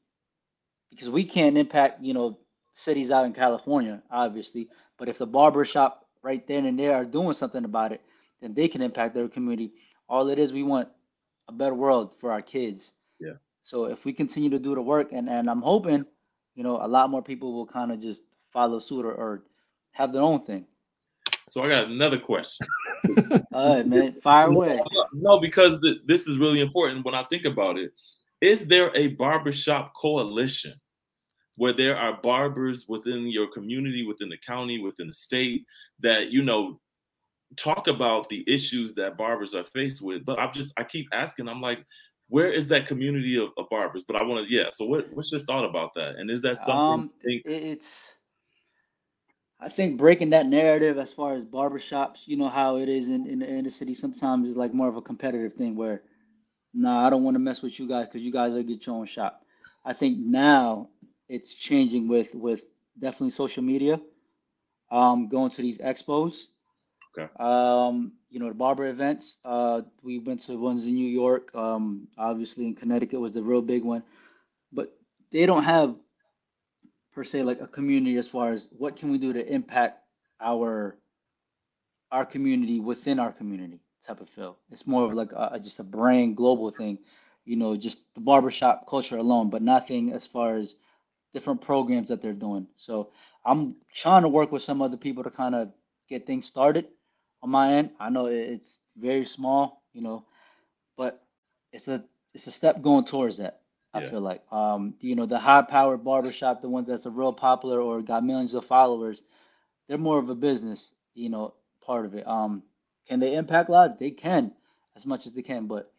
Because 0.89 1.09
we 1.09 1.25
can't 1.25 1.57
impact, 1.57 2.01
you 2.03 2.13
know, 2.13 2.39
cities 2.73 3.11
out 3.11 3.25
in 3.25 3.33
California, 3.33 4.01
obviously. 4.11 4.69
But 5.01 5.09
if 5.09 5.17
the 5.17 5.25
barbershop 5.25 6.05
right 6.21 6.47
then 6.47 6.67
and 6.67 6.77
there 6.77 6.93
are 6.93 7.03
doing 7.03 7.33
something 7.33 7.65
about 7.65 7.91
it, 7.91 8.01
then 8.39 8.53
they 8.53 8.67
can 8.67 8.83
impact 8.83 9.15
their 9.15 9.27
community. 9.27 9.71
All 10.07 10.29
it 10.29 10.37
is, 10.37 10.53
we 10.53 10.61
want 10.61 10.89
a 11.47 11.51
better 11.51 11.73
world 11.73 12.13
for 12.19 12.31
our 12.31 12.43
kids. 12.43 12.91
Yeah. 13.19 13.33
So 13.63 13.85
if 13.85 14.05
we 14.05 14.13
continue 14.13 14.51
to 14.51 14.59
do 14.59 14.75
the 14.75 14.81
work, 14.83 15.11
and, 15.11 15.27
and 15.27 15.49
I'm 15.49 15.63
hoping, 15.63 16.05
you 16.53 16.61
know, 16.61 16.85
a 16.85 16.87
lot 16.87 17.09
more 17.09 17.23
people 17.23 17.51
will 17.51 17.65
kind 17.65 17.91
of 17.91 17.99
just 17.99 18.25
follow 18.53 18.77
suit 18.77 19.03
or, 19.03 19.15
or 19.15 19.43
have 19.93 20.13
their 20.13 20.21
own 20.21 20.45
thing. 20.45 20.65
So 21.49 21.63
I 21.63 21.69
got 21.69 21.87
another 21.87 22.19
question. 22.19 22.67
All 23.53 23.77
right, 23.77 23.87
man, 23.87 24.21
fire 24.21 24.49
away. 24.49 24.79
No, 25.13 25.39
because 25.39 25.81
the, 25.81 25.95
this 26.05 26.27
is 26.27 26.37
really 26.37 26.61
important 26.61 27.03
when 27.03 27.15
I 27.15 27.23
think 27.23 27.45
about 27.45 27.79
it. 27.79 27.91
Is 28.39 28.67
there 28.67 28.95
a 28.95 29.07
barbershop 29.07 29.95
coalition 29.95 30.75
where 31.57 31.73
there 31.73 31.97
are 31.97 32.19
barbers 32.21 32.85
within 32.87 33.27
your 33.27 33.47
community, 33.47 34.05
within 34.05 34.29
the 34.29 34.37
county, 34.37 34.79
within 34.79 35.07
the 35.07 35.13
state 35.13 35.65
that 35.99 36.31
you 36.31 36.43
know 36.43 36.79
talk 37.57 37.87
about 37.87 38.29
the 38.29 38.43
issues 38.47 38.93
that 38.95 39.17
barbers 39.17 39.53
are 39.53 39.65
faced 39.73 40.01
with? 40.01 40.25
But 40.25 40.39
I'm 40.39 40.53
just 40.53 40.73
I 40.77 40.83
keep 40.83 41.07
asking. 41.11 41.49
I'm 41.49 41.61
like, 41.61 41.85
where 42.29 42.49
is 42.49 42.67
that 42.69 42.87
community 42.87 43.37
of, 43.37 43.49
of 43.57 43.67
barbers? 43.69 44.03
But 44.07 44.15
I 44.15 44.23
want 44.23 44.47
to, 44.47 44.53
yeah. 44.53 44.69
So 44.71 44.85
what, 44.85 45.11
what's 45.13 45.33
your 45.33 45.43
thought 45.43 45.65
about 45.65 45.93
that? 45.95 46.15
And 46.15 46.31
is 46.31 46.41
that 46.43 46.57
something? 46.65 46.75
Um, 46.75 47.11
think- 47.23 47.43
it's 47.45 48.13
I 49.63 49.69
think 49.69 49.97
breaking 49.97 50.31
that 50.31 50.47
narrative 50.47 50.97
as 50.97 51.13
far 51.13 51.35
as 51.35 51.45
barbershops, 51.45 52.27
you 52.27 52.35
know 52.35 52.49
how 52.49 52.77
it 52.77 52.89
is 52.89 53.09
in, 53.09 53.27
in 53.27 53.39
the 53.39 53.47
inner 53.47 53.69
city 53.69 53.93
sometimes 53.93 54.47
is 54.47 54.57
like 54.57 54.73
more 54.73 54.87
of 54.87 54.95
a 54.95 55.01
competitive 55.01 55.53
thing 55.53 55.75
where 55.75 56.01
nah, 56.73 57.05
I 57.05 57.09
don't 57.09 57.23
want 57.23 57.35
to 57.35 57.39
mess 57.39 57.61
with 57.61 57.79
you 57.79 57.87
guys 57.87 58.07
because 58.07 58.21
you 58.21 58.31
guys 58.31 58.55
are 58.55 58.63
get 58.63 58.85
your 58.85 58.95
own 58.95 59.05
shop. 59.05 59.45
I 59.85 59.93
think 59.93 60.17
now 60.19 60.89
it's 61.31 61.55
changing 61.55 62.09
with 62.09 62.35
with 62.35 62.65
definitely 62.99 63.31
social 63.31 63.63
media. 63.63 63.99
Um, 64.91 65.29
going 65.29 65.51
to 65.51 65.61
these 65.61 65.79
expos. 65.79 66.47
Okay. 67.17 67.29
Um, 67.39 68.13
you 68.29 68.39
know, 68.39 68.49
the 68.49 68.53
barber 68.53 68.87
events. 68.87 69.39
Uh, 69.45 69.81
we 70.03 70.19
went 70.19 70.41
to 70.41 70.57
ones 70.57 70.85
in 70.85 70.93
New 70.93 71.07
York. 71.07 71.55
Um, 71.55 72.07
obviously 72.17 72.67
in 72.67 72.75
Connecticut 72.75 73.19
was 73.19 73.33
the 73.33 73.41
real 73.41 73.61
big 73.61 73.83
one, 73.83 74.03
but 74.73 74.93
they 75.31 75.45
don't 75.45 75.63
have 75.63 75.95
per 77.13 77.23
se 77.23 77.43
like 77.43 77.61
a 77.61 77.67
community 77.67 78.17
as 78.17 78.27
far 78.27 78.51
as 78.51 78.67
what 78.77 78.97
can 78.97 79.11
we 79.11 79.17
do 79.17 79.31
to 79.33 79.53
impact 79.53 79.99
our 80.41 80.97
our 82.11 82.25
community 82.25 82.81
within 82.81 83.19
our 83.19 83.31
community 83.31 83.79
type 84.05 84.19
of 84.19 84.29
feel. 84.29 84.57
It's 84.69 84.85
more 84.85 85.05
of 85.05 85.13
like 85.13 85.31
a, 85.31 85.57
just 85.63 85.79
a 85.79 85.83
brand 85.83 86.35
global 86.35 86.71
thing, 86.71 86.99
you 87.45 87.55
know, 87.55 87.77
just 87.77 87.99
the 88.15 88.21
barbershop 88.21 88.85
culture 88.89 89.17
alone, 89.17 89.49
but 89.49 89.61
nothing 89.61 90.11
as 90.11 90.25
far 90.25 90.57
as 90.57 90.75
different 91.33 91.61
programs 91.61 92.09
that 92.09 92.21
they're 92.21 92.33
doing. 92.33 92.67
So 92.75 93.11
I'm 93.45 93.75
trying 93.95 94.23
to 94.23 94.29
work 94.29 94.51
with 94.51 94.63
some 94.63 94.81
other 94.81 94.97
people 94.97 95.23
to 95.23 95.31
kind 95.31 95.55
of 95.55 95.71
get 96.09 96.27
things 96.27 96.45
started 96.45 96.87
on 97.43 97.49
my 97.51 97.75
end. 97.75 97.91
I 97.99 98.09
know 98.09 98.27
it's 98.27 98.81
very 98.97 99.25
small, 99.25 99.83
you 99.93 100.01
know, 100.01 100.25
but 100.97 101.23
it's 101.73 101.87
a 101.87 102.03
it's 102.33 102.47
a 102.47 102.51
step 102.51 102.81
going 102.81 103.05
towards 103.05 103.37
that. 103.37 103.61
I 103.93 104.01
feel 104.01 104.21
like, 104.21 104.43
um, 104.51 104.95
you 105.01 105.15
know, 105.15 105.25
the 105.25 105.39
high 105.39 105.63
powered 105.63 106.03
barbershop, 106.03 106.61
the 106.61 106.69
ones 106.69 106.87
that's 106.87 107.05
a 107.07 107.11
real 107.11 107.33
popular 107.33 107.81
or 107.81 108.01
got 108.01 108.23
millions 108.25 108.53
of 108.53 108.65
followers, 108.65 109.21
they're 109.87 109.97
more 109.97 110.19
of 110.19 110.29
a 110.29 110.35
business, 110.35 110.93
you 111.15 111.29
know, 111.29 111.55
part 111.85 112.05
of 112.05 112.15
it. 112.15 112.27
Um, 112.27 112.63
can 113.07 113.19
they 113.19 113.35
impact 113.35 113.69
lives? 113.69 113.95
They 113.99 114.11
can, 114.11 114.53
as 114.97 115.05
much 115.05 115.27
as 115.27 115.33
they 115.33 115.43
can. 115.43 115.67
But 115.67 115.91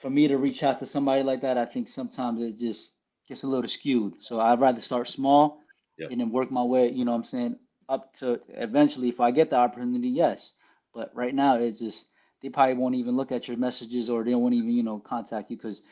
for 0.00 0.10
me 0.10 0.28
to 0.28 0.38
reach 0.38 0.64
out 0.64 0.80
to 0.80 0.86
somebody 0.86 1.24
like 1.24 1.42
that, 1.42 1.58
I 1.58 1.66
think 1.66 1.88
sometimes 1.90 2.42
it 2.42 2.58
just 2.58 2.93
gets 3.28 3.42
a 3.42 3.46
little 3.46 3.68
skewed. 3.68 4.14
So 4.22 4.40
I'd 4.40 4.60
rather 4.60 4.80
start 4.80 5.08
small 5.08 5.60
Yep. 5.98 6.10
and 6.10 6.20
then 6.20 6.30
work 6.30 6.50
my 6.50 6.62
way, 6.62 6.90
you 6.90 7.04
know 7.04 7.12
what 7.12 7.18
I'm 7.18 7.24
saying, 7.24 7.56
up 7.88 8.12
to 8.14 8.40
eventually 8.48 9.08
if 9.08 9.20
I 9.20 9.30
get 9.30 9.50
the 9.50 9.56
opportunity, 9.56 10.08
yes. 10.08 10.52
But 10.94 11.10
right 11.14 11.34
now 11.34 11.56
it's 11.56 11.80
just 11.80 12.06
they 12.42 12.48
probably 12.48 12.74
won't 12.74 12.94
even 12.94 13.16
look 13.16 13.32
at 13.32 13.48
your 13.48 13.56
messages 13.56 14.10
or 14.10 14.24
they 14.24 14.34
won't 14.34 14.54
even, 14.54 14.70
you 14.70 14.82
know, 14.82 14.98
contact 14.98 15.50
you 15.50 15.56
because 15.56 15.82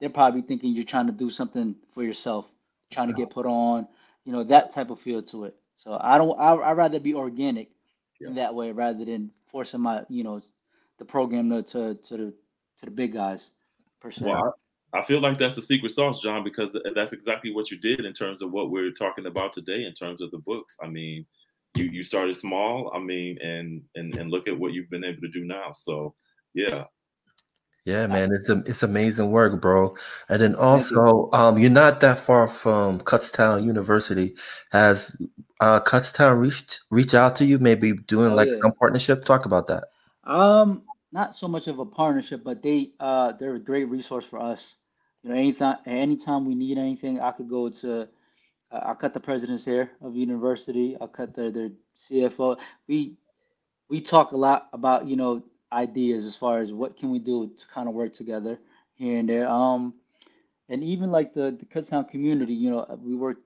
they're 0.00 0.10
probably 0.10 0.42
thinking 0.42 0.74
you're 0.74 0.84
trying 0.84 1.06
to 1.06 1.12
do 1.12 1.30
something 1.30 1.74
for 1.92 2.02
yourself, 2.02 2.46
trying 2.90 3.08
to 3.08 3.14
get 3.14 3.30
put 3.30 3.46
on, 3.46 3.86
you 4.24 4.32
know, 4.32 4.44
that 4.44 4.72
type 4.72 4.90
of 4.90 5.00
feel 5.00 5.22
to 5.22 5.44
it. 5.44 5.56
So 5.76 5.96
I 6.00 6.18
don't, 6.18 6.38
I, 6.38 6.54
I'd 6.54 6.76
rather 6.76 7.00
be 7.00 7.14
organic 7.14 7.70
Yeah. 8.20 8.28
in 8.28 8.34
that 8.36 8.54
way 8.54 8.70
rather 8.72 9.04
than 9.04 9.30
forcing 9.46 9.80
my, 9.80 10.02
you 10.08 10.24
know, 10.24 10.40
the 10.98 11.04
program 11.04 11.50
to, 11.50 11.62
to, 11.62 11.94
to 11.94 12.16
the, 12.16 12.34
to 12.78 12.86
the 12.86 12.90
big 12.90 13.12
guys 13.12 13.52
per 14.00 14.10
se. 14.10 14.42
Well, 14.42 14.56
I, 14.94 14.98
I 15.00 15.04
feel 15.04 15.20
like 15.20 15.38
that's 15.38 15.56
the 15.56 15.62
secret 15.62 15.92
sauce, 15.92 16.20
John, 16.20 16.44
because 16.44 16.76
that's 16.94 17.12
exactly 17.12 17.52
what 17.52 17.70
you 17.70 17.78
did 17.78 18.04
in 18.04 18.12
terms 18.12 18.42
of 18.42 18.52
what 18.52 18.70
we're 18.70 18.90
talking 18.90 19.26
about 19.26 19.52
today 19.52 19.84
in 19.84 19.92
terms 19.94 20.20
of 20.20 20.30
the 20.30 20.38
books. 20.38 20.76
I 20.82 20.86
mean, 20.88 21.26
you 21.74 21.86
you 21.86 22.02
started 22.02 22.36
small, 22.36 22.90
I 22.94 22.98
mean, 22.98 23.38
and 23.42 23.82
and 23.94 24.16
and 24.16 24.30
look 24.30 24.48
at 24.48 24.58
what 24.58 24.72
you've 24.72 24.90
been 24.90 25.04
able 25.04 25.20
to 25.22 25.28
do 25.28 25.44
now. 25.44 25.72
So, 25.74 26.14
yeah, 26.54 26.84
Yeah, 27.84 28.06
man, 28.06 28.30
it's 28.32 28.48
a, 28.48 28.58
it's 28.66 28.82
amazing 28.82 29.30
work, 29.30 29.60
bro. 29.60 29.94
And 30.30 30.40
then 30.40 30.54
also, 30.54 31.28
um, 31.32 31.58
you're 31.58 31.70
not 31.70 32.00
that 32.00 32.18
far 32.18 32.48
from 32.48 32.98
Kutztown 33.00 33.64
University. 33.64 34.36
Has 34.70 35.16
uh, 35.60 35.80
Kutztown 35.80 36.40
reached 36.40 36.80
reach 36.90 37.14
out 37.14 37.36
to 37.36 37.44
you? 37.44 37.58
Maybe 37.58 37.92
doing 37.92 38.32
Oh 38.32 38.36
like 38.36 38.48
yeah. 38.48 38.60
some 38.62 38.72
partnership. 38.72 39.24
Talk 39.24 39.44
about 39.44 39.66
that. 39.66 39.84
Um, 40.24 40.84
not 41.12 41.34
so 41.34 41.46
much 41.46 41.66
of 41.66 41.78
a 41.78 41.84
partnership, 41.84 42.42
but 42.42 42.62
they 42.62 42.92
uh 43.00 43.32
they're 43.32 43.56
a 43.56 43.60
great 43.60 43.88
resource 43.90 44.24
for 44.24 44.40
us. 44.40 44.76
You 45.24 45.30
know, 45.30 45.36
anytime 45.36 45.78
anytime 45.86 46.46
we 46.46 46.56
need 46.56 46.78
anything, 46.78 47.20
I 47.20 47.32
could 47.32 47.48
go 47.50 47.70
to 47.70 48.02
uh, 48.72 48.76
I'll 48.84 48.96
cut 48.96 49.14
the 49.14 49.20
president's 49.20 49.64
hair 49.66 49.92
of 50.02 50.16
university. 50.16 50.96
I'll 51.00 51.08
cut 51.08 51.34
their 51.34 51.52
their 51.52 51.70
CFO. 51.96 52.58
We 52.88 53.16
we 53.90 54.00
talk 54.00 54.32
a 54.32 54.38
lot 54.38 54.68
about, 54.72 55.06
you 55.06 55.16
know, 55.16 55.42
ideas 55.72 56.26
as 56.26 56.36
far 56.36 56.60
as 56.60 56.72
what 56.72 56.96
can 56.96 57.10
we 57.10 57.20
do 57.20 57.48
to 57.48 57.68
kind 57.68 57.88
of 57.88 57.94
work 57.94 58.14
together 58.14 58.58
here 58.94 59.18
and 59.18 59.28
there. 59.28 59.48
Um 59.48 59.94
and 60.68 60.84
even 60.84 61.10
like 61.12 61.34
the 61.34 61.52
the 61.58 61.66
Kutztown 61.66 62.08
community, 62.08 62.54
you 62.54 62.70
know, 62.70 62.86
we 63.02 63.14
work 63.16 63.38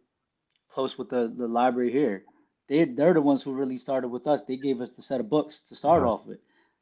close 0.71 0.99
with 0.99 1.11
the 1.11 1.33
the 1.37 1.49
library 1.49 1.93
here. 1.93 2.25
They 2.69 2.85
they're 2.85 3.15
the 3.15 3.23
ones 3.23 3.43
who 3.43 3.53
really 3.55 3.79
started 3.79 4.09
with 4.09 4.27
us. 4.29 4.43
They 4.43 4.57
gave 4.57 4.81
us 4.81 4.91
the 4.93 5.03
set 5.03 5.21
of 5.21 5.31
books 5.31 5.61
to 5.69 5.77
start 5.77 6.03
Wow. 6.03 6.05
off 6.05 6.27
with 6.27 6.41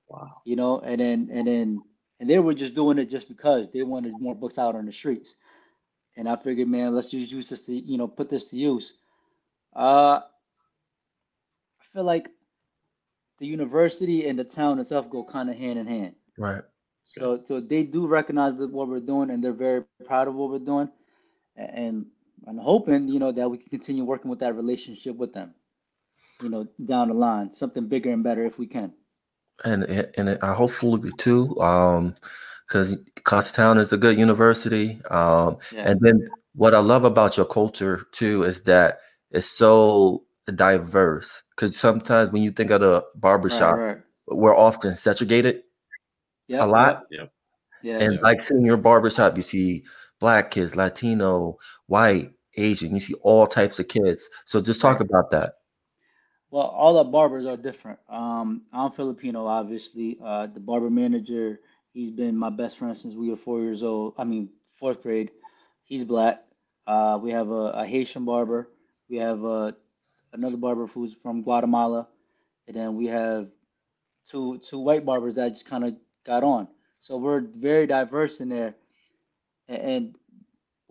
wow, 0.08 0.42
you 0.44 0.56
know, 0.56 0.80
and 0.80 1.00
then 1.00 1.30
and 1.32 1.48
then 1.48 1.82
and 2.20 2.28
they 2.28 2.38
were 2.38 2.54
just 2.54 2.74
doing 2.74 2.98
it 2.98 3.10
just 3.10 3.28
because 3.28 3.70
they 3.70 3.82
wanted 3.82 4.20
more 4.20 4.34
books 4.34 4.58
out 4.58 4.74
on 4.74 4.86
the 4.86 4.92
streets. 4.92 5.34
And 6.16 6.28
I 6.28 6.36
figured, 6.36 6.68
man, 6.68 6.94
let's 6.94 7.10
just 7.10 7.30
use 7.30 7.48
this 7.48 7.60
to, 7.66 7.74
you 7.74 7.98
know, 7.98 8.08
put 8.08 8.30
this 8.30 8.46
to 8.46 8.56
use. 8.56 8.94
Uh, 9.74 10.20
I 10.20 11.84
feel 11.92 12.04
like 12.04 12.30
the 13.38 13.46
university 13.46 14.26
and 14.28 14.38
the 14.38 14.44
town 14.44 14.78
itself 14.78 15.10
go 15.10 15.24
kind 15.24 15.50
of 15.50 15.56
hand 15.56 15.78
in 15.78 15.86
hand. 15.86 16.14
Right. 16.38 16.62
So, 17.04 17.42
so 17.46 17.60
they 17.60 17.82
do 17.82 18.06
recognize 18.06 18.54
what 18.54 18.88
we're 18.88 19.00
doing, 19.00 19.30
and 19.30 19.44
they're 19.44 19.52
very 19.52 19.84
proud 20.06 20.26
of 20.26 20.34
what 20.34 20.50
we're 20.50 20.58
doing, 20.58 20.88
and 21.54 22.06
I'm 22.48 22.58
hoping, 22.58 23.08
you 23.08 23.18
know, 23.18 23.32
that 23.32 23.48
we 23.48 23.58
can 23.58 23.68
continue 23.68 24.04
working 24.04 24.30
with 24.30 24.40
that 24.40 24.56
relationship 24.56 25.16
with 25.16 25.32
them, 25.32 25.54
you 26.42 26.48
know, 26.48 26.66
down 26.84 27.08
the 27.08 27.14
line, 27.14 27.54
something 27.54 27.86
bigger 27.86 28.10
and 28.10 28.24
better 28.24 28.44
if 28.44 28.58
we 28.58 28.66
can. 28.66 28.92
And 29.64 29.84
and 30.18 30.38
I 30.42 30.54
hopefully 30.54 31.10
too, 31.18 31.58
um, 31.60 32.14
because 32.68 32.96
Kutztown 33.24 33.78
is 33.78 33.92
a 33.92 33.96
good 33.96 34.18
university. 34.18 35.00
Um, 35.10 35.56
Yeah. 35.72 35.90
and 35.90 36.00
then 36.00 36.28
what 36.54 36.74
I 36.74 36.78
love 36.80 37.04
about 37.04 37.36
your 37.36 37.46
culture 37.46 38.06
too 38.12 38.42
is 38.44 38.62
that 38.62 38.98
it's 39.30 39.46
so 39.48 40.24
diverse. 40.54 41.42
Because 41.56 41.76
sometimes 41.76 42.30
when 42.32 42.42
you 42.42 42.50
think 42.50 42.70
of 42.70 42.80
the 42.82 42.94
Right, 43.02 43.02
barbershop, 43.16 43.76
right. 43.76 43.98
we're 44.28 44.56
often 44.56 44.94
segregated 44.94 45.62
Yep, 46.48 46.62
a 46.62 46.66
lot. 46.66 47.02
yep. 47.10 47.32
Yeah. 47.82 47.98
And 48.00 48.20
like 48.22 48.40
seeing 48.42 48.64
your 48.64 48.76
barbershop, 48.76 49.36
you 49.36 49.42
see 49.42 49.84
black 50.20 50.50
kids, 50.50 50.76
Latino, 50.76 51.56
white, 51.86 52.32
Asian, 52.56 52.94
you 52.94 53.00
see 53.00 53.14
all 53.22 53.46
types 53.46 53.78
of 53.78 53.88
kids. 53.88 54.28
So 54.46 54.60
just 54.62 54.80
talk 54.80 55.00
about 55.00 55.30
that. 55.30 55.54
Well, 56.50 56.66
all 56.66 56.94
the 56.94 57.04
barbers 57.04 57.46
are 57.46 57.56
different. 57.56 57.98
Um, 58.08 58.62
I'm 58.72 58.92
Filipino, 58.92 59.46
obviously. 59.46 60.18
Uh, 60.22 60.46
the 60.46 60.60
barber 60.60 60.90
manager, 60.90 61.60
he's 61.92 62.10
been 62.10 62.36
my 62.36 62.50
best 62.50 62.78
friend 62.78 62.96
since 62.96 63.14
we 63.14 63.30
were 63.30 63.36
four 63.36 63.60
years 63.60 63.82
old. 63.82 64.14
I 64.18 64.24
mean, 64.24 64.50
fourth 64.74 65.02
grade. 65.02 65.30
He's 65.84 66.04
black. 66.04 66.42
Uh, 66.86 67.18
we 67.20 67.30
have 67.32 67.50
a, 67.50 67.70
a 67.82 67.86
Haitian 67.86 68.24
barber. 68.24 68.68
We 69.08 69.16
have 69.18 69.44
uh, 69.44 69.72
another 70.32 70.56
barber 70.56 70.86
who's 70.86 71.14
from 71.14 71.42
Guatemala, 71.42 72.08
and 72.66 72.76
then 72.76 72.96
we 72.96 73.06
have 73.06 73.48
two 74.30 74.58
two 74.58 74.78
white 74.78 75.04
barbers 75.04 75.34
that 75.36 75.50
just 75.50 75.66
kind 75.66 75.84
of 75.84 75.96
got 76.24 76.42
on. 76.44 76.68
So 77.00 77.16
we're 77.18 77.40
very 77.40 77.86
diverse 77.86 78.40
in 78.40 78.48
there, 78.48 78.74
A- 79.68 79.72
and 79.84 80.16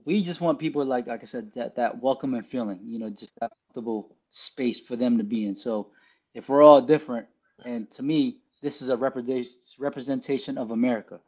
we 0.06 0.24
just 0.24 0.41
want 0.41 0.60
people 0.60 0.86
like 0.86 1.08
like 1.08 1.22
I 1.22 1.26
said 1.26 1.52
that 1.56 1.76
that 1.76 2.02
welcoming 2.02 2.44
feeling. 2.44 2.80
You 2.84 3.00
know, 3.00 3.10
just 3.10 3.34
comfortable 3.39 4.15
space 4.36 4.80
for 4.82 4.98
them 4.98 5.17
to 5.17 5.24
be 5.24 5.45
in. 5.45 5.56
So 5.56 5.88
if 6.34 6.50
we're 6.50 6.62
all 6.62 6.82
different, 6.82 7.28
and 7.64 7.89
to 7.91 8.03
me, 8.03 8.39
this 8.62 8.82
is 8.82 8.89
a 8.89 8.97
representation 8.97 9.62
representation 9.80 10.57
of 10.57 10.72
America. 10.72 11.20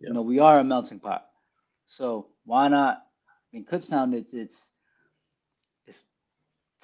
Yeah. 0.00 0.08
You 0.08 0.14
know, 0.14 0.22
we 0.22 0.38
are 0.38 0.60
a 0.60 0.64
melting 0.64 1.00
pot. 1.00 1.26
So 1.86 2.28
why 2.44 2.68
not? 2.68 2.98
I 2.98 3.56
mean, 3.56 3.64
Kutztown, 3.64 4.14
it's 4.14 4.32
it's 4.32 4.70
it's 5.86 6.04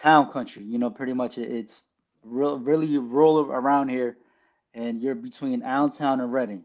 town 0.01 0.33
country. 0.33 0.65
You 0.65 0.79
know, 0.79 0.91
pretty 0.91 1.13
much 1.13 1.39
it's 1.39 1.85
real 2.25 2.59
really 2.59 2.99
rural 2.99 3.39
around 3.41 3.89
here, 3.89 4.17
and 4.75 5.01
you're 5.01 5.15
between 5.15 5.63
Allentown 5.63 6.21
and 6.21 6.33
Reading. 6.33 6.65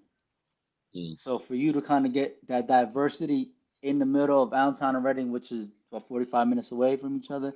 Mm. 0.95 1.19
So 1.19 1.37
for 1.37 1.53
you 1.53 1.71
to 1.73 1.81
kind 1.81 2.07
of 2.07 2.13
get 2.13 2.35
that 2.47 2.67
diversity 2.67 3.51
in 3.83 3.99
the 3.99 4.05
middle 4.05 4.41
of 4.41 4.53
Allentown 4.53 4.95
and 4.95 5.05
Reading, 5.05 5.31
which 5.31 5.51
is 5.51 5.69
about 5.91 6.07
45 6.07 6.47
minutes 6.47 6.71
away 6.71 6.97
from 6.97 7.15
each 7.15 7.29
other, 7.29 7.53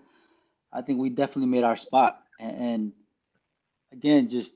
I 0.71 0.81
think 0.81 0.99
we 0.99 1.09
definitely 1.09 1.47
made 1.47 1.63
our 1.63 1.77
spot. 1.77 2.19
and, 2.39 2.93
again, 3.91 4.29
just 4.29 4.53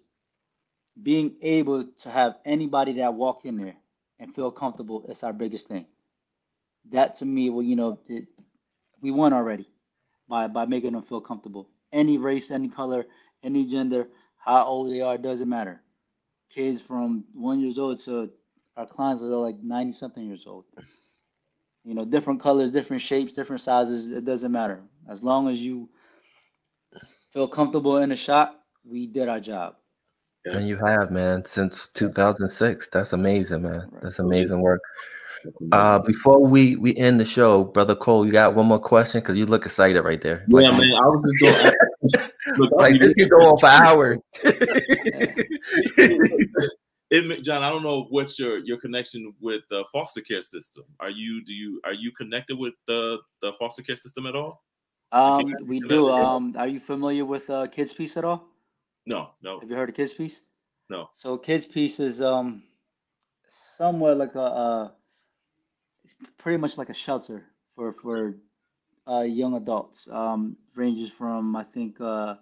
being 1.02 1.36
able 1.42 1.86
to 2.02 2.10
have 2.10 2.36
anybody 2.46 2.94
that 2.94 3.14
walk 3.14 3.46
in 3.46 3.58
there 3.58 3.76
and 4.20 4.34
feel 4.36 4.52
comfortable 4.52 5.06
is 5.10 5.24
our 5.24 5.34
biggest 5.34 5.68
thing. 5.68 5.86
That 6.92 7.16
to 7.18 7.26
me, 7.26 7.50
well, 7.50 7.64
you 7.64 7.76
know, 7.76 8.00
it, 8.08 8.28
we 9.02 9.12
won 9.12 9.34
already 9.34 9.68
by 10.28 10.48
by 10.48 10.66
making 10.66 10.94
them 10.94 11.04
feel 11.04 11.22
comfortable. 11.22 11.70
Any 11.92 12.18
race, 12.18 12.52
any 12.52 12.70
color, 12.70 13.06
any 13.44 13.66
gender, 13.66 14.08
how 14.38 14.66
old 14.66 14.92
they 14.92 15.02
are, 15.02 15.18
doesn't 15.18 15.50
matter. 15.50 15.82
Kids 16.50 16.82
from 16.82 17.26
one 17.34 17.60
years 17.62 17.78
old 17.80 18.00
to 18.02 18.30
our 18.78 18.86
clients 18.88 19.24
are 19.24 19.28
like 19.28 19.58
ninety 19.62 19.94
something 19.94 20.26
years 20.26 20.46
old. 20.48 20.66
You 21.84 21.94
know, 21.96 22.06
different 22.06 22.42
colors, 22.42 22.72
different 22.72 23.02
shapes, 23.02 23.34
different 23.34 23.62
sizes. 23.62 24.10
It 24.10 24.26
doesn't 24.26 24.52
matter 24.52 24.82
as 25.10 25.24
long 25.24 25.50
as 25.50 25.60
you 25.60 25.90
feel 27.34 27.48
comfortable 27.48 27.98
in 27.98 28.10
the 28.10 28.16
shot. 28.16 28.60
We 28.86 29.08
did 29.08 29.28
our 29.28 29.40
job. 29.40 29.76
And 30.46 30.68
you 30.68 30.78
have, 30.78 31.10
man, 31.10 31.44
since 31.46 31.88
2006. 31.90 32.90
That's 32.90 33.14
amazing, 33.14 33.64
man. 33.64 33.90
That's 34.02 34.20
amazing 34.20 34.62
work. 34.62 34.82
Uh, 35.74 36.00
before 36.00 36.40
we 36.40 36.78
we 36.78 36.96
end 36.96 37.20
the 37.20 37.26
show, 37.26 37.66
brother 37.66 37.96
Cole, 37.96 38.26
you 38.26 38.32
got 38.32 38.56
one 38.56 38.66
more 38.66 38.80
question 38.80 39.20
because 39.20 39.38
you 39.38 39.46
look 39.46 39.66
excited 39.66 40.02
right 40.02 40.22
there. 40.22 40.46
Yeah, 40.48 40.70
like, 40.70 40.78
man. 40.78 40.94
I 40.94 41.06
was 41.06 41.38
just 41.42 41.42
going. 41.42 41.74
look, 42.58 42.72
like 42.72 43.02
this 43.02 43.14
could 43.14 43.30
go 43.30 43.38
on 43.38 43.58
for 43.58 43.66
hours. 43.70 44.20
it, 47.10 47.44
John, 47.44 47.62
I 47.62 47.70
don't 47.70 47.84
know 47.84 48.08
what's 48.10 48.40
your 48.40 48.60
your 48.60 48.78
connection 48.78 49.34
with 49.42 49.64
the 49.70 49.84
foster 49.92 50.22
care 50.22 50.42
system. 50.42 50.86
Are 51.02 51.10
you 51.10 51.44
do 51.44 51.54
you 51.54 51.82
are 51.84 51.94
you 51.94 52.14
connected 52.14 52.58
with 52.58 52.74
the 52.88 53.20
the 53.42 53.52
foster 53.60 53.84
care 53.84 53.98
system 53.98 54.26
at 54.26 54.38
all? 54.38 54.64
Um, 55.14 55.46
we 55.68 55.80
do. 55.80 56.10
Um, 56.10 56.56
are 56.58 56.68
you 56.68 56.80
familiar 56.80 57.24
with 57.24 57.50
uh, 57.50 57.68
KidsPeace 57.68 58.18
at 58.18 58.26
all? 58.26 58.48
No, 59.06 59.30
no. 59.44 59.60
Have 59.60 59.70
you 59.70 59.76
heard 59.76 59.90
of 59.90 59.96
KidsPeace? 59.96 60.40
No. 60.90 61.10
So 61.14 61.38
KidsPeace 61.38 62.00
is 62.00 62.22
um 62.22 62.64
somewhere 63.78 64.16
like 64.16 64.34
a 64.36 64.42
uh, 64.42 64.92
pretty 66.40 66.58
much 66.58 66.78
like 66.78 66.90
a 66.90 66.94
shelter 66.94 67.44
for 67.76 67.94
for 67.94 68.36
uh, 69.08 69.22
young 69.22 69.56
adults. 69.56 70.08
Um, 70.12 70.58
ranges 70.76 71.12
from 71.12 71.56
I 71.56 71.64
think 71.64 72.02
uh, 72.02 72.36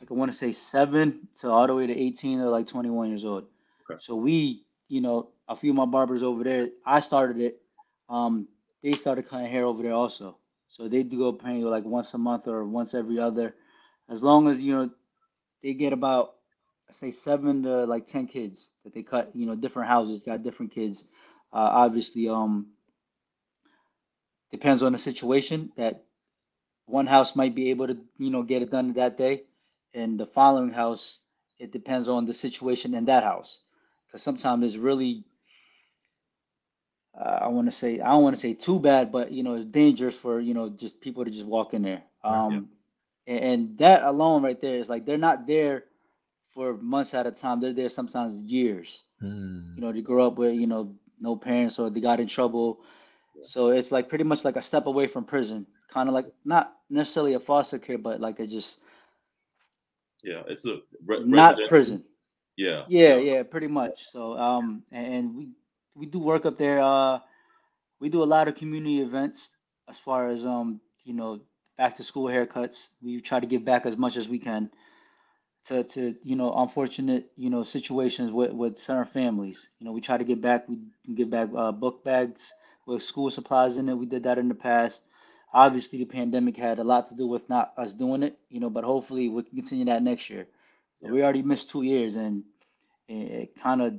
like 0.00 0.10
I 0.10 0.14
want 0.14 0.32
to 0.32 0.36
say 0.36 0.52
seven 0.52 1.28
to 1.40 1.50
all 1.50 1.66
the 1.66 1.74
way 1.74 1.86
to 1.86 1.96
eighteen 1.96 2.40
or 2.40 2.48
like 2.48 2.66
twenty 2.66 2.88
one 2.90 3.08
years 3.10 3.24
old. 3.24 3.44
Okay. 3.90 3.98
So 4.00 4.16
we, 4.16 4.64
you 4.88 5.00
know, 5.02 5.28
a 5.48 5.56
few 5.56 5.70
of 5.70 5.76
my 5.76 5.86
barbers 5.86 6.22
over 6.22 6.44
there, 6.44 6.68
I 6.84 7.00
started 7.00 7.38
it. 7.38 7.60
Um, 8.08 8.48
they 8.82 8.92
started 8.92 9.28
cutting 9.28 9.50
hair 9.50 9.64
over 9.64 9.82
there 9.82 9.92
also. 9.92 10.38
So 10.68 10.88
they 10.88 11.02
do 11.02 11.18
go 11.18 11.32
paying 11.32 11.62
like 11.62 11.84
once 11.84 12.14
a 12.14 12.18
month 12.18 12.46
or 12.48 12.64
once 12.64 12.94
every 12.94 13.18
other, 13.18 13.54
as 14.08 14.22
long 14.22 14.48
as 14.48 14.60
you 14.60 14.74
know 14.74 14.90
they 15.62 15.74
get 15.74 15.92
about 15.92 16.34
say 16.92 17.12
seven 17.12 17.62
to 17.64 17.84
like 17.86 18.06
ten 18.06 18.26
kids 18.26 18.70
that 18.84 18.94
they 18.94 19.02
cut. 19.02 19.30
You 19.34 19.46
know, 19.46 19.54
different 19.54 19.88
houses 19.88 20.22
got 20.22 20.42
different 20.42 20.72
kids. 20.72 21.04
Uh, 21.52 21.56
obviously, 21.84 22.28
um, 22.28 22.68
depends 24.50 24.82
on 24.82 24.92
the 24.92 24.98
situation. 24.98 25.72
That 25.76 26.04
one 26.86 27.06
house 27.06 27.36
might 27.36 27.54
be 27.54 27.70
able 27.70 27.88
to 27.88 27.98
you 28.18 28.30
know 28.30 28.42
get 28.42 28.62
it 28.62 28.70
done 28.70 28.92
that 28.94 29.16
day, 29.16 29.44
and 29.94 30.18
the 30.18 30.26
following 30.26 30.70
house 30.70 31.18
it 31.58 31.72
depends 31.72 32.08
on 32.08 32.26
the 32.26 32.34
situation 32.34 32.94
in 32.94 33.06
that 33.06 33.24
house. 33.24 33.60
Because 34.06 34.22
sometimes 34.22 34.64
it's 34.64 34.76
really 34.76 35.24
uh, 37.16 37.38
I 37.42 37.48
want 37.48 37.70
to 37.70 37.76
say 37.76 38.00
I 38.00 38.10
don't 38.10 38.22
want 38.22 38.36
to 38.36 38.40
say 38.40 38.54
too 38.54 38.78
bad, 38.78 39.12
but 39.12 39.32
you 39.32 39.42
know 39.42 39.54
it's 39.54 39.64
dangerous 39.66 40.14
for 40.14 40.40
you 40.40 40.54
know 40.54 40.68
just 40.68 41.00
people 41.00 41.24
to 41.24 41.30
just 41.30 41.46
walk 41.46 41.74
in 41.74 41.82
there. 41.82 42.02
Um, 42.24 42.68
yeah. 43.26 43.34
and, 43.34 43.44
and 43.44 43.78
that 43.78 44.02
alone 44.02 44.42
right 44.42 44.60
there 44.60 44.76
is 44.76 44.88
like 44.88 45.06
they're 45.06 45.18
not 45.18 45.46
there 45.46 45.84
for 46.54 46.76
months 46.76 47.14
at 47.14 47.26
a 47.26 47.32
time. 47.32 47.60
They're 47.60 47.72
there 47.72 47.88
sometimes 47.88 48.34
years. 48.34 49.04
Mm. 49.22 49.76
You 49.76 49.80
know, 49.80 49.92
they 49.92 50.02
grow 50.02 50.26
up 50.26 50.36
with 50.36 50.54
you 50.54 50.66
know 50.66 50.94
no 51.20 51.36
parents 51.36 51.78
or 51.78 51.90
they 51.90 52.00
got 52.00 52.20
in 52.20 52.28
trouble. 52.28 52.80
Yeah. 53.36 53.44
So 53.46 53.68
it's 53.70 53.90
like 53.92 54.08
pretty 54.08 54.24
much 54.24 54.44
like 54.44 54.56
a 54.56 54.62
step 54.62 54.86
away 54.86 55.06
from 55.06 55.24
prison, 55.24 55.66
kind 55.88 56.08
of 56.08 56.14
like 56.14 56.26
not 56.44 56.74
necessarily 56.90 57.34
a 57.34 57.40
foster 57.40 57.78
care, 57.78 57.98
but 57.98 58.20
like 58.20 58.40
a 58.40 58.46
just 58.46 58.80
yeah, 60.22 60.42
it's 60.48 60.64
a 60.66 60.80
re- 61.04 61.24
not 61.24 61.58
prison. 61.68 62.04
Yeah. 62.56 62.84
yeah, 62.88 63.16
yeah, 63.18 63.42
pretty 63.44 63.68
much. 63.68 64.10
So 64.10 64.36
um, 64.36 64.82
and 64.90 65.36
we 65.36 65.48
we 65.98 66.06
do 66.06 66.18
work 66.18 66.46
up 66.46 66.58
there. 66.58 66.80
Uh, 66.80 67.18
we 68.00 68.08
do 68.08 68.22
a 68.22 68.32
lot 68.32 68.48
of 68.48 68.54
community 68.54 69.00
events 69.00 69.48
as 69.88 69.98
far 69.98 70.28
as 70.28 70.44
um, 70.46 70.80
you 71.04 71.14
know, 71.14 71.40
back 71.76 71.96
to 71.96 72.02
school 72.04 72.26
haircuts. 72.26 72.88
We 73.02 73.20
try 73.20 73.40
to 73.40 73.46
give 73.46 73.64
back 73.64 73.86
as 73.86 73.96
much 73.96 74.16
as 74.16 74.28
we 74.28 74.38
can 74.38 74.70
to 75.66 75.84
to 75.84 76.14
you 76.22 76.36
know 76.36 76.52
unfortunate 76.56 77.30
you 77.36 77.50
know 77.50 77.64
situations 77.64 78.30
with 78.32 78.52
with 78.52 78.78
certain 78.78 79.12
families. 79.12 79.68
You 79.78 79.86
know, 79.86 79.92
we 79.92 80.00
try 80.00 80.16
to 80.16 80.24
get 80.24 80.40
back. 80.40 80.68
We 80.68 80.78
give 81.14 81.30
back 81.30 81.50
uh, 81.56 81.72
book 81.72 82.04
bags 82.04 82.52
with 82.86 83.02
school 83.02 83.30
supplies 83.30 83.76
in 83.76 83.88
it. 83.88 83.94
We 83.94 84.06
did 84.06 84.24
that 84.24 84.38
in 84.38 84.48
the 84.48 84.54
past. 84.54 85.02
Obviously, 85.52 85.98
the 85.98 86.04
pandemic 86.04 86.56
had 86.56 86.78
a 86.78 86.84
lot 86.84 87.08
to 87.08 87.16
do 87.16 87.26
with 87.26 87.48
not 87.48 87.72
us 87.76 87.92
doing 87.92 88.22
it. 88.22 88.38
You 88.48 88.60
know, 88.60 88.70
but 88.70 88.84
hopefully 88.84 89.28
we 89.28 89.42
can 89.42 89.56
continue 89.56 89.84
that 89.86 90.02
next 90.02 90.30
year. 90.30 90.46
We 91.00 91.22
already 91.22 91.42
missed 91.42 91.70
two 91.70 91.82
years, 91.82 92.16
and 92.16 92.44
it 93.08 93.56
kind 93.56 93.82
of 93.82 93.94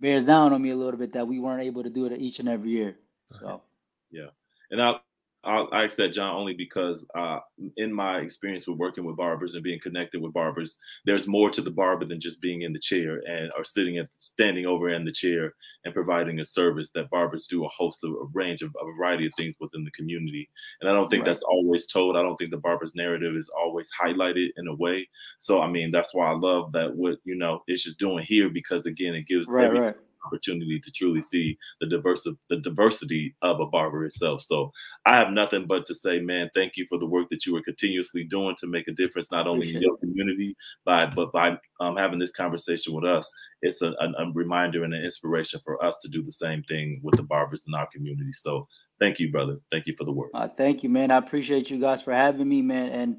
bears 0.00 0.24
down 0.24 0.52
on 0.52 0.62
me 0.62 0.70
a 0.70 0.76
little 0.76 0.98
bit 0.98 1.12
that 1.14 1.26
we 1.26 1.38
weren't 1.38 1.62
able 1.62 1.82
to 1.82 1.90
do 1.90 2.06
it 2.06 2.20
each 2.20 2.38
and 2.40 2.48
every 2.48 2.70
year. 2.70 2.96
So 3.30 3.62
yeah, 4.10 4.28
and 4.70 4.80
I 4.82 5.00
I'll, 5.44 5.68
I 5.72 5.84
ask 5.84 5.96
that, 5.96 6.12
John, 6.12 6.34
only 6.34 6.54
because 6.54 7.06
uh, 7.14 7.38
in 7.76 7.92
my 7.92 8.18
experience 8.18 8.66
with 8.66 8.78
working 8.78 9.04
with 9.04 9.16
barbers 9.16 9.54
and 9.54 9.62
being 9.62 9.80
connected 9.80 10.20
with 10.20 10.32
barbers, 10.32 10.78
there's 11.04 11.26
more 11.26 11.50
to 11.50 11.62
the 11.62 11.70
barber 11.70 12.04
than 12.04 12.20
just 12.20 12.40
being 12.40 12.62
in 12.62 12.72
the 12.72 12.78
chair 12.78 13.20
and 13.28 13.50
or 13.56 13.64
sitting 13.64 13.98
at 13.98 14.08
standing 14.16 14.66
over 14.66 14.88
in 14.88 15.04
the 15.04 15.12
chair 15.12 15.54
and 15.84 15.94
providing 15.94 16.40
a 16.40 16.44
service. 16.44 16.90
That 16.94 17.10
barbers 17.10 17.46
do 17.46 17.64
a 17.64 17.68
host 17.68 18.04
of 18.04 18.12
a 18.12 18.24
range 18.32 18.62
of 18.62 18.74
a 18.80 18.92
variety 18.96 19.26
of 19.26 19.32
things 19.36 19.54
within 19.60 19.84
the 19.84 19.90
community, 19.90 20.48
and 20.80 20.90
I 20.90 20.94
don't 20.94 21.08
think 21.08 21.22
right. 21.22 21.30
that's 21.30 21.42
always 21.42 21.86
told. 21.86 22.16
I 22.16 22.22
don't 22.22 22.36
think 22.36 22.50
the 22.50 22.56
barber's 22.56 22.94
narrative 22.94 23.36
is 23.36 23.50
always 23.56 23.88
highlighted 24.00 24.48
in 24.56 24.68
a 24.68 24.74
way. 24.74 25.08
So 25.38 25.60
I 25.60 25.68
mean, 25.68 25.90
that's 25.90 26.14
why 26.14 26.26
I 26.26 26.34
love 26.34 26.72
that 26.72 26.94
what 26.94 27.18
you 27.24 27.36
know 27.36 27.62
it's 27.66 27.84
just 27.84 27.98
doing 27.98 28.24
here 28.24 28.48
because 28.48 28.86
again, 28.86 29.14
it 29.14 29.26
gives 29.26 29.48
right, 29.48 29.66
every, 29.66 29.80
right 29.80 29.96
opportunity 30.26 30.80
to 30.80 30.90
truly 30.90 31.22
see 31.22 31.56
the 31.80 31.88
diversity 31.88 32.36
the 32.48 32.60
diversity 32.60 33.34
of 33.42 33.60
a 33.60 33.66
barber 33.66 34.04
itself. 34.04 34.42
So 34.42 34.70
I 35.06 35.16
have 35.16 35.30
nothing 35.30 35.66
but 35.66 35.86
to 35.86 35.94
say, 35.94 36.20
man, 36.20 36.50
thank 36.54 36.72
you 36.76 36.86
for 36.88 36.98
the 36.98 37.06
work 37.06 37.28
that 37.30 37.46
you 37.46 37.56
are 37.56 37.62
continuously 37.62 38.24
doing 38.24 38.56
to 38.60 38.66
make 38.66 38.88
a 38.88 38.92
difference 38.92 39.30
not 39.30 39.46
only 39.46 39.68
Appreciate 39.70 39.76
in 39.76 39.82
your 39.82 39.96
community, 39.98 40.56
by 40.84 41.06
but 41.06 41.32
by 41.32 41.56
um, 41.80 41.96
having 41.96 42.18
this 42.18 42.32
conversation 42.32 42.94
with 42.94 43.04
us. 43.04 43.32
It's 43.62 43.82
a, 43.82 43.88
a, 43.88 44.12
a 44.18 44.32
reminder 44.34 44.84
and 44.84 44.94
an 44.94 45.04
inspiration 45.04 45.60
for 45.64 45.82
us 45.84 45.96
to 46.02 46.08
do 46.08 46.22
the 46.22 46.32
same 46.32 46.62
thing 46.64 47.00
with 47.02 47.16
the 47.16 47.22
barbers 47.22 47.64
in 47.66 47.74
our 47.74 47.88
community. 47.92 48.32
So 48.32 48.66
thank 49.00 49.18
you, 49.18 49.30
brother. 49.30 49.58
Thank 49.70 49.86
you 49.86 49.94
for 49.96 50.04
the 50.04 50.12
work. 50.12 50.30
Uh, 50.34 50.48
thank 50.56 50.82
you, 50.82 50.88
man. 50.88 51.10
I 51.10 51.18
appreciate 51.18 51.70
you 51.70 51.80
guys 51.80 52.02
for 52.02 52.12
having 52.12 52.48
me, 52.48 52.62
man. 52.62 52.88
And 52.88 53.16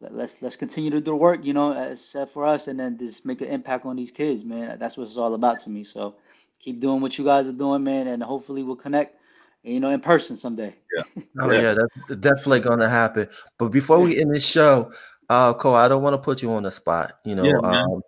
let's 0.00 0.36
let's 0.40 0.56
continue 0.56 0.90
to 0.90 1.00
do 1.00 1.04
the 1.04 1.16
work, 1.16 1.44
you 1.44 1.52
know, 1.52 1.72
as 1.72 2.14
for 2.32 2.46
us, 2.46 2.68
and 2.68 2.78
then 2.78 2.98
just 2.98 3.24
make 3.24 3.40
an 3.40 3.48
impact 3.48 3.84
on 3.86 3.96
these 3.96 4.10
kids, 4.10 4.44
man. 4.44 4.78
That's 4.78 4.96
what 4.96 5.08
it's 5.08 5.16
all 5.16 5.34
about 5.34 5.60
to 5.60 5.70
me. 5.70 5.84
So 5.84 6.16
keep 6.58 6.80
doing 6.80 7.00
what 7.00 7.18
you 7.18 7.24
guys 7.24 7.48
are 7.48 7.52
doing, 7.52 7.84
man, 7.84 8.08
and 8.08 8.22
hopefully 8.22 8.62
we'll 8.62 8.76
connect, 8.76 9.16
you 9.62 9.80
know, 9.80 9.90
in 9.90 10.00
person 10.00 10.36
someday. 10.36 10.74
Yeah. 10.96 11.22
Oh 11.40 11.52
yeah, 11.52 11.74
that's 11.74 12.20
definitely 12.20 12.60
gonna 12.60 12.88
happen. 12.88 13.28
But 13.58 13.68
before 13.68 14.00
we 14.00 14.20
end 14.20 14.34
this 14.34 14.44
show, 14.44 14.90
uh, 15.28 15.54
Cole, 15.54 15.76
I 15.76 15.86
don't 15.86 16.02
want 16.02 16.14
to 16.14 16.18
put 16.18 16.42
you 16.42 16.50
on 16.50 16.64
the 16.64 16.70
spot. 16.72 17.12
You 17.24 17.36
know, 17.36 17.44
yeah, 17.44 17.58
um, 17.62 18.02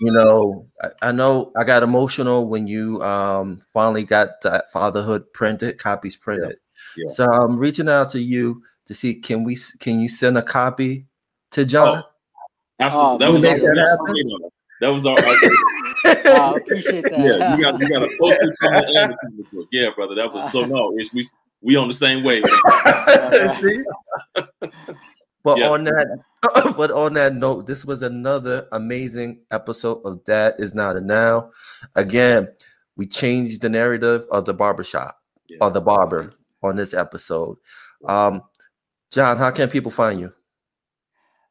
you 0.00 0.12
know, 0.12 0.66
I, 0.82 1.08
I, 1.08 1.12
know 1.12 1.52
I 1.56 1.64
got 1.64 1.82
emotional 1.82 2.48
when 2.48 2.66
you 2.66 3.02
um 3.02 3.62
finally 3.72 4.04
got 4.04 4.42
that 4.42 4.70
fatherhood 4.72 5.32
printed, 5.32 5.78
copies 5.78 6.16
printed. 6.16 6.58
Yeah. 6.96 7.04
Yeah. 7.04 7.14
So 7.14 7.24
I'm 7.24 7.56
reaching 7.58 7.88
out 7.88 8.10
to 8.10 8.20
you 8.20 8.62
to 8.86 8.94
see 8.94 9.14
can 9.14 9.44
we 9.44 9.56
can 9.80 10.00
you 10.00 10.08
send 10.08 10.36
a 10.36 10.42
copy 10.42 11.06
to 11.52 11.64
John? 11.64 12.02
Oh, 12.04 12.10
absolutely. 12.80 13.14
Oh, 13.14 13.18
that 13.18 13.32
was 13.32 13.42
that, 13.42 14.50
that 14.80 14.88
was 14.88 15.06
our 15.06 15.16
I 16.06 16.54
appreciate 16.56 17.04
that. 17.04 17.18
Yeah, 17.18 17.56
you 17.56 17.62
got 17.62 17.80
you 17.80 17.88
got 17.88 18.02
a 18.02 18.10
poster 18.20 18.54
from 18.58 18.72
the 18.72 19.16
comic 19.22 19.50
book. 19.52 19.68
Yeah, 19.72 19.90
brother. 19.94 20.14
That 20.14 20.32
was 20.32 20.52
so 20.52 20.64
no. 20.64 20.92
It's, 20.96 21.12
we 21.12 21.26
we 21.60 21.76
on 21.76 21.88
the 21.88 21.94
same 21.94 22.22
way. 22.22 22.40
but 25.42 25.62
on 25.62 25.84
that, 25.84 26.20
but 26.76 26.90
on 26.90 27.14
that 27.14 27.34
note, 27.34 27.66
this 27.66 27.84
was 27.84 28.02
another 28.02 28.68
amazing 28.72 29.40
episode 29.50 30.00
of 30.04 30.24
Dad 30.24 30.54
Is 30.58 30.74
Not 30.74 30.96
a 30.96 31.00
Noun. 31.00 31.50
Again, 31.94 32.48
we 32.96 33.06
changed 33.06 33.62
the 33.62 33.68
narrative 33.68 34.26
of 34.30 34.44
the 34.44 34.54
barbershop 34.54 35.18
yeah. 35.48 35.58
or 35.60 35.70
the 35.70 35.80
barber 35.80 36.32
on 36.62 36.76
this 36.76 36.94
episode. 36.94 37.56
Um, 38.06 38.42
John, 39.10 39.38
how 39.38 39.50
can 39.50 39.68
people 39.68 39.90
find 39.90 40.20
you? 40.20 40.32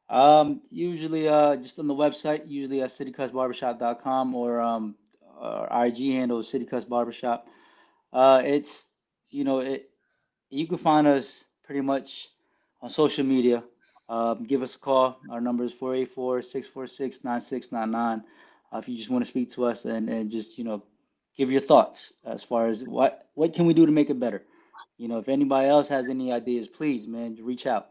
Um, 0.09 0.61
usually, 0.69 1.27
uh, 1.27 1.55
just 1.57 1.79
on 1.79 1.87
the 1.87 1.93
website, 1.93 2.43
usually 2.47 2.81
at 2.81 2.89
citycutsbarbershop.com 2.91 4.35
or 4.35 4.61
um, 4.61 4.95
our 5.39 5.85
IG 5.87 5.97
handle 6.13 6.39
is 6.39 6.47
citycutsbarbershop. 6.47 7.41
Uh, 8.13 8.41
it's 8.43 8.85
you 9.31 9.43
know 9.43 9.59
it. 9.59 9.89
You 10.49 10.67
can 10.67 10.77
find 10.77 11.07
us 11.07 11.43
pretty 11.63 11.81
much 11.81 12.29
on 12.81 12.89
social 12.89 13.25
media. 13.25 13.63
um, 14.09 14.45
give 14.45 14.61
us 14.61 14.75
a 14.75 14.79
call. 14.79 15.17
Our 15.29 15.41
number 15.41 15.63
is 15.63 15.73
484-646-9699. 15.73 18.23
Uh, 18.71 18.77
if 18.77 18.87
you 18.87 18.97
just 18.97 19.09
want 19.09 19.23
to 19.25 19.29
speak 19.29 19.51
to 19.53 19.65
us 19.65 19.85
and, 19.85 20.09
and 20.09 20.29
just, 20.31 20.57
you 20.57 20.63
know, 20.63 20.83
give 21.37 21.51
your 21.51 21.61
thoughts 21.61 22.13
as 22.25 22.43
far 22.43 22.67
as 22.67 22.83
what, 22.83 23.27
what 23.33 23.53
can 23.53 23.65
we 23.65 23.73
do 23.73 23.85
to 23.85 23.91
make 23.91 24.09
it 24.09 24.19
better? 24.19 24.43
You 24.97 25.07
know, 25.07 25.17
if 25.19 25.29
anybody 25.29 25.67
else 25.67 25.87
has 25.89 26.09
any 26.09 26.31
ideas, 26.31 26.67
please, 26.67 27.07
man, 27.07 27.37
reach 27.41 27.65
out. 27.67 27.87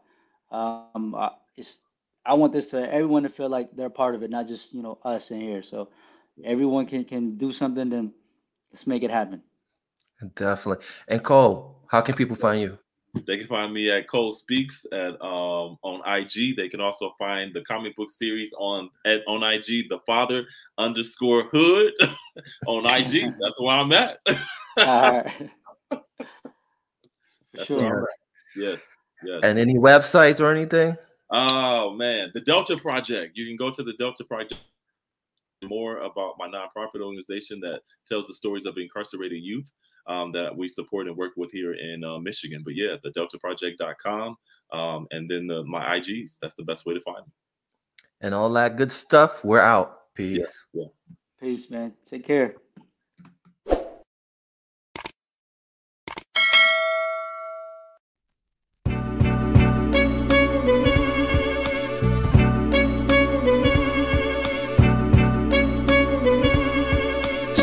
Um, 0.50 1.14
I, 1.16 1.30
it's, 1.56 1.78
I 2.26 2.34
want 2.34 2.52
this 2.52 2.68
to 2.68 2.92
everyone 2.92 3.22
to 3.24 3.28
feel 3.28 3.48
like 3.48 3.68
they're 3.74 3.90
part 3.90 4.14
of 4.14 4.22
it, 4.22 4.30
not 4.30 4.46
just, 4.46 4.72
you 4.72 4.82
know, 4.82 4.98
us 5.04 5.30
in 5.30 5.40
here. 5.40 5.62
So 5.62 5.88
everyone 6.44 6.86
can, 6.86 7.04
can 7.04 7.36
do 7.36 7.52
something, 7.52 7.90
then 7.90 8.12
let's 8.72 8.86
make 8.86 9.02
it 9.02 9.10
happen. 9.10 9.42
Definitely. 10.34 10.84
And 11.08 11.22
Cole, 11.22 11.82
how 11.88 12.00
can 12.00 12.14
people 12.14 12.36
find 12.36 12.60
you? 12.60 12.78
They 13.26 13.38
can 13.38 13.46
find 13.46 13.72
me 13.72 13.90
at 13.90 14.08
Cole 14.08 14.32
Speaks 14.32 14.86
at 14.92 15.12
um, 15.22 15.78
on 15.82 16.02
IG. 16.06 16.56
They 16.56 16.68
can 16.68 16.80
also 16.80 17.14
find 17.16 17.54
the 17.54 17.60
comic 17.62 17.94
book 17.94 18.10
series 18.10 18.52
on 18.58 18.90
at 19.04 19.20
on 19.28 19.44
IG, 19.44 19.88
the 19.88 20.00
father 20.04 20.44
underscore 20.78 21.44
hood 21.44 21.92
on 22.66 22.86
IG. 22.86 23.32
That's 23.40 23.60
where 23.60 23.76
I'm 23.76 23.92
at. 23.92 24.18
That's 24.26 25.28
sure. 27.66 27.78
where 27.78 27.98
I'm 27.98 28.02
at. 28.02 28.08
Yes. 28.56 28.80
Yes. 29.24 29.40
And 29.44 29.58
any 29.58 29.76
websites 29.76 30.40
or 30.40 30.52
anything? 30.52 30.96
Oh 31.30 31.92
man, 31.94 32.30
the 32.34 32.40
Delta 32.40 32.76
Project. 32.76 33.36
You 33.36 33.46
can 33.46 33.56
go 33.56 33.70
to 33.70 33.82
the 33.82 33.94
Delta 33.98 34.24
Project 34.24 34.60
more 35.62 35.98
about 35.98 36.34
my 36.38 36.46
nonprofit 36.46 37.00
organization 37.00 37.60
that 37.60 37.80
tells 38.06 38.26
the 38.26 38.34
stories 38.34 38.66
of 38.66 38.76
incarcerated 38.76 39.42
youth 39.42 39.70
um, 40.06 40.32
that 40.32 40.54
we 40.54 40.68
support 40.68 41.06
and 41.06 41.16
work 41.16 41.32
with 41.36 41.50
here 41.50 41.74
in 41.74 42.04
uh, 42.04 42.18
Michigan. 42.18 42.62
But 42.64 42.74
yeah, 42.76 42.96
the 43.02 43.10
deltaproject.com 43.12 44.36
um, 44.72 45.06
and 45.10 45.30
then 45.30 45.46
the, 45.46 45.64
my 45.64 45.98
IGs. 45.98 46.38
That's 46.40 46.54
the 46.54 46.64
best 46.64 46.86
way 46.86 46.94
to 46.94 47.00
find 47.00 47.24
me. 47.26 47.32
And 48.20 48.34
all 48.34 48.50
that 48.50 48.76
good 48.76 48.92
stuff. 48.92 49.44
We're 49.44 49.60
out. 49.60 50.14
Peace. 50.14 50.66
Yeah, 50.72 50.82
yeah. 50.82 51.14
Peace, 51.40 51.70
man. 51.70 51.92
Take 52.04 52.24
care. 52.24 52.56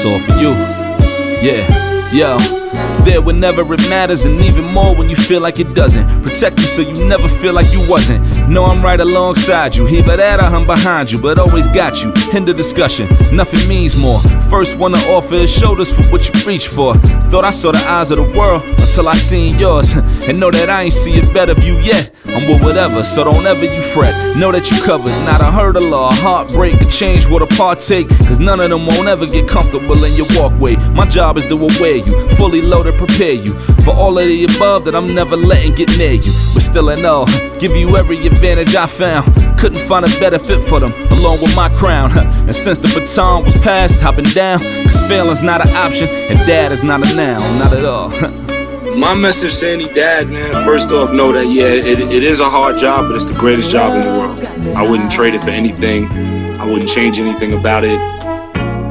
It's 0.04 0.08
all 0.08 0.20
for 0.20 0.42
you. 0.42 0.50
Yeah. 1.48 1.92
Yo, 2.12 2.40
there 3.06 3.22
whenever 3.22 3.62
it 3.72 3.88
matters, 3.88 4.26
and 4.26 4.42
even 4.42 4.66
more 4.66 4.96
when 4.96 5.12
you 5.12 5.16
feel 5.16 5.42
like 5.42 5.60
it 5.60 5.76
doesn't. 5.76 6.24
Protect 6.24 6.58
you 6.58 6.66
so 6.66 6.82
you 6.82 7.06
never 7.06 7.28
feel 7.28 7.54
like 7.54 7.72
you 7.72 7.88
wasn't. 7.88 8.50
Know 8.50 8.66
I'm 8.66 8.84
right 8.84 9.00
alongside 9.00 9.76
you, 9.76 9.86
here 9.86 10.04
but 10.04 10.16
that 10.16 10.40
I'm 10.40 10.66
behind 10.66 11.12
you, 11.12 11.22
but 11.22 11.38
always 11.38 11.68
got 11.68 12.02
you. 12.02 12.12
End 12.34 12.48
the 12.48 12.54
discussion, 12.54 13.10
nothing 13.32 13.70
means 13.70 13.96
more. 13.96 14.20
First 14.50 14.76
one 14.80 14.94
to 14.94 15.00
offer 15.12 15.36
is 15.36 15.56
shoulders 15.56 15.92
for 15.92 16.04
what 16.12 16.28
you 16.28 16.48
reach 16.48 16.68
for. 16.68 16.96
Thought 17.30 17.46
I 17.46 17.52
saw 17.52 17.72
the 17.72 17.86
eyes 17.88 18.10
of 18.10 18.18
the 18.18 18.38
world 18.38 18.64
until 18.64 19.08
I 19.08 19.14
seen 19.14 19.60
yours, 19.60 19.94
and 20.28 20.40
know 20.40 20.50
that 20.50 20.68
I 20.68 20.82
ain't 20.82 20.94
see 20.94 21.20
a 21.20 21.22
better 21.32 21.54
view 21.54 21.78
yet. 21.78 22.10
I'm 22.34 22.48
with 22.48 22.64
whatever, 22.64 23.04
so 23.04 23.26
don't 23.26 23.46
ever 23.46 23.66
you 23.66 23.82
fret. 23.82 24.16
Know 24.38 24.52
that 24.52 24.72
you 24.72 24.82
covered, 24.84 25.12
not 25.26 25.42
a 25.42 25.52
hurdle 25.52 25.94
or 25.94 26.10
a 26.10 26.14
heartbreak 26.14 26.80
to 26.80 26.88
change 26.88 27.26
a 27.26 27.48
partake. 27.48 28.08
Cause 28.10 28.40
none 28.40 28.62
of 28.62 28.70
them 28.70 28.86
won't 28.86 29.08
ever 29.08 29.26
get 29.26 29.48
comfortable 29.48 30.02
in 30.04 30.14
your 30.14 30.28
walkway. 30.36 30.76
My 30.94 31.08
job 31.10 31.38
is 31.38 31.46
to 31.48 31.56
aware 31.56 31.98
you, 31.98 32.30
fully 32.38 32.62
loaded, 32.62 32.98
prepare 32.98 33.34
you 33.34 33.54
for 33.84 33.94
all 33.94 34.18
of 34.18 34.26
the 34.26 34.46
above 34.46 34.86
that 34.86 34.96
I'm 34.96 35.14
never 35.14 35.36
letting 35.36 35.76
get 35.76 35.98
near 35.98 36.14
you. 36.14 36.32
But 36.54 36.62
still, 36.62 36.90
I 36.90 36.96
know, 36.96 37.26
give 37.60 37.76
you 37.76 37.98
every 37.98 38.26
advantage 38.28 38.76
I 38.76 38.88
found. 38.88 39.34
Couldn't 39.60 39.86
find 39.88 40.06
a 40.06 40.20
better 40.20 40.40
fit 40.40 40.62
for 40.62 40.80
them, 40.80 40.94
along 41.12 41.42
with 41.42 41.56
my 41.56 41.70
crown. 41.76 42.12
And 42.18 42.56
since 42.56 42.78
the 42.78 42.88
baton 42.88 43.44
was 43.44 43.60
passed, 43.62 44.04
I've 44.04 44.16
been 44.16 44.26
down. 44.34 44.60
Cause 44.60 45.02
failing's 45.08 45.42
not 45.42 45.62
an 45.66 45.74
option, 45.76 46.08
and 46.08 46.40
dad 46.48 46.72
is 46.72 46.84
not 46.84 47.06
a 47.06 47.16
noun, 47.16 47.60
not 47.60 47.74
at 47.74 47.86
all. 47.86 48.51
My 48.96 49.14
message 49.14 49.58
to 49.60 49.70
any 49.70 49.86
dad, 49.86 50.30
man, 50.30 50.54
first 50.66 50.92
off, 50.92 51.12
know 51.12 51.32
that, 51.32 51.46
yeah, 51.46 51.64
it, 51.64 52.00
it 52.00 52.24
is 52.24 52.40
a 52.42 52.50
hard 52.50 52.78
job, 52.78 53.08
but 53.08 53.16
it's 53.16 53.26
the 53.26 53.34
greatest 53.34 53.70
job 53.72 53.94
in 53.96 54.02
the 54.02 54.08
world. 54.08 54.76
I 54.76 54.88
wouldn't 54.88 55.12
trade 55.12 55.34
it 55.34 55.42
for 55.42 55.50
anything. 55.50 56.08
I 56.60 56.66
wouldn't 56.66 56.90
change 56.90 57.18
anything 57.18 57.54
about 57.54 57.86
it. 57.86 58.00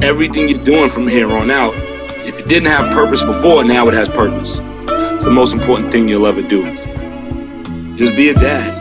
Everything 0.02 0.48
you're 0.48 0.64
doing 0.64 0.88
from 0.88 1.06
here 1.06 1.30
on 1.30 1.50
out, 1.50 1.74
if 2.26 2.38
it 2.38 2.46
didn't 2.46 2.70
have 2.70 2.92
purpose 2.94 3.22
before, 3.22 3.62
now 3.62 3.86
it 3.88 3.94
has 3.94 4.08
purpose. 4.08 4.58
It's 4.58 5.24
the 5.24 5.30
most 5.30 5.52
important 5.52 5.92
thing 5.92 6.08
you'll 6.08 6.26
ever 6.26 6.42
do. 6.42 6.62
Just 7.96 8.16
be 8.16 8.30
a 8.30 8.34
dad. 8.34 8.79